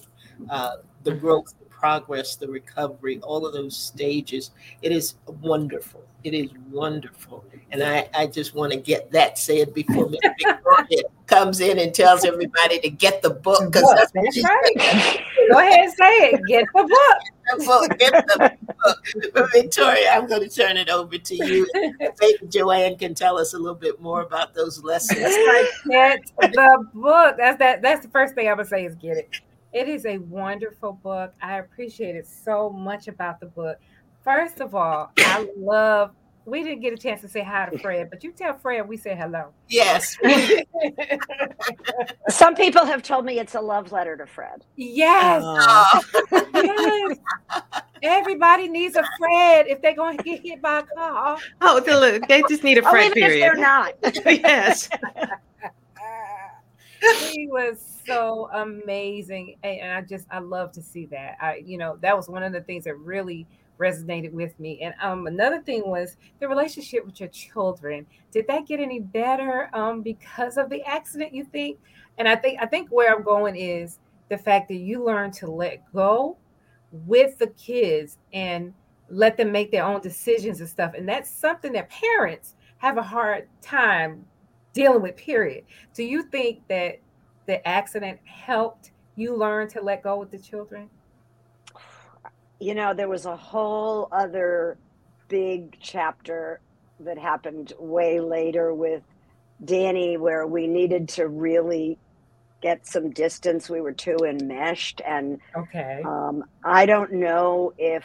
uh, 0.50 0.76
the 1.04 1.12
Mhm. 1.12 1.20
growth, 1.20 1.54
the 1.58 1.63
progress, 1.84 2.34
the 2.36 2.48
recovery, 2.48 3.20
all 3.22 3.44
of 3.44 3.52
those 3.52 3.76
stages, 3.76 4.52
it 4.80 4.90
is 4.90 5.16
wonderful. 5.26 6.02
It 6.22 6.32
is 6.32 6.48
wonderful. 6.70 7.44
And 7.72 7.82
I, 7.82 8.08
I 8.14 8.26
just 8.26 8.54
want 8.54 8.72
to 8.72 8.78
get 8.78 9.10
that 9.10 9.38
said 9.38 9.74
before 9.74 10.08
Miss 10.08 10.20
Victoria 10.22 11.02
comes 11.26 11.60
in 11.60 11.78
and 11.78 11.92
tells 11.92 12.24
everybody 12.24 12.78
to 12.80 12.88
get 12.88 13.20
the 13.20 13.28
book 13.28 13.70
because 13.70 13.82
that's 13.94 14.12
what 14.14 14.24
that's 14.24 14.42
right. 14.42 15.20
Go 15.52 15.58
ahead 15.58 15.80
and 15.80 15.92
say 15.92 16.30
it. 16.30 16.40
Get 16.48 16.64
the 16.74 16.84
book. 16.84 17.58
the 17.58 17.64
book. 17.66 17.98
Get 17.98 18.12
the 18.28 18.58
book. 18.82 19.32
But 19.34 19.52
Victoria, 19.52 20.12
I'm 20.12 20.26
going 20.26 20.48
to 20.48 20.48
turn 20.48 20.78
it 20.78 20.88
over 20.88 21.18
to 21.18 21.34
you. 21.34 21.68
Maybe 21.74 22.46
Joanne 22.48 22.96
can 22.96 23.14
tell 23.14 23.38
us 23.38 23.52
a 23.52 23.58
little 23.58 23.74
bit 23.74 24.00
more 24.00 24.22
about 24.22 24.54
those 24.54 24.82
lessons. 24.82 25.18
Get 25.86 26.22
the 26.40 26.88
book. 26.94 27.36
That's 27.36 27.58
that. 27.58 27.82
That's 27.82 28.06
the 28.06 28.10
first 28.10 28.34
thing 28.34 28.48
I'm 28.48 28.56
gonna 28.56 28.66
say 28.66 28.86
is 28.86 28.94
get 28.94 29.18
it. 29.18 29.28
It 29.74 29.88
is 29.88 30.06
a 30.06 30.18
wonderful 30.18 30.92
book. 30.94 31.34
I 31.42 31.58
appreciate 31.58 32.14
it 32.14 32.26
so 32.26 32.70
much 32.70 33.08
about 33.08 33.40
the 33.40 33.46
book. 33.46 33.76
First 34.22 34.60
of 34.60 34.74
all, 34.74 35.10
I 35.18 35.46
love. 35.58 36.12
We 36.46 36.62
didn't 36.62 36.80
get 36.82 36.92
a 36.92 36.96
chance 36.98 37.22
to 37.22 37.28
say 37.28 37.42
hi 37.42 37.66
to 37.70 37.78
Fred, 37.78 38.10
but 38.10 38.22
you 38.22 38.30
tell 38.30 38.56
Fred 38.58 38.86
we 38.86 38.98
say 38.98 39.16
hello. 39.16 39.52
Yes. 39.68 40.16
Some 42.28 42.54
people 42.54 42.84
have 42.84 43.02
told 43.02 43.24
me 43.24 43.38
it's 43.38 43.54
a 43.54 43.60
love 43.60 43.92
letter 43.92 44.16
to 44.16 44.26
Fred. 44.26 44.64
yes, 44.76 45.42
Uh, 45.42 46.00
yes. 46.54 47.18
Everybody 48.02 48.68
needs 48.68 48.96
a 48.96 49.04
Fred 49.18 49.66
if 49.68 49.80
they're 49.80 49.94
going 49.94 50.18
to 50.18 50.22
get 50.22 50.42
hit 50.44 50.60
by 50.60 50.80
a 50.80 50.82
car. 50.82 51.38
Oh, 51.62 51.82
look, 51.86 52.28
they 52.28 52.42
just 52.48 52.62
need 52.62 52.76
a 52.76 52.86
Oh, 52.86 52.90
friend 52.90 53.16
even 53.16 53.22
if 53.22 53.28
period. 53.30 53.42
they're 53.42 53.56
not. 53.56 53.94
yes. 54.26 54.90
He 57.00 57.48
was 57.50 58.00
so 58.06 58.48
amazing 58.52 59.56
and, 59.62 59.92
i 59.92 60.00
just 60.00 60.26
i 60.30 60.38
love 60.38 60.72
to 60.72 60.82
see 60.82 61.06
that. 61.06 61.36
I 61.40 61.62
you 61.64 61.78
know 61.78 61.98
that 62.00 62.16
was 62.16 62.28
one 62.28 62.42
of 62.42 62.52
the 62.52 62.60
things 62.62 62.84
that 62.84 62.96
really 62.96 63.46
resonated 63.78 64.32
with 64.32 64.58
me 64.60 64.80
and 64.82 64.94
um 65.02 65.26
another 65.26 65.60
thing 65.60 65.82
was 65.86 66.16
the 66.40 66.48
relationship 66.48 67.04
with 67.04 67.18
your 67.20 67.28
children. 67.30 68.06
Did 68.30 68.46
that 68.48 68.66
get 68.66 68.80
any 68.80 69.00
better 69.00 69.68
um 69.74 70.02
because 70.02 70.56
of 70.56 70.70
the 70.70 70.82
accident 70.82 71.34
you 71.34 71.44
think? 71.44 71.78
And 72.18 72.28
i 72.28 72.36
think 72.36 72.58
i 72.62 72.66
think 72.66 72.88
where 72.90 73.14
i'm 73.14 73.22
going 73.22 73.56
is 73.56 73.98
the 74.28 74.38
fact 74.38 74.68
that 74.68 74.76
you 74.76 75.04
learn 75.04 75.30
to 75.32 75.50
let 75.50 75.82
go 75.92 76.36
with 76.92 77.38
the 77.38 77.48
kids 77.48 78.18
and 78.32 78.72
let 79.08 79.36
them 79.36 79.52
make 79.52 79.70
their 79.70 79.84
own 79.84 80.00
decisions 80.00 80.60
and 80.60 80.68
stuff 80.68 80.92
and 80.96 81.08
that's 81.08 81.30
something 81.30 81.72
that 81.72 81.90
parents 81.90 82.54
have 82.78 82.96
a 82.96 83.02
hard 83.02 83.48
time 83.60 84.24
dealing 84.74 85.02
with 85.02 85.16
period 85.16 85.64
do 85.94 86.04
you 86.04 86.24
think 86.24 86.60
that 86.68 86.96
the 87.46 87.66
accident 87.66 88.20
helped 88.24 88.92
you 89.16 89.36
learn 89.36 89.68
to 89.68 89.80
let 89.80 90.02
go 90.02 90.18
with 90.18 90.30
the 90.30 90.38
children? 90.38 90.90
you 92.60 92.74
know, 92.74 92.94
there 92.94 93.08
was 93.08 93.26
a 93.26 93.36
whole 93.36 94.08
other 94.12 94.78
big 95.28 95.76
chapter 95.80 96.60
that 97.00 97.18
happened 97.18 97.72
way 97.78 98.20
later 98.20 98.74
with 98.74 99.02
Danny 99.64 100.16
where 100.16 100.46
we 100.46 100.66
needed 100.66 101.08
to 101.10 101.28
really 101.28 101.98
get 102.62 102.86
some 102.86 103.10
distance. 103.10 103.68
We 103.68 103.80
were 103.80 103.92
too 103.92 104.16
enmeshed. 104.26 105.02
And 105.06 105.40
Okay. 105.56 106.02
um, 106.04 106.44
I 106.64 106.86
don't 106.86 107.12
know 107.12 107.72
if, 107.76 108.04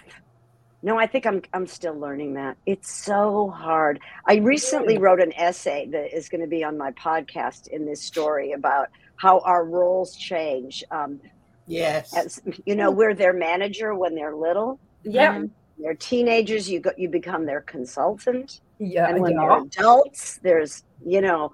no, 0.82 0.98
I 0.98 1.08
think 1.08 1.26
I'm, 1.26 1.42
I'm 1.54 1.68
still 1.68 1.98
learning 1.98 2.36
that. 2.36 2.58
It's 2.66 2.92
so 2.92 3.50
hard. 3.50 4.00
I 4.26 4.36
recently 4.36 4.98
wrote 4.98 5.22
an 5.22 5.34
essay 5.34 5.88
that 5.92 6.16
is 6.16 6.30
going 6.30 6.42
to 6.42 6.48
be 6.48 6.64
on 6.64 6.78
my 6.78 6.92
podcast 6.92 7.68
in 7.68 7.86
this 7.86 8.02
story 8.02 8.54
about 8.54 8.90
how 9.18 9.40
our 9.40 9.66
roles 9.66 10.16
change. 10.16 10.84
Um, 10.92 11.20
yes. 11.68 12.16
as 12.16 12.42
you 12.66 12.76
know, 12.76 12.92
we're 12.92 13.14
their 13.14 13.34
manager 13.34 13.94
when 13.94 14.16
they're 14.16 14.36
little. 14.36 14.80
Yeah. 15.04 15.44
They're 15.78 15.96
teenagers. 15.96 16.70
You 16.70 16.80
go, 16.80 16.92
you 16.98 17.10
become 17.10 17.46
their 17.46 17.62
consultant, 17.62 18.62
Yeah. 18.80 19.08
and 19.10 19.22
when 19.22 19.34
yeah. 19.34 19.40
they're 19.40 19.64
adults, 19.64 20.40
there's 20.44 20.84
you 21.06 21.22
know, 21.22 21.54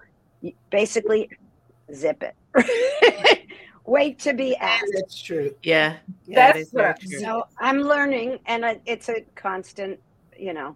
basically 0.69 1.29
zip 1.93 2.23
it. 2.23 2.35
Wait 3.85 4.19
to 4.19 4.33
be 4.33 4.55
asked. 4.55 4.91
That's 4.95 5.21
true. 5.21 5.53
Yeah. 5.63 5.97
yeah 6.25 6.35
That's 6.35 6.53
that 6.53 6.59
is 6.59 6.71
very 6.71 6.93
true. 6.99 7.19
So 7.19 7.43
I'm 7.59 7.81
learning, 7.81 8.39
and 8.45 8.65
I- 8.65 8.81
it's 8.85 9.09
a 9.09 9.21
constant. 9.35 9.99
You 10.37 10.53
know, 10.53 10.75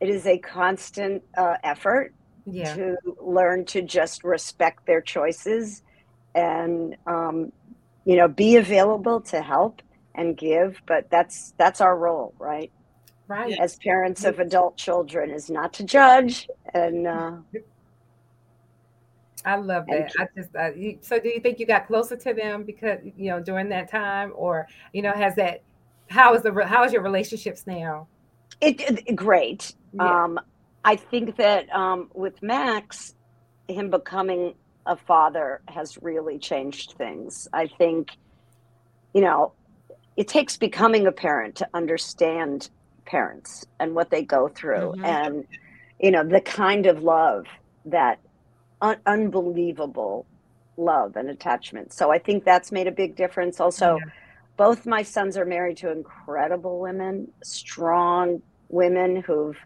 it 0.00 0.08
is 0.08 0.26
a 0.26 0.38
constant 0.38 1.22
uh, 1.36 1.56
effort 1.64 2.14
Yeah. 2.46 2.74
to 2.74 2.96
learn 3.20 3.64
to 3.66 3.82
just 3.82 4.24
respect 4.24 4.86
their 4.86 5.00
choices, 5.00 5.82
and 6.34 6.96
um, 7.06 7.52
you 8.04 8.16
know, 8.16 8.28
be 8.28 8.56
available 8.56 9.20
to 9.22 9.42
help 9.42 9.82
and 10.14 10.36
give. 10.36 10.80
But 10.86 11.10
that's 11.10 11.52
that's 11.58 11.80
our 11.80 11.96
role, 11.96 12.34
right? 12.38 12.70
Right. 13.28 13.56
as 13.60 13.76
parents 13.76 14.24
of 14.24 14.40
adult 14.40 14.76
children 14.76 15.30
is 15.30 15.48
not 15.48 15.72
to 15.74 15.84
judge 15.84 16.48
and 16.74 17.06
uh, 17.06 17.36
I 19.44 19.56
love 19.56 19.84
that. 19.88 20.12
I 20.18 20.26
just 20.36 20.54
uh, 20.56 20.72
you, 20.74 20.98
so 21.00 21.18
do 21.20 21.28
you 21.28 21.40
think 21.40 21.58
you 21.58 21.66
got 21.66 21.86
closer 21.86 22.16
to 22.16 22.34
them 22.34 22.64
because 22.64 22.98
you 23.16 23.30
know 23.30 23.40
during 23.40 23.68
that 23.70 23.90
time, 23.90 24.32
or 24.34 24.66
you 24.92 25.02
know 25.02 25.12
has 25.12 25.34
that 25.36 25.62
how 26.08 26.34
is 26.34 26.42
the 26.42 26.52
how 26.66 26.84
is 26.84 26.92
your 26.92 27.02
relationships 27.02 27.64
now? 27.66 28.08
it, 28.60 28.80
it- 29.06 29.16
great 29.16 29.74
Yeah. 29.94 30.24
um, 30.24 30.38
i 30.84 30.96
think 30.96 31.36
that 31.36 31.70
um, 31.74 32.08
with 32.14 32.42
max 32.42 33.14
him 33.68 33.90
becoming 33.90 34.54
a 34.86 34.96
father 34.96 35.62
has 35.68 35.96
really 36.02 36.38
changed 36.38 36.94
things 36.98 37.46
i 37.52 37.66
think 37.68 38.10
you 39.14 39.20
know 39.22 39.54
it 40.16 40.26
takes 40.28 40.56
becoming 40.56 41.06
a 41.06 41.12
parent 41.12 41.54
to 41.56 41.68
understand 41.74 42.68
parents 43.06 43.64
and 43.78 43.94
what 43.94 44.10
they 44.10 44.22
go 44.22 44.48
through 44.48 44.94
Mhm. 44.98 45.04
and 45.06 45.44
you 46.00 46.10
know 46.10 46.24
the 46.24 46.40
kind 46.40 46.86
of 46.86 47.02
love 47.02 47.46
that 47.86 48.18
un- 48.80 48.98
unbelievable 49.06 50.26
love 50.76 51.16
and 51.16 51.28
attachment 51.28 51.92
so 51.92 52.10
i 52.10 52.18
think 52.18 52.44
that's 52.44 52.72
made 52.72 52.86
a 52.86 52.92
big 52.92 53.14
difference 53.16 53.60
also 53.60 53.96
Yeah. 53.98 54.10
both 54.56 54.86
my 54.86 55.02
sons 55.02 55.36
are 55.36 55.44
married 55.44 55.76
to 55.78 55.90
incredible 55.90 56.78
women 56.80 57.28
strong 57.42 58.42
women 58.68 59.16
who've 59.16 59.58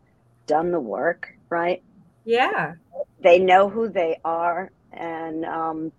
done 0.47 0.71
the 0.73 0.81
work 0.81 1.29
right 1.51 1.83
Yeah. 2.25 2.75
they 3.21 3.39
know 3.39 3.69
who 3.69 3.89
they 3.89 4.19
are 4.25 4.71
and 4.93 5.45
um, 5.45 5.93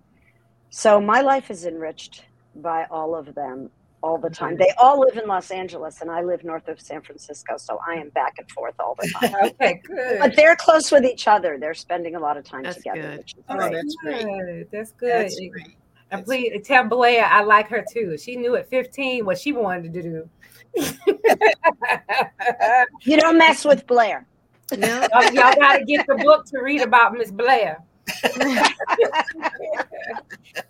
so 0.69 0.99
my 0.99 1.21
life 1.21 1.49
is 1.51 1.65
enriched 1.65 2.25
by 2.55 2.85
all 2.91 3.15
of 3.15 3.35
them 3.35 3.69
all 4.05 4.19
the 4.19 4.29
time 4.29 4.55
they 4.55 4.71
all 4.77 4.99
live 4.99 5.17
in 5.17 5.27
los 5.27 5.49
angeles 5.49 6.01
and 6.01 6.11
i 6.11 6.21
live 6.21 6.43
north 6.43 6.67
of 6.67 6.79
san 6.79 7.01
francisco 7.01 7.57
so 7.57 7.79
i 7.87 7.93
am 7.95 8.09
back 8.09 8.35
and 8.37 8.49
forth 8.51 8.75
all 8.79 8.95
the 9.01 9.07
time 9.19 9.33
Okay. 9.45 9.81
Good. 9.83 10.19
but 10.19 10.35
they're 10.35 10.55
close 10.55 10.91
with 10.91 11.03
each 11.05 11.27
other 11.27 11.57
they're 11.59 11.73
spending 11.73 12.15
a 12.15 12.19
lot 12.19 12.37
of 12.37 12.43
time 12.45 12.61
That's 12.63 12.75
together 12.77 13.01
good. 13.01 13.17
which 13.17 13.33
is 13.33 13.43
Oh, 13.49 13.55
great. 13.57 13.71
that's 13.73 13.95
great. 14.03 14.23
Good. 14.25 14.67
That's 14.71 14.91
good. 14.91 15.09
That's 15.25 15.39
great. 15.51 15.77
And 16.11 16.23
please 16.23 16.61
tell 16.67 16.83
Blair 16.83 17.25
I 17.25 17.41
like 17.41 17.67
her 17.69 17.83
too. 17.91 18.15
She 18.17 18.35
knew 18.35 18.55
at 18.55 18.69
15 18.69 19.25
what 19.25 19.39
she 19.39 19.51
wanted 19.53 19.91
to 19.93 20.01
do. 20.03 20.29
you 23.01 23.17
don't 23.17 23.37
mess 23.39 23.65
with 23.65 23.87
blair 23.87 24.27
No. 24.77 24.87
y'all, 25.13 25.23
y'all 25.33 25.55
got 25.55 25.77
to 25.77 25.85
get 25.85 26.05
the 26.05 26.15
book 26.15 26.45
to 26.47 26.59
read 26.61 26.81
about 26.81 27.13
Miss 27.13 27.31
Blair. 27.31 27.81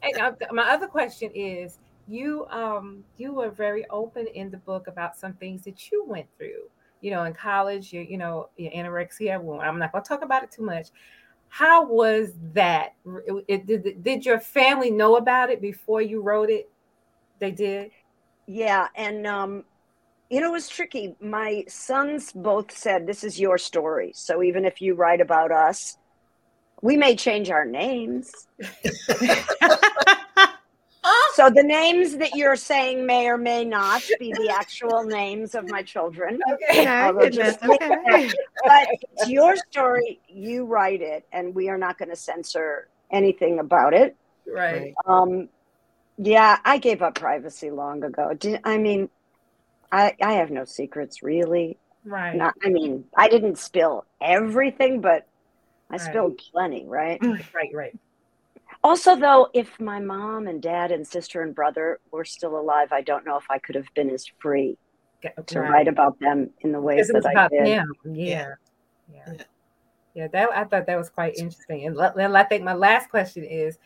And 0.03 0.17
uh, 0.19 0.31
my 0.51 0.69
other 0.69 0.87
question 0.87 1.31
is, 1.33 1.79
you 2.07 2.45
um 2.47 3.03
you 3.17 3.33
were 3.33 3.49
very 3.51 3.85
open 3.89 4.27
in 4.27 4.51
the 4.51 4.57
book 4.57 4.87
about 4.87 5.17
some 5.17 5.33
things 5.33 5.63
that 5.65 5.91
you 5.91 6.05
went 6.05 6.27
through. 6.37 6.69
You 7.01 7.11
know, 7.11 7.23
in 7.23 7.33
college, 7.33 7.93
you 7.93 8.01
you 8.01 8.17
know, 8.17 8.49
your 8.57 8.71
anorexia. 8.71 9.41
Well, 9.41 9.61
I'm 9.61 9.79
not 9.79 9.91
going 9.91 10.03
to 10.03 10.07
talk 10.07 10.23
about 10.23 10.43
it 10.43 10.51
too 10.51 10.63
much. 10.63 10.89
How 11.49 11.85
was 11.85 12.33
that? 12.53 12.95
It- 13.27 13.45
it- 13.47 13.65
did, 13.67 14.03
did 14.03 14.25
your 14.25 14.39
family 14.39 14.91
know 14.91 15.17
about 15.17 15.49
it 15.49 15.61
before 15.61 16.01
you 16.01 16.21
wrote 16.21 16.49
it? 16.49 16.69
They 17.39 17.51
did. 17.51 17.91
Yeah, 18.47 18.87
and 18.95 19.25
um, 19.27 19.65
you 20.29 20.41
know, 20.41 20.49
it 20.49 20.53
was 20.53 20.69
tricky. 20.69 21.15
My 21.21 21.65
sons 21.67 22.31
both 22.33 22.71
said, 22.75 23.07
"This 23.07 23.23
is 23.23 23.39
your 23.39 23.57
story." 23.57 24.13
So 24.15 24.43
even 24.43 24.65
if 24.65 24.81
you 24.81 24.95
write 24.95 25.21
about 25.21 25.51
us, 25.51 25.97
We 26.81 26.97
may 26.97 27.15
change 27.15 27.49
our 27.51 27.65
names. 27.65 28.31
So 31.35 31.49
the 31.49 31.63
names 31.63 32.15
that 32.15 32.33
you're 32.33 32.55
saying 32.55 33.05
may 33.05 33.27
or 33.27 33.37
may 33.37 33.65
not 33.65 34.01
be 34.19 34.31
the 34.31 34.49
actual 34.49 35.03
names 35.03 35.53
of 35.53 35.69
my 35.69 35.83
children. 35.83 36.39
Okay. 36.53 36.85
Goodness, 37.19 37.57
just- 37.57 37.63
okay. 37.63 38.31
But 38.65 38.87
it's 39.11 39.27
your 39.29 39.57
story. 39.57 40.21
You 40.29 40.63
write 40.63 41.01
it, 41.01 41.25
and 41.33 41.53
we 41.53 41.67
are 41.67 41.77
not 41.77 41.97
going 41.97 42.07
to 42.09 42.15
censor 42.15 42.87
anything 43.11 43.59
about 43.59 43.93
it. 43.93 44.15
Right. 44.47 44.93
Um, 45.05 45.49
yeah, 46.17 46.59
I 46.63 46.77
gave 46.77 47.01
up 47.01 47.15
privacy 47.15 47.69
long 47.69 48.03
ago. 48.05 48.33
Did, 48.33 48.61
I 48.63 48.77
mean, 48.77 49.09
I 49.91 50.15
I 50.21 50.33
have 50.33 50.51
no 50.51 50.63
secrets 50.63 51.21
really. 51.21 51.77
Right. 52.05 52.35
Not, 52.35 52.53
I 52.63 52.69
mean, 52.69 53.03
I 53.17 53.27
didn't 53.27 53.57
spill 53.57 54.05
everything, 54.21 55.01
but 55.01 55.27
I 55.89 55.93
Right. 55.95 56.01
spilled 56.01 56.37
plenty, 56.51 56.85
right? 56.85 57.19
Right. 57.21 57.73
Right. 57.73 57.99
Also, 58.85 59.15
though, 59.15 59.49
if 59.55 59.79
my 59.79 59.99
mom 59.99 60.45
and 60.45 60.61
dad 60.61 60.91
and 60.91 61.07
sister 61.07 61.41
and 61.41 61.55
brother 61.55 61.99
were 62.11 62.23
still 62.23 62.59
alive, 62.59 62.91
I 62.91 63.01
don't 63.01 63.25
know 63.25 63.35
if 63.35 63.45
I 63.49 63.57
could 63.57 63.73
have 63.73 63.91
been 63.95 64.11
as 64.11 64.27
free 64.37 64.77
to 65.47 65.59
write 65.59 65.87
about 65.87 66.19
them 66.19 66.51
in 66.59 66.71
the 66.71 66.79
ways 66.79 67.07
Because 67.07 67.09
it 67.09 67.15
was 67.15 67.23
that 67.23 67.35
I 67.35 67.47
did. 67.47 67.59
them. 67.65 68.15
Yeah. 68.15 68.53
Yeah. 69.11 69.25
Yeah. 69.27 69.43
Yeah. 70.13 70.27
That 70.27 70.49
I 70.51 70.65
thought 70.65 70.85
that 70.85 70.97
was 70.99 71.09
quite 71.09 71.35
interesting. 71.35 71.87
And 71.87 71.95
let- 71.95 72.15
then 72.15 72.35
I 72.35 72.43
think 72.43 72.63
my 72.63 72.75
last 72.75 73.09
question 73.09 73.43
is 73.43 73.79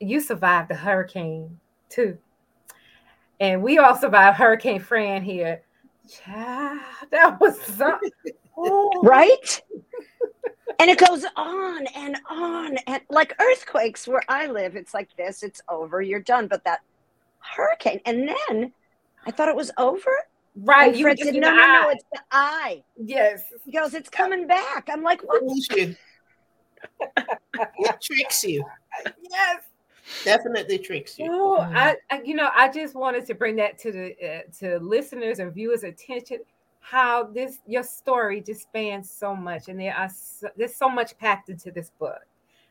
you 0.00 0.18
survived 0.18 0.68
the 0.68 0.74
hurricane 0.74 1.60
too. 1.88 2.18
And 3.38 3.62
we 3.62 3.78
all 3.78 3.94
survived 3.94 4.36
Hurricane 4.36 4.80
Fran 4.80 5.22
here. 5.22 5.62
Child, 6.10 6.80
that 7.12 7.40
was 7.40 7.60
something. 7.60 8.10
Oh, 8.56 9.00
Right? 9.02 9.60
and 10.80 10.90
it 10.90 10.98
goes 10.98 11.24
on 11.36 11.86
and 11.94 12.16
on. 12.28 12.76
And 12.86 13.00
like 13.10 13.34
earthquakes 13.40 14.06
where 14.08 14.22
I 14.28 14.46
live, 14.46 14.76
it's 14.76 14.94
like 14.94 15.08
this, 15.16 15.42
it's 15.42 15.60
over, 15.68 16.02
you're 16.02 16.20
done. 16.20 16.46
But 16.48 16.64
that 16.64 16.80
hurricane, 17.38 18.00
and 18.06 18.28
then 18.28 18.72
I 19.26 19.30
thought 19.30 19.48
it 19.48 19.56
was 19.56 19.70
over. 19.78 20.10
Right. 20.56 20.88
And 20.90 20.96
You 20.98 21.04
were 21.06 21.10
Fred 21.10 21.18
said, 21.18 21.34
in 21.34 21.40
no, 21.40 21.50
the 21.50 21.56
no, 21.56 21.66
no, 21.82 21.88
it's 21.90 22.04
the 22.12 22.20
eye. 22.30 22.82
Yes. 22.96 23.42
He 23.64 23.72
goes, 23.72 23.92
it's 23.94 24.08
coming 24.08 24.46
back. 24.46 24.88
I'm 24.90 25.02
like, 25.02 25.20
what? 25.22 25.40
Fools 25.40 25.68
you. 25.76 25.96
it 27.00 28.00
tricks 28.00 28.44
you. 28.44 28.64
Yes. 29.30 29.62
Definitely 30.22 30.78
tricks 30.78 31.18
you. 31.18 31.28
Oh, 31.30 31.58
I, 31.58 31.96
I, 32.10 32.20
you 32.24 32.34
know, 32.34 32.50
I 32.54 32.68
just 32.70 32.94
wanted 32.94 33.26
to 33.26 33.34
bring 33.34 33.56
that 33.56 33.78
to 33.80 33.90
the 33.90 34.14
uh, 34.22 34.40
to 34.60 34.78
listeners 34.78 35.38
and 35.38 35.52
viewers' 35.52 35.82
attention. 35.82 36.40
How 36.86 37.24
this 37.24 37.60
your 37.66 37.82
story 37.82 38.42
just 38.42 38.62
spans 38.62 39.10
so 39.10 39.34
much, 39.34 39.68
and 39.68 39.80
there 39.80 39.94
are 39.96 40.10
so, 40.10 40.48
there's 40.56 40.76
so 40.76 40.88
much 40.88 41.16
packed 41.18 41.48
into 41.48 41.70
this 41.70 41.90
book. 41.98 42.20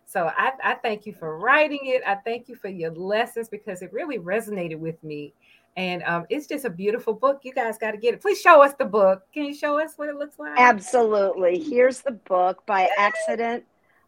So 0.06 0.32
I, 0.38 0.52
I 0.64 0.76
thank 0.76 1.08
you 1.08 1.14
for 1.14 1.40
writing 1.40 1.80
it. 1.84 2.04
I 2.06 2.16
thank 2.16 2.48
you 2.48 2.56
for 2.56 2.68
your 2.68 2.92
lessons 2.92 3.50
because 3.50 3.82
it 3.82 3.92
really 3.92 4.20
resonated 4.20 4.78
with 4.78 5.04
me, 5.04 5.34
and 5.78 6.04
um, 6.04 6.26
it's 6.30 6.46
just 6.46 6.66
a 6.66 6.70
beautiful 6.70 7.14
book. 7.14 7.40
You 7.42 7.54
guys 7.54 7.80
got 7.80 7.92
to 7.92 7.98
get 7.98 8.14
it. 8.14 8.22
Please 8.22 8.40
show 8.40 8.62
us 8.62 8.74
the 8.78 8.86
book. 8.86 9.24
Can 9.34 9.46
you 9.46 9.56
show 9.56 9.80
us 9.80 9.94
what 9.96 10.10
it 10.10 10.16
looks 10.16 10.38
like? 10.38 10.60
Absolutely. 10.60 11.58
Here's 11.60 12.02
the 12.02 12.12
book 12.12 12.64
by 12.68 12.90
accident, 13.00 13.64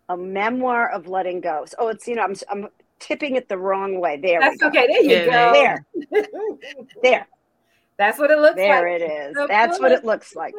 a 0.09 0.15
memoir 0.15 0.91
of 0.91 1.07
letting 1.07 1.41
go. 1.41 1.65
Oh, 1.79 1.87
it's, 1.87 2.07
you 2.07 2.13
know, 2.15 2.23
I'm, 2.23 2.35
I'm 2.51 2.67
tipping 2.99 3.35
it 3.37 3.49
the 3.49 3.57
wrong 3.57 3.99
way. 3.99 4.17
There 4.21 4.39
we 4.39 4.45
That's 4.45 4.57
go. 4.57 4.67
okay. 4.67 4.85
There 4.87 5.01
you 5.03 5.09
Yeah, 5.09 5.25
go. 5.25 5.53
There, 6.11 6.27
there, 7.01 7.27
That's 7.97 8.19
what 8.19 8.31
it 8.31 8.39
looks 8.39 8.55
there 8.55 8.69
like. 8.69 8.81
There 8.99 9.09
it 9.09 9.29
is. 9.29 9.33
The 9.35 9.45
That's 9.47 9.79
what 9.79 9.91
it 9.91 10.03
looks 10.03 10.35
like. 10.35 10.53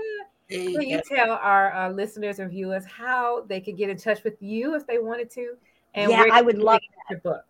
Can 0.49 0.62
you 0.62 0.72
Will 0.74 0.82
you 0.82 1.03
go. 1.09 1.16
tell 1.16 1.30
our 1.32 1.74
uh, 1.74 1.91
listeners 1.91 2.39
and 2.39 2.49
viewers 2.51 2.84
how 2.87 3.43
they 3.43 3.61
could 3.61 3.76
get 3.76 3.91
in 3.91 3.97
touch 3.97 4.22
with 4.24 4.41
you 4.41 4.74
if 4.76 4.87
they 4.87 4.99
wanted 4.99 5.28
to? 5.32 5.57
Yeah, 5.95 6.24
I 6.32 6.43
would 6.43 6.59
love 6.59 6.80
get 6.80 6.91
your 7.11 7.18
book. 7.20 7.45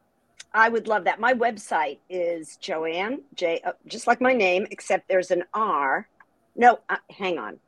I 0.55 0.69
would 0.71 0.89
love 0.89 1.05
that. 1.05 1.21
My 1.21 1.35
website 1.35 1.99
is 2.09 2.57
Joanne 2.57 3.21
J, 3.35 3.61
uh, 3.65 3.73
just 3.87 4.07
like 4.07 4.21
my 4.23 4.33
name, 4.33 4.67
except 4.71 5.09
there's 5.09 5.31
an 5.31 5.45
R. 5.53 6.09
No, 6.55 6.79
uh, 6.89 6.97
hang 7.11 7.39
on. 7.39 7.59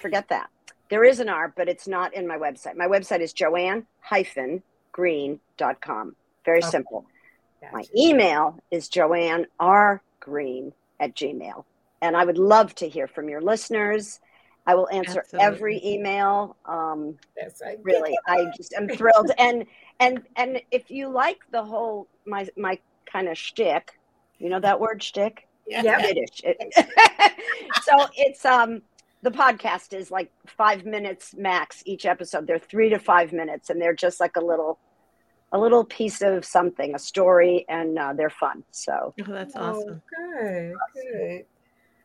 Forget 0.00 0.28
that. 0.28 0.48
There 0.88 1.04
is 1.04 1.20
an 1.20 1.28
R, 1.28 1.52
but 1.54 1.68
it's 1.68 1.86
not 1.86 2.14
in 2.14 2.26
my 2.26 2.38
website. 2.38 2.76
My 2.76 2.86
website 2.86 3.20
is 3.20 3.32
joanne-green.com. 3.34 6.16
Very 6.44 6.58
Okay. 6.58 6.66
simple. 6.68 7.06
My 7.72 7.84
email 7.96 8.58
is 8.70 8.88
Joanne 8.88 9.46
R. 9.60 10.02
Green 10.22 10.72
at 11.00 11.14
Gmail. 11.14 11.64
And 12.00 12.16
I 12.16 12.24
would 12.24 12.38
love 12.38 12.74
to 12.76 12.88
hear 12.88 13.06
from 13.06 13.28
your 13.28 13.40
listeners. 13.40 14.20
I 14.66 14.74
will 14.76 14.88
answer 14.90 15.24
every 15.38 15.80
email. 15.84 16.56
Um, 16.66 17.16
That's 17.36 17.60
right. 17.60 17.78
really 17.82 18.16
i 18.28 18.44
just 18.56 18.72
am 18.74 18.88
thrilled 18.88 19.32
and 19.38 19.66
and 19.98 20.22
and 20.36 20.60
if 20.70 20.90
you 20.90 21.08
like 21.08 21.40
the 21.50 21.62
whole 21.62 22.06
my 22.26 22.48
my 22.56 22.78
kind 23.12 23.28
of 23.28 23.36
shtick 23.36 23.90
you 24.38 24.48
know 24.48 24.60
that 24.60 24.78
word 24.80 25.02
shtick 25.02 25.48
Yeah. 25.66 25.82
Yep. 25.82 26.00
Yiddish. 26.02 26.40
It- 26.44 26.74
so 27.82 28.06
it's 28.16 28.44
um 28.44 28.82
the 29.22 29.30
podcast 29.30 29.92
is 29.92 30.10
like 30.12 30.30
five 30.46 30.84
minutes 30.84 31.34
max 31.36 31.82
each 31.84 32.06
episode 32.06 32.46
they're 32.46 32.58
three 32.72 32.88
to 32.90 32.98
five 32.98 33.32
minutes 33.32 33.68
and 33.70 33.80
they're 33.82 33.94
just 34.06 34.20
like 34.20 34.36
a 34.36 34.44
little 34.44 34.78
a 35.52 35.58
little 35.58 35.84
piece 35.84 36.22
of 36.22 36.44
something 36.44 36.94
a 36.94 36.98
story 36.98 37.64
and 37.68 37.98
uh, 37.98 38.12
they're 38.12 38.30
fun 38.30 38.64
so 38.70 39.14
Oh, 39.20 39.32
that's 39.32 39.54
Oh, 39.56 39.60
awesome. 39.60 40.02
good, 40.40 40.74
good. 40.94 41.44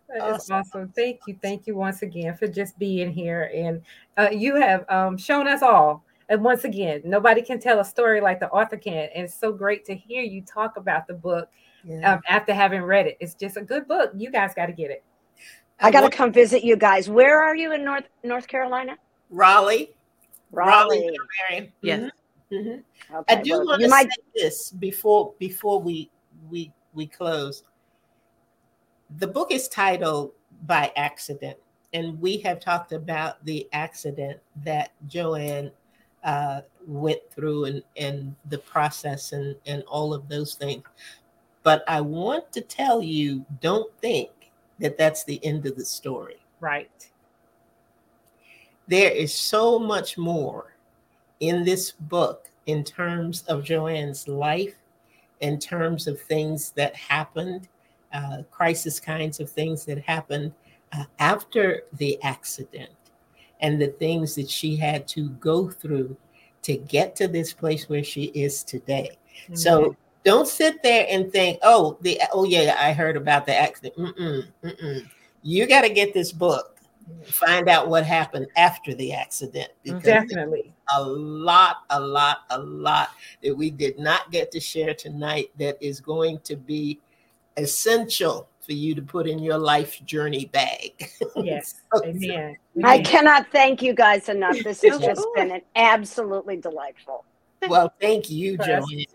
That 0.09 0.17
is 0.17 0.21
Awesome. 0.49 0.55
awesome. 0.55 0.93
Thank 0.95 1.19
you. 1.27 1.37
Thank 1.41 1.67
you 1.67 1.75
once 1.75 2.01
again 2.01 2.35
for 2.37 2.47
just 2.47 2.77
being 2.79 3.11
here. 3.11 3.51
And 3.53 3.81
uh, 4.17 4.29
you 4.31 4.55
have 4.55 4.89
um, 4.89 5.17
shown 5.17 5.47
us 5.49 5.61
all. 5.61 6.03
And 6.29 6.43
once 6.43 6.63
again, 6.63 7.01
nobody 7.03 7.41
can 7.41 7.59
tell 7.59 7.79
a 7.81 7.85
story 7.85 8.21
like 8.21 8.39
the 8.39 8.49
author 8.49 8.77
can. 8.77 9.09
And 9.13 9.25
it's 9.25 9.33
so 9.37 9.51
great 9.51 9.83
to 9.85 9.95
hear 9.95 10.21
you 10.23 10.41
talk 10.43 10.77
about 10.77 11.07
the 11.07 11.13
book 11.13 11.49
Yeah. 11.83 12.13
um, 12.13 12.21
after 12.29 12.53
having 12.53 12.83
read 12.83 13.05
it. 13.07 13.17
It's 13.19 13.33
just 13.33 13.57
a 13.57 13.61
good 13.61 13.85
book. 13.87 14.11
You 14.15 14.31
guys 14.31 14.53
got 14.53 14.67
to 14.67 14.73
get 14.73 14.91
it. 14.91 15.03
i 15.81 15.91
got 15.91 16.01
to 16.01 16.09
come 16.09 16.31
visit 16.31 16.63
you 16.63 16.75
guys 16.77 17.09
where 17.09 17.41
are 17.43 17.55
you 17.55 17.71
in 17.73 17.83
north 17.83 18.05
north 18.23 18.47
carolina 18.47 18.97
Raleigh. 19.29 19.93
raleigh, 20.51 21.17
Marion. 21.49 21.73
Yes. 21.81 22.11
Mhm. 22.51 22.83
Okay, 23.13 23.35
I 23.35 23.41
do 23.41 23.51
well, 23.51 23.65
want 23.65 23.81
to 23.81 23.87
might 23.89 24.09
say 24.09 24.23
this 24.35 24.71
before 24.71 25.33
before 25.39 25.79
we 25.81 26.09
we 26.49 26.71
we 26.93 27.07
close. 27.07 27.63
The 29.17 29.27
book 29.27 29.51
is 29.51 29.67
titled 29.67 30.31
"By 30.65 30.91
Accident," 30.95 31.57
and 31.93 32.19
we 32.21 32.37
have 32.39 32.59
talked 32.59 32.93
about 32.93 33.43
the 33.45 33.67
accident 33.73 34.39
that 34.63 34.91
Joanne 35.07 35.71
uh, 36.23 36.61
went 36.85 37.19
through 37.31 37.65
and 37.65 37.83
and 37.97 38.35
the 38.49 38.59
process 38.59 39.33
and 39.33 39.55
and 39.65 39.83
all 39.83 40.13
of 40.13 40.29
those 40.29 40.55
things. 40.55 40.85
But 41.63 41.83
I 41.87 41.99
want 42.01 42.51
to 42.53 42.61
tell 42.61 43.01
you, 43.01 43.45
don't 43.61 43.91
think 43.99 44.31
that 44.79 44.97
that's 44.97 45.25
the 45.25 45.43
end 45.43 45.65
of 45.65 45.75
the 45.75 45.85
story. 45.85 46.37
Right. 46.61 47.11
there 48.87 49.11
is 49.11 49.33
so 49.33 49.77
much 49.77 50.17
more 50.17 50.76
in 51.39 51.63
this 51.63 51.91
book 51.91 52.49
in 52.65 52.83
terms 52.83 53.43
of 53.43 53.63
Joanne's 53.63 54.27
life, 54.27 54.75
in 55.39 55.59
terms 55.59 56.07
of 56.07 56.19
things 56.19 56.71
that 56.71 56.95
happened, 56.95 57.67
uh, 58.13 58.43
crisis 58.51 58.99
kinds 58.99 59.39
of 59.39 59.49
things 59.49 59.85
that 59.85 59.99
happened 59.99 60.53
uh, 60.93 61.03
after 61.19 61.83
the 61.93 62.21
accident, 62.23 62.89
and 63.59 63.81
the 63.81 63.87
things 63.87 64.35
that 64.35 64.49
she 64.49 64.75
had 64.75 65.07
to 65.07 65.29
go 65.31 65.69
through 65.69 66.15
to 66.63 66.77
get 66.77 67.15
to 67.15 67.27
this 67.27 67.53
place 67.53 67.89
where 67.89 68.03
she 68.03 68.25
is 68.25 68.63
today. 68.63 69.17
So 69.53 69.95
don't 70.23 70.47
sit 70.47 70.83
there 70.83 71.05
and 71.09 71.31
think, 71.31 71.59
oh, 71.63 71.97
the 72.01 72.19
oh 72.33 72.43
yeah, 72.43 72.75
I 72.77 72.91
heard 72.91 73.15
about 73.15 73.45
the 73.45 73.55
accident. 73.55 73.95
Mm-mm, 73.95 74.43
mm-mm. 74.63 75.09
You 75.43 75.67
got 75.67 75.81
to 75.81 75.89
get 75.89 76.13
this 76.13 76.31
book 76.31 76.76
find 77.25 77.69
out 77.69 77.87
what 77.87 78.05
happened 78.05 78.47
after 78.55 78.93
the 78.95 79.13
accident 79.13 79.69
mm-hmm. 79.85 79.97
because 79.97 80.03
definitely. 80.03 80.73
a 80.95 81.01
lot 81.01 81.83
a 81.89 81.99
lot 81.99 82.39
a 82.49 82.59
lot 82.59 83.11
that 83.43 83.55
we 83.55 83.69
did 83.69 83.97
not 83.99 84.31
get 84.31 84.51
to 84.51 84.59
share 84.59 84.93
tonight 84.93 85.51
that 85.57 85.77
is 85.81 85.99
going 85.99 86.39
to 86.39 86.55
be 86.55 86.99
essential 87.57 88.47
for 88.61 88.73
you 88.73 88.93
to 88.93 89.01
put 89.01 89.27
in 89.27 89.39
your 89.39 89.57
life 89.57 90.03
journey 90.05 90.45
bag 90.45 91.09
Yes. 91.35 91.75
So- 91.93 92.05
Amen. 92.05 92.57
I 92.83 92.99
cannot 92.99 93.47
thank 93.51 93.81
you 93.81 93.93
guys 93.93 94.29
enough. 94.29 94.57
This 94.63 94.83
has 94.83 94.99
just 94.99 95.25
been 95.35 95.51
an 95.51 95.61
absolutely 95.75 96.57
delightful. 96.57 97.25
Well 97.69 97.91
thank 97.99 98.29
you 98.29 98.57
joanne 98.57 99.05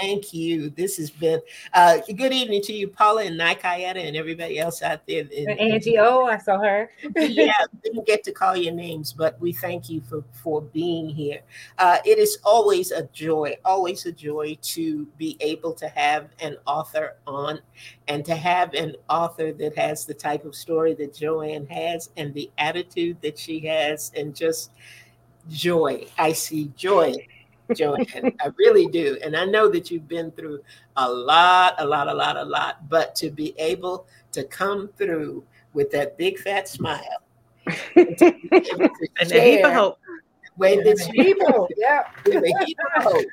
thank 0.00 0.34
you 0.34 0.70
this 0.70 0.96
has 0.96 1.10
been 1.10 1.40
uh 1.74 1.98
good 2.16 2.32
evening 2.32 2.60
to 2.60 2.72
you 2.72 2.88
paula 2.88 3.22
and 3.24 3.38
nikayetta 3.38 3.96
and 3.96 4.16
everybody 4.16 4.58
else 4.58 4.82
out 4.82 5.06
there 5.06 5.24
And 5.36 5.58
Angie 5.60 5.98
O, 5.98 6.24
I 6.26 6.38
saw 6.38 6.58
her. 6.58 6.90
yeah, 7.16 7.52
didn't 7.84 8.06
get 8.06 8.24
to 8.24 8.32
call 8.32 8.56
your 8.56 8.72
names, 8.74 9.12
but 9.12 9.40
we 9.40 9.52
thank 9.52 9.88
you 9.88 10.00
for 10.00 10.24
for 10.32 10.62
being 10.62 11.08
here. 11.08 11.40
Uh, 11.78 11.98
it 12.04 12.18
is 12.18 12.38
always 12.44 12.90
a 12.90 13.04
joy, 13.12 13.56
always 13.64 14.06
a 14.06 14.12
joy 14.12 14.56
to 14.62 15.06
be 15.18 15.36
able 15.40 15.72
to 15.74 15.88
have 15.88 16.28
an 16.40 16.56
author 16.66 17.16
on, 17.26 17.60
and 18.08 18.24
to 18.24 18.34
have 18.34 18.74
an 18.74 18.96
author 19.08 19.52
that 19.52 19.76
has 19.76 20.04
the 20.04 20.14
type 20.14 20.44
of 20.44 20.54
story 20.54 20.94
that 20.94 21.14
Joanne 21.14 21.66
has, 21.66 22.10
and 22.16 22.32
the 22.34 22.50
attitude 22.58 23.16
that 23.22 23.38
she 23.38 23.60
has, 23.60 24.12
and 24.16 24.34
just 24.34 24.72
joy. 25.48 26.06
I 26.18 26.32
see 26.32 26.70
joy, 26.76 27.14
Joanne. 27.74 28.32
I 28.40 28.50
really 28.58 28.86
do. 28.86 29.18
And 29.22 29.36
I 29.36 29.44
know 29.44 29.68
that 29.70 29.90
you've 29.90 30.08
been 30.08 30.30
through 30.32 30.60
a 30.96 31.10
lot, 31.10 31.74
a 31.78 31.86
lot, 31.86 32.08
a 32.08 32.14
lot, 32.14 32.36
a 32.36 32.44
lot. 32.44 32.88
But 32.88 33.14
to 33.16 33.30
be 33.30 33.54
able 33.58 34.06
to 34.32 34.44
come 34.44 34.88
through 34.96 35.44
with 35.72 35.90
that 35.92 36.18
big 36.18 36.38
fat 36.38 36.68
smile 36.68 37.22
and 37.96 38.20
a 38.20 39.40
heap 39.40 39.64
of 39.64 39.72
hope. 39.72 39.98
Way 40.56 40.76
that 40.76 41.10
you 41.12 41.24
People, 41.24 41.68
yeah. 41.76 42.04
with 42.24 42.44
a 42.44 42.64
heap 42.64 42.78
of 42.96 43.02
hope. 43.02 43.24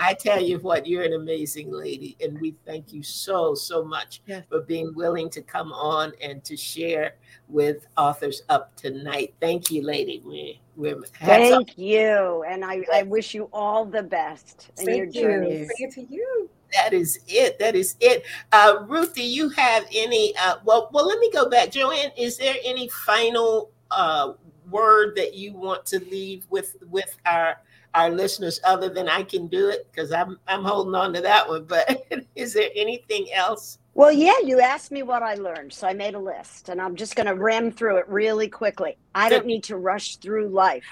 I 0.00 0.14
tell 0.14 0.40
you 0.40 0.58
what, 0.58 0.86
you're 0.86 1.04
an 1.04 1.14
amazing 1.14 1.70
lady, 1.72 2.16
and 2.20 2.40
we 2.40 2.54
thank 2.64 2.92
you 2.92 3.02
so 3.02 3.54
so 3.54 3.84
much 3.84 4.22
Yes. 4.26 4.44
for 4.48 4.60
being 4.60 4.92
willing 4.94 5.30
to 5.30 5.42
come 5.42 5.72
on 5.72 6.12
and 6.20 6.42
to 6.44 6.56
share 6.56 7.14
with 7.48 7.86
authors 7.96 8.42
up 8.48 8.74
tonight. 8.76 9.34
Thank 9.40 9.70
you, 9.70 9.82
lady. 9.82 10.22
We 10.24 10.60
we're 10.76 10.96
hats 11.18 11.52
off. 11.52 11.66
Thank 11.66 11.78
you. 11.78 12.44
And 12.48 12.64
I, 12.64 12.82
I 12.92 13.02
wish 13.04 13.34
you 13.34 13.48
all 13.52 13.84
the 13.84 14.02
best 14.02 14.70
in 14.78 14.86
your 14.88 15.06
Thank 15.06 15.14
you. 15.14 15.22
journeys. 15.22 15.68
Bring 15.78 15.88
it 15.88 15.94
to 15.94 16.02
you. 16.02 16.50
That 16.72 16.92
is 16.92 17.20
it. 17.28 17.58
That 17.58 17.74
is 17.76 17.96
it. 18.00 18.24
Uh, 18.52 18.84
Ruth, 18.88 19.14
do 19.14 19.22
you 19.22 19.48
have 19.50 19.86
any? 19.94 20.34
Uh, 20.36 20.56
well, 20.64 20.90
well, 20.92 21.06
let 21.06 21.18
me 21.20 21.30
go 21.32 21.48
back. 21.48 21.70
Joanne, 21.70 22.10
is 22.18 22.36
there 22.36 22.56
any 22.64 22.88
final 22.88 23.70
uh, 23.90 24.32
word 24.70 25.14
that 25.16 25.34
you 25.34 25.52
want 25.52 25.86
to 25.86 26.00
leave 26.00 26.46
with 26.50 26.76
with 26.88 27.16
our 27.26 27.58
our 27.94 28.10
listeners 28.10 28.60
other 28.64 28.88
than 28.90 29.08
I 29.08 29.22
can 29.22 29.46
do 29.46 29.68
it? 29.68 29.88
Because 29.90 30.12
I'm 30.12 30.38
I'm 30.46 30.62
holding 30.62 30.94
on 30.94 31.12
to 31.14 31.20
that 31.22 31.48
one. 31.48 31.64
But 31.64 32.06
is 32.34 32.52
there 32.54 32.70
anything 32.74 33.32
else? 33.32 33.78
Well, 33.94 34.12
yeah, 34.12 34.38
you 34.44 34.60
asked 34.60 34.92
me 34.92 35.02
what 35.02 35.22
I 35.22 35.34
learned, 35.34 35.72
so 35.72 35.86
I 35.88 35.94
made 35.94 36.14
a 36.14 36.18
list 36.18 36.68
and 36.68 36.82
I'm 36.82 36.96
just 36.96 37.16
going 37.16 37.26
to 37.26 37.34
ram 37.34 37.70
through 37.72 37.96
it 37.96 38.06
really 38.08 38.46
quickly. 38.46 38.98
I 39.14 39.30
don't 39.30 39.46
need 39.46 39.64
to 39.64 39.76
rush 39.78 40.16
through 40.18 40.48
life. 40.50 40.84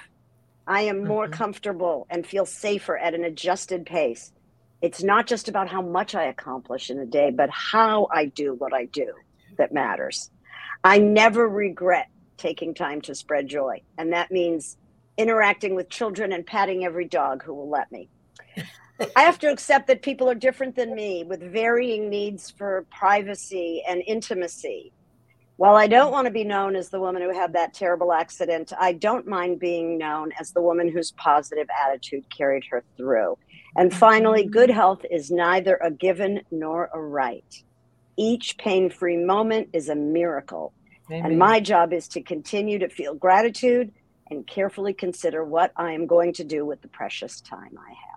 I 0.65 0.81
am 0.81 1.05
more 1.05 1.27
Mhm. 1.27 1.33
comfortable 1.33 2.07
and 2.09 2.25
feel 2.25 2.47
safer 2.47 2.97
at 2.97 3.13
an 3.13 3.23
adjusted 3.23 3.85
pace. 3.85 4.31
It's 4.81 5.03
not 5.03 5.27
just 5.27 5.47
about 5.47 5.67
how 5.69 5.83
much 5.83 6.15
I 6.15 6.23
accomplish 6.23 6.89
in 6.89 6.97
a 6.97 7.05
day, 7.05 7.29
but 7.29 7.51
how 7.51 8.07
I 8.11 8.25
do 8.25 8.55
what 8.55 8.73
I 8.73 8.85
do 8.85 9.13
that 9.59 9.71
matters. 9.71 10.31
I 10.83 10.97
never 10.97 11.47
regret 11.47 12.07
taking 12.37 12.73
time 12.73 13.01
to 13.01 13.15
spread 13.15 13.47
joy, 13.47 13.81
and 13.97 14.13
that 14.13 14.31
means 14.31 14.77
interacting 15.17 15.75
with 15.75 15.89
children 15.89 16.31
and 16.33 16.45
patting 16.45 16.85
every 16.85 17.05
dog 17.05 17.43
who 17.43 17.53
will 17.53 17.69
let 17.69 17.91
me. 17.91 18.09
I 19.15 19.23
have 19.23 19.39
to 19.39 19.51
accept 19.51 19.87
that 19.87 20.01
people 20.01 20.29
are 20.29 20.35
different 20.35 20.75
than 20.75 20.95
me 20.95 21.23
with 21.23 21.41
varying 21.41 22.09
needs 22.09 22.49
for 22.49 22.85
privacy 22.89 23.83
and 23.87 24.01
intimacy. 24.07 24.93
While 25.57 25.75
I 25.75 25.87
don't 25.87 26.11
want 26.11 26.25
to 26.25 26.31
be 26.31 26.43
known 26.43 26.75
as 26.75 26.89
the 26.89 26.99
woman 26.99 27.21
who 27.21 27.33
had 27.33 27.53
that 27.53 27.73
terrible 27.73 28.11
accident, 28.11 28.73
I 28.77 28.91
don't 28.93 29.27
mind 29.27 29.59
being 29.59 29.97
known 29.97 30.31
as 30.39 30.51
the 30.51 30.61
woman 30.61 30.89
whose 30.89 31.11
positive 31.11 31.67
attitude 31.85 32.25
carried 32.35 32.63
her 32.69 32.83
through. 32.97 33.37
And 33.77 33.93
finally, 33.93 34.43
mm-hmm. 34.43 34.51
good 34.51 34.69
health 34.69 35.05
is 35.09 35.31
neither 35.31 35.75
a 35.77 35.91
given 35.91 36.41
nor 36.51 36.89
a 36.93 36.99
right. 36.99 37.63
Each 38.17 38.57
pain 38.57 38.89
free 38.89 39.17
moment 39.17 39.69
is 39.71 39.89
a 39.89 39.95
miracle. 39.95 40.73
Amen. 41.09 41.25
And 41.25 41.39
my 41.39 41.59
job 41.59 41.93
is 41.93 42.07
to 42.09 42.21
continue 42.21 42.79
to 42.79 42.89
feel 42.89 43.13
gratitude 43.13 43.91
and 44.31 44.45
carefully 44.47 44.93
consider 44.93 45.43
what 45.43 45.71
I 45.75 45.91
am 45.91 46.07
going 46.07 46.33
to 46.33 46.43
do 46.43 46.65
with 46.65 46.81
the 46.81 46.87
precious 46.87 47.41
time 47.41 47.77
I 47.77 47.89
have. 47.89 48.15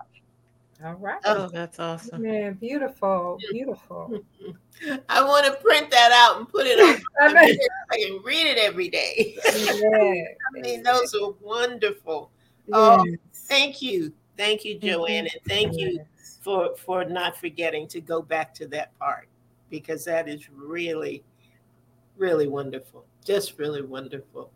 All 0.81 0.95
right. 0.95 1.19
Oh, 1.25 1.49
that's 1.49 1.77
awesome. 1.77 2.21
Man, 2.21 2.53
beautiful, 2.53 3.37
beautiful. 3.51 4.23
I 5.09 5.21
want 5.21 5.45
to 5.45 5.51
print 5.61 5.91
that 5.91 6.11
out 6.13 6.37
and 6.37 6.47
put 6.47 6.65
it 6.67 6.79
on. 6.79 7.01
I 7.21 7.33
know. 7.33 7.57
I 7.91 7.97
can 7.97 8.21
read 8.23 8.47
it 8.47 8.57
every 8.57 8.87
day. 8.87 9.37
Yeah. 9.45 9.51
I 10.57 10.61
mean, 10.61 10.81
those 10.83 11.13
are 11.15 11.33
wonderful. 11.41 12.31
Oh, 12.71 13.05
Thank 13.33 13.81
you, 13.81 14.13
thank 14.37 14.63
you, 14.63 14.77
Joanne, 14.77 15.27
and 15.27 15.41
thank 15.47 15.75
you 15.75 15.99
for 16.41 16.75
for 16.77 17.03
not 17.03 17.35
forgetting 17.35 17.87
to 17.87 17.99
go 17.99 18.21
back 18.21 18.53
to 18.55 18.67
that 18.67 18.97
part 18.99 19.27
because 19.69 20.05
that 20.05 20.29
is 20.29 20.49
really 20.49 21.23
really 22.19 22.47
wonderful 22.47 23.05
just 23.25 23.57
really 23.57 23.81
wonderful 23.81 24.51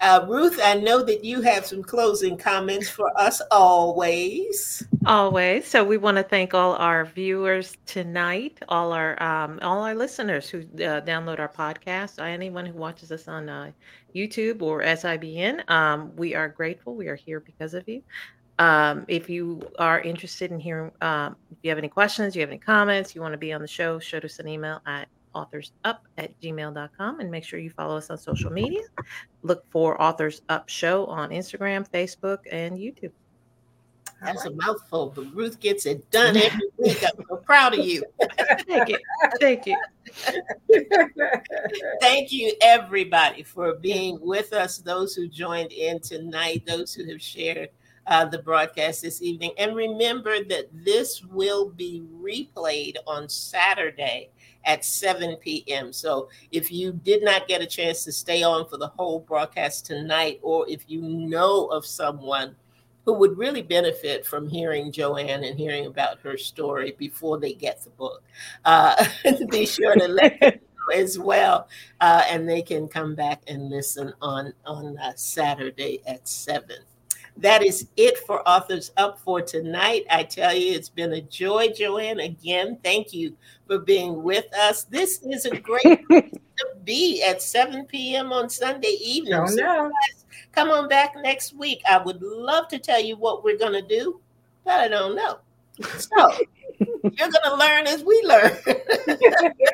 uh, 0.00 0.24
ruth 0.28 0.58
i 0.62 0.74
know 0.74 1.02
that 1.02 1.24
you 1.24 1.40
have 1.40 1.66
some 1.66 1.82
closing 1.82 2.36
comments 2.36 2.88
for 2.88 3.18
us 3.18 3.40
always 3.50 4.86
Always. 5.06 5.68
So 5.68 5.84
we 5.84 5.98
want 5.98 6.16
to 6.16 6.24
thank 6.24 6.52
all 6.52 6.74
our 6.74 7.04
viewers 7.04 7.76
tonight, 7.86 8.58
all 8.68 8.92
our 8.92 9.22
um, 9.22 9.60
all 9.62 9.80
our 9.84 9.94
listeners 9.94 10.48
who 10.48 10.58
uh, 10.58 11.00
download 11.02 11.38
our 11.38 11.48
podcast, 11.48 12.20
anyone 12.20 12.66
who 12.66 12.72
watches 12.72 13.12
us 13.12 13.28
on 13.28 13.48
uh, 13.48 13.70
YouTube 14.16 14.62
or 14.62 14.82
SIBN. 14.82 15.68
Um, 15.70 16.14
we 16.16 16.34
are 16.34 16.48
grateful. 16.48 16.96
We 16.96 17.06
are 17.06 17.14
here 17.14 17.38
because 17.38 17.72
of 17.72 17.88
you. 17.88 18.02
Um, 18.58 19.04
if 19.06 19.30
you 19.30 19.62
are 19.78 20.00
interested 20.00 20.50
in 20.50 20.58
hearing, 20.58 20.90
um, 21.02 21.36
if 21.52 21.58
you 21.62 21.70
have 21.70 21.78
any 21.78 21.88
questions, 21.88 22.34
you 22.34 22.40
have 22.40 22.50
any 22.50 22.58
comments, 22.58 23.14
you 23.14 23.20
want 23.20 23.32
to 23.32 23.38
be 23.38 23.52
on 23.52 23.60
the 23.60 23.68
show, 23.68 24.00
shoot 24.00 24.24
us 24.24 24.40
an 24.40 24.48
email 24.48 24.80
at 24.86 25.08
authorsup 25.36 25.98
at 26.16 26.40
gmail.com 26.40 27.20
and 27.20 27.30
make 27.30 27.44
sure 27.44 27.58
you 27.58 27.70
follow 27.70 27.96
us 27.96 28.10
on 28.10 28.18
social 28.18 28.50
media. 28.50 28.82
Look 29.42 29.64
for 29.70 30.00
Authors 30.00 30.42
Up 30.48 30.68
Show 30.68 31.06
on 31.06 31.30
Instagram, 31.30 31.88
Facebook, 31.88 32.38
and 32.50 32.78
YouTube. 32.78 33.12
that's 34.22 34.46
a 34.46 34.50
mouthful 34.52 35.12
but 35.14 35.26
ruth 35.34 35.60
gets 35.60 35.84
it 35.84 36.10
done 36.10 36.38
every 36.38 36.68
week 36.78 37.02
i'm 37.04 37.22
so 37.28 37.36
proud 37.36 37.78
of 37.78 37.84
you 37.84 38.02
Thank 38.66 38.88
you. 38.88 38.98
Thank 39.40 39.66
you. 39.66 39.76
thank 42.00 42.32
you 42.32 42.54
everybody 42.62 43.42
for 43.42 43.74
being 43.74 44.18
with 44.22 44.54
us 44.54 44.78
those 44.78 45.14
who 45.14 45.28
joined 45.28 45.70
in 45.72 46.00
tonight 46.00 46.64
those 46.66 46.94
who 46.94 47.04
have 47.10 47.20
shared 47.20 47.68
uh, 48.06 48.24
the 48.24 48.38
broadcast 48.38 49.02
this 49.02 49.20
evening 49.20 49.50
and 49.58 49.76
remember 49.76 50.42
that 50.44 50.70
this 50.72 51.22
will 51.24 51.68
be 51.68 52.02
replayed 52.18 52.96
on 53.06 53.28
saturday 53.28 54.30
at 54.66 54.84
7 54.84 55.36
p.m 55.36 55.92
so 55.92 56.28
if 56.52 56.70
you 56.70 56.92
did 56.92 57.24
not 57.24 57.48
get 57.48 57.62
a 57.62 57.66
chance 57.66 58.04
to 58.04 58.12
stay 58.12 58.42
on 58.42 58.68
for 58.68 58.76
the 58.76 58.88
whole 58.88 59.20
broadcast 59.20 59.86
tonight 59.86 60.38
or 60.42 60.68
if 60.68 60.84
you 60.88 61.00
know 61.00 61.66
of 61.66 61.86
someone 61.86 62.54
who 63.06 63.12
would 63.12 63.38
really 63.38 63.62
benefit 63.62 64.26
from 64.26 64.48
hearing 64.48 64.90
Joanne 64.90 65.44
and 65.44 65.56
hearing 65.56 65.86
about 65.86 66.18
her 66.20 66.36
story 66.36 66.94
before 66.98 67.38
they 67.38 67.52
get 67.54 67.82
the 67.82 67.90
book. 67.90 68.22
Uh, 68.64 69.06
be 69.50 69.64
sure 69.64 69.94
to 69.94 70.08
let 70.08 70.38
them 70.40 70.54
know 70.90 71.00
as 71.00 71.16
well, 71.16 71.68
uh, 72.00 72.24
and 72.28 72.48
they 72.48 72.60
can 72.60 72.88
come 72.88 73.14
back 73.14 73.42
and 73.46 73.70
listen 73.70 74.12
on 74.20 74.52
on 74.66 74.98
uh, 74.98 75.12
Saturday 75.14 76.02
at 76.06 76.26
seven. 76.26 76.78
That 77.38 77.62
is 77.62 77.88
it 77.96 78.18
for 78.18 78.46
Authors 78.48 78.92
Up 78.96 79.18
for 79.18 79.42
tonight. 79.42 80.04
I 80.10 80.22
tell 80.22 80.54
you, 80.54 80.72
it's 80.72 80.88
been 80.88 81.12
a 81.12 81.20
joy, 81.20 81.68
Joanne. 81.68 82.20
Again, 82.20 82.78
thank 82.82 83.12
you 83.12 83.36
for 83.66 83.78
being 83.78 84.22
with 84.22 84.46
us. 84.54 84.84
This 84.84 85.20
is 85.22 85.44
a 85.44 85.56
great 85.58 86.06
place 86.08 86.30
to 86.32 86.66
be 86.84 87.22
at 87.22 87.42
7 87.42 87.84
p.m. 87.86 88.32
on 88.32 88.48
Sunday 88.48 88.96
evening. 89.02 89.32
Don't 89.32 89.48
So 89.48 89.56
know. 89.62 89.92
come 90.52 90.70
on 90.70 90.88
back 90.88 91.14
next 91.22 91.54
week. 91.54 91.82
I 91.88 91.98
would 91.98 92.22
love 92.22 92.68
to 92.68 92.78
tell 92.78 93.00
you 93.02 93.16
what 93.16 93.44
we're 93.44 93.58
going 93.58 93.74
to 93.74 93.82
do, 93.86 94.18
but 94.64 94.80
I 94.80 94.88
don't 94.88 95.14
know. 95.14 95.38
So 95.98 96.32
you're 96.78 97.28
going 97.30 97.32
to 97.44 97.54
learn 97.56 97.86
as 97.86 98.02
we 98.02 98.22
learn. 98.24 98.56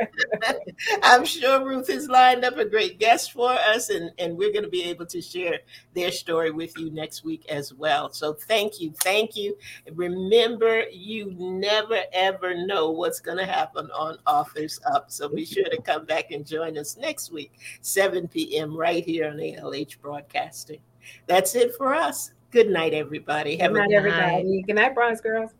I'm 1.03 1.25
sure 1.25 1.65
Ruth 1.65 1.89
has 1.89 2.09
lined 2.09 2.45
up 2.45 2.57
a 2.59 2.65
great 2.65 2.99
guest 2.99 3.33
for 3.33 3.51
us, 3.51 3.91
and, 3.91 4.11
and 4.19 4.37
we're 4.37 4.53
going 4.53 4.65
to 4.65 4.71
be 4.71 4.85
able 4.85 5.07
to 5.07 5.21
share 5.21 5.61
their 5.95 6.11
story 6.11 6.51
with 6.51 6.77
you 6.79 6.91
next 6.91 7.25
week 7.25 7.47
as 7.49 7.73
well. 7.73 8.13
So 8.13 8.33
thank 8.33 8.81
you. 8.81 8.93
Thank 9.03 9.37
you. 9.37 9.57
Remember, 9.95 10.85
you 10.91 11.35
never 11.39 12.01
ever 12.13 12.55
know 12.67 12.91
what's 12.91 13.21
going 13.21 13.39
to 13.39 13.47
happen 13.47 13.91
on 13.93 14.19
Authors 14.27 14.81
Up. 14.93 15.11
So 15.11 15.29
be 15.29 15.45
sure 15.45 15.69
to 15.69 15.81
come 15.81 16.05
back 16.05 16.31
and 16.31 16.47
join 16.47 16.77
us 16.79 16.97
next 16.97 17.33
week, 17.33 17.53
7 17.81 18.29
p.m., 18.29 18.77
right 18.77 19.05
here 19.05 19.29
on 19.29 19.37
ALH 19.37 20.01
Broadcasting. 20.01 20.81
That's 21.27 21.55
it 21.55 21.75
for 21.77 21.95
us. 21.95 22.33
Good 22.51 22.71
night, 22.71 22.93
everybody. 22.93 23.57
Good 23.57 23.63
Have 23.63 23.73
a 23.73 23.79
night, 23.79 23.93
everybody. 23.93 24.63
Good 24.63 24.77
night, 24.77 24.95
Bronze 24.95 25.21
Girls. 25.21 25.53